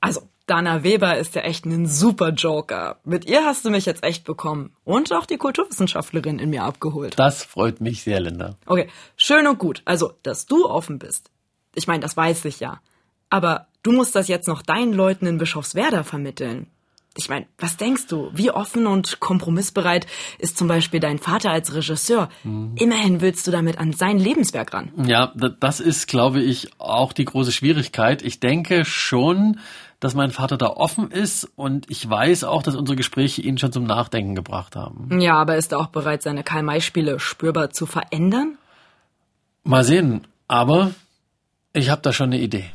Also, 0.00 0.20
Dana 0.46 0.84
Weber 0.84 1.16
ist 1.18 1.34
ja 1.34 1.42
echt 1.42 1.66
ein 1.66 1.86
super 1.86 2.30
Joker. 2.30 2.98
Mit 3.04 3.24
ihr 3.24 3.44
hast 3.44 3.64
du 3.64 3.70
mich 3.70 3.84
jetzt 3.84 4.04
echt 4.04 4.24
bekommen. 4.24 4.70
Und 4.84 5.12
auch 5.12 5.26
die 5.26 5.38
Kulturwissenschaftlerin 5.38 6.38
in 6.38 6.50
mir 6.50 6.62
abgeholt. 6.62 7.18
Das 7.18 7.42
freut 7.42 7.80
mich 7.80 8.02
sehr, 8.02 8.20
Linda. 8.20 8.54
Okay, 8.64 8.88
schön 9.16 9.48
und 9.48 9.58
gut. 9.58 9.82
Also, 9.84 10.12
dass 10.22 10.46
du 10.46 10.68
offen 10.68 11.00
bist. 11.00 11.30
Ich 11.74 11.88
meine, 11.88 12.00
das 12.00 12.16
weiß 12.16 12.44
ich 12.44 12.60
ja. 12.60 12.80
Aber 13.28 13.66
du 13.82 13.90
musst 13.90 14.14
das 14.14 14.28
jetzt 14.28 14.46
noch 14.46 14.62
deinen 14.62 14.92
Leuten 14.92 15.26
in 15.26 15.38
Bischofswerda 15.38 16.04
vermitteln. 16.04 16.68
Ich 17.18 17.28
meine, 17.28 17.46
was 17.58 17.76
denkst 17.76 18.06
du? 18.08 18.30
Wie 18.32 18.50
offen 18.50 18.86
und 18.86 19.20
kompromissbereit 19.20 20.06
ist 20.38 20.58
zum 20.58 20.68
Beispiel 20.68 21.00
dein 21.00 21.18
Vater 21.18 21.50
als 21.50 21.74
Regisseur? 21.74 22.28
Mhm. 22.44 22.74
Immerhin 22.76 23.20
willst 23.20 23.46
du 23.46 23.50
damit 23.50 23.78
an 23.78 23.92
sein 23.92 24.18
Lebenswerk 24.18 24.74
ran. 24.74 24.92
Ja, 25.06 25.32
das 25.60 25.80
ist, 25.80 26.08
glaube 26.08 26.42
ich, 26.42 26.68
auch 26.78 27.12
die 27.12 27.24
große 27.24 27.52
Schwierigkeit. 27.52 28.22
Ich 28.22 28.38
denke 28.38 28.84
schon, 28.84 29.58
dass 30.00 30.14
mein 30.14 30.30
Vater 30.30 30.56
da 30.56 30.66
offen 30.68 31.10
ist 31.10 31.48
und 31.56 31.90
ich 31.90 32.08
weiß 32.08 32.44
auch, 32.44 32.62
dass 32.62 32.76
unsere 32.76 32.96
Gespräche 32.96 33.42
ihn 33.42 33.58
schon 33.58 33.72
zum 33.72 33.84
Nachdenken 33.84 34.34
gebracht 34.34 34.76
haben. 34.76 35.20
Ja, 35.20 35.34
aber 35.34 35.56
ist 35.56 35.72
er 35.72 35.78
auch 35.78 35.88
bereit, 35.88 36.22
seine 36.22 36.44
Karl-May-Spiele 36.44 37.18
spürbar 37.18 37.70
zu 37.70 37.86
verändern? 37.86 38.58
Mal 39.64 39.84
sehen, 39.84 40.26
aber 40.48 40.92
ich 41.72 41.90
habe 41.90 42.02
da 42.02 42.12
schon 42.12 42.32
eine 42.32 42.40
Idee. 42.40 42.70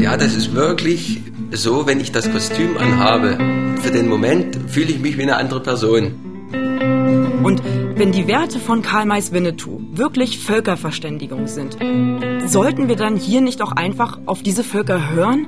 Ja, 0.00 0.16
das 0.16 0.34
ist 0.34 0.54
wirklich 0.54 1.20
so, 1.52 1.86
wenn 1.86 2.00
ich 2.00 2.12
das 2.12 2.30
Kostüm 2.30 2.76
anhabe. 2.76 3.38
Für 3.80 3.90
den 3.90 4.08
Moment 4.08 4.56
fühle 4.70 4.90
ich 4.90 4.98
mich 4.98 5.16
wie 5.18 5.22
eine 5.22 5.36
andere 5.36 5.60
Person. 5.60 6.29
Und 7.42 7.62
wenn 7.96 8.12
die 8.12 8.26
Werte 8.26 8.58
von 8.58 8.82
Karl 8.82 9.06
Mays 9.06 9.32
Winnetou 9.32 9.80
wirklich 9.92 10.40
Völkerverständigung 10.40 11.46
sind, 11.46 11.76
sollten 12.46 12.88
wir 12.88 12.96
dann 12.96 13.16
hier 13.16 13.40
nicht 13.40 13.62
auch 13.62 13.72
einfach 13.72 14.20
auf 14.26 14.42
diese 14.42 14.62
Völker 14.62 15.10
hören? 15.10 15.46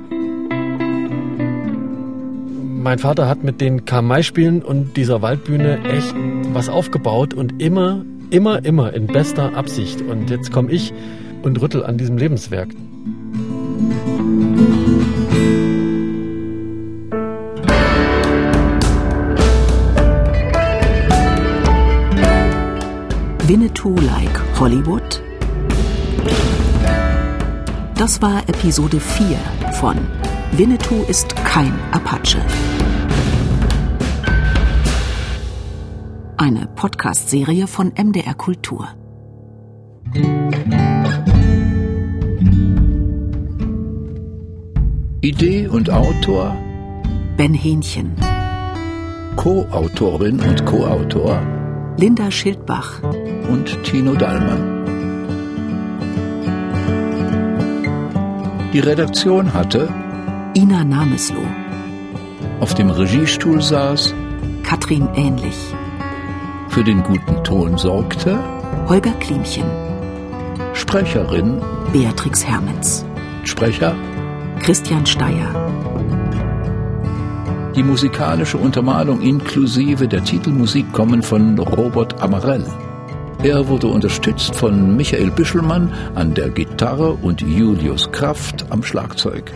Mein 2.81 2.99
Vater 2.99 3.29
hat 3.29 3.43
mit 3.43 3.61
den 3.61 3.85
Karl-May-Spielen 3.85 4.61
und 4.61 4.97
dieser 4.97 5.21
Waldbühne 5.21 5.85
echt 5.85 6.13
was 6.51 6.67
aufgebaut 6.67 7.33
und 7.33 7.61
immer, 7.61 8.03
immer, 8.29 8.65
immer 8.65 8.91
in 8.93 9.07
bester 9.07 9.55
Absicht. 9.55 10.01
Und 10.01 10.29
jetzt 10.29 10.51
komme 10.51 10.71
ich 10.71 10.93
und 11.43 11.61
rüttel 11.61 11.85
an 11.85 11.97
diesem 11.97 12.17
Lebenswerk. 12.17 12.69
Hollywood? 24.85 25.23
Das 27.95 28.21
war 28.21 28.41
Episode 28.49 28.99
4 28.99 29.37
von 29.73 29.95
Winnetou 30.51 31.03
ist 31.07 31.35
kein 31.35 31.73
Apache. 31.91 32.39
Eine 36.37 36.67
Podcast-Serie 36.75 37.67
von 37.67 37.93
MDR 37.97 38.33
Kultur. 38.33 38.89
Idee 45.21 45.67
und 45.67 45.89
Autor 45.89 46.57
Ben 47.37 47.53
Hähnchen. 47.53 48.13
Co-Autorin 49.37 50.39
und 50.41 50.65
Co-Autor 50.65 51.41
Linda 51.97 52.29
Schildbach 52.31 53.01
und 53.49 53.83
Tino 53.83 54.15
Dallmann. 54.15 54.72
Die 58.73 58.79
Redaktion 58.79 59.53
hatte 59.53 59.87
Ina 60.55 60.83
Namesloh. 60.83 61.45
Auf 62.59 62.73
dem 62.73 62.89
Regiestuhl 62.89 63.61
saß 63.61 64.15
Katrin 64.63 65.07
Ähnlich. 65.13 65.75
Für 66.69 66.83
den 66.83 67.03
guten 67.03 67.43
Ton 67.43 67.77
sorgte 67.77 68.39
Holger 68.87 69.13
Klimchen. 69.19 69.65
Sprecherin 70.73 71.61
Beatrix 71.91 72.43
Hermens. 72.43 73.05
Sprecher 73.43 73.95
Christian 74.59 75.05
Steyer. 75.05 75.53
Die 77.75 77.83
musikalische 77.83 78.57
Untermalung 78.57 79.21
inklusive 79.21 80.07
der 80.07 80.23
Titelmusik 80.23 80.91
kommen 80.93 81.21
von 81.21 81.59
Robert 81.59 82.23
Amarell. 82.23 82.65
Er 83.43 83.67
wurde 83.67 83.87
unterstützt 83.87 84.55
von 84.55 84.95
Michael 84.95 85.29
Büschelmann 85.29 85.91
an 86.15 86.33
der 86.33 86.49
Gitarre 86.49 87.11
und 87.11 87.41
Julius 87.41 88.09
Kraft 88.13 88.65
am 88.69 88.81
Schlagzeug. 88.83 89.51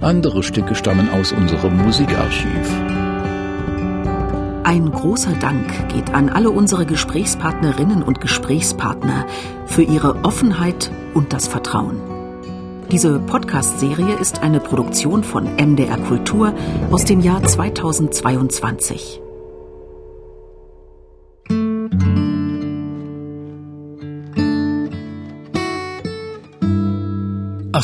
Andere 0.00 0.44
Stücke 0.44 0.76
stammen 0.76 1.10
aus 1.10 1.32
unserem 1.32 1.76
Musikarchiv. 1.78 2.70
Ein 4.62 4.88
großer 4.88 5.32
Dank 5.40 5.88
geht 5.88 6.14
an 6.14 6.28
alle 6.28 6.50
unsere 6.50 6.86
Gesprächspartnerinnen 6.86 8.04
und 8.04 8.20
Gesprächspartner 8.20 9.26
für 9.66 9.82
ihre 9.82 10.24
Offenheit 10.24 10.92
und 11.14 11.32
das 11.32 11.48
Vertrauen. 11.48 12.00
Diese 12.92 13.18
Podcast-Serie 13.18 14.14
ist 14.14 14.42
eine 14.42 14.60
Produktion 14.60 15.24
von 15.24 15.56
MDR 15.56 15.98
Kultur 15.98 16.54
aus 16.92 17.04
dem 17.04 17.20
Jahr 17.20 17.42
2022. 17.42 19.23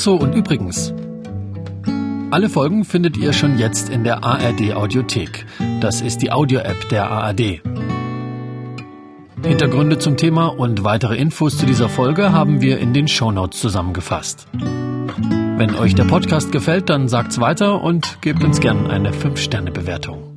so, 0.02 0.14
und 0.14 0.34
übrigens, 0.34 0.94
alle 2.30 2.48
Folgen 2.48 2.84
findet 2.84 3.16
ihr 3.16 3.32
schon 3.32 3.58
jetzt 3.58 3.88
in 3.88 4.04
der 4.04 4.24
ARD 4.24 4.74
Audiothek. 4.74 5.46
Das 5.80 6.00
ist 6.00 6.22
die 6.22 6.30
Audio-App 6.30 6.88
der 6.88 7.10
ARD. 7.10 7.60
Hintergründe 9.42 9.98
zum 9.98 10.16
Thema 10.16 10.46
und 10.46 10.84
weitere 10.84 11.16
Infos 11.16 11.56
zu 11.56 11.66
dieser 11.66 11.88
Folge 11.88 12.32
haben 12.32 12.60
wir 12.60 12.78
in 12.78 12.92
den 12.92 13.08
Shownotes 13.08 13.60
zusammengefasst. 13.60 14.46
Wenn 14.52 15.74
euch 15.74 15.94
der 15.94 16.04
Podcast 16.04 16.52
gefällt, 16.52 16.88
dann 16.88 17.08
sagt's 17.08 17.40
weiter 17.40 17.82
und 17.82 18.22
gebt 18.22 18.44
uns 18.44 18.60
gern 18.60 18.90
eine 18.90 19.10
5-Sterne-Bewertung. 19.10 20.29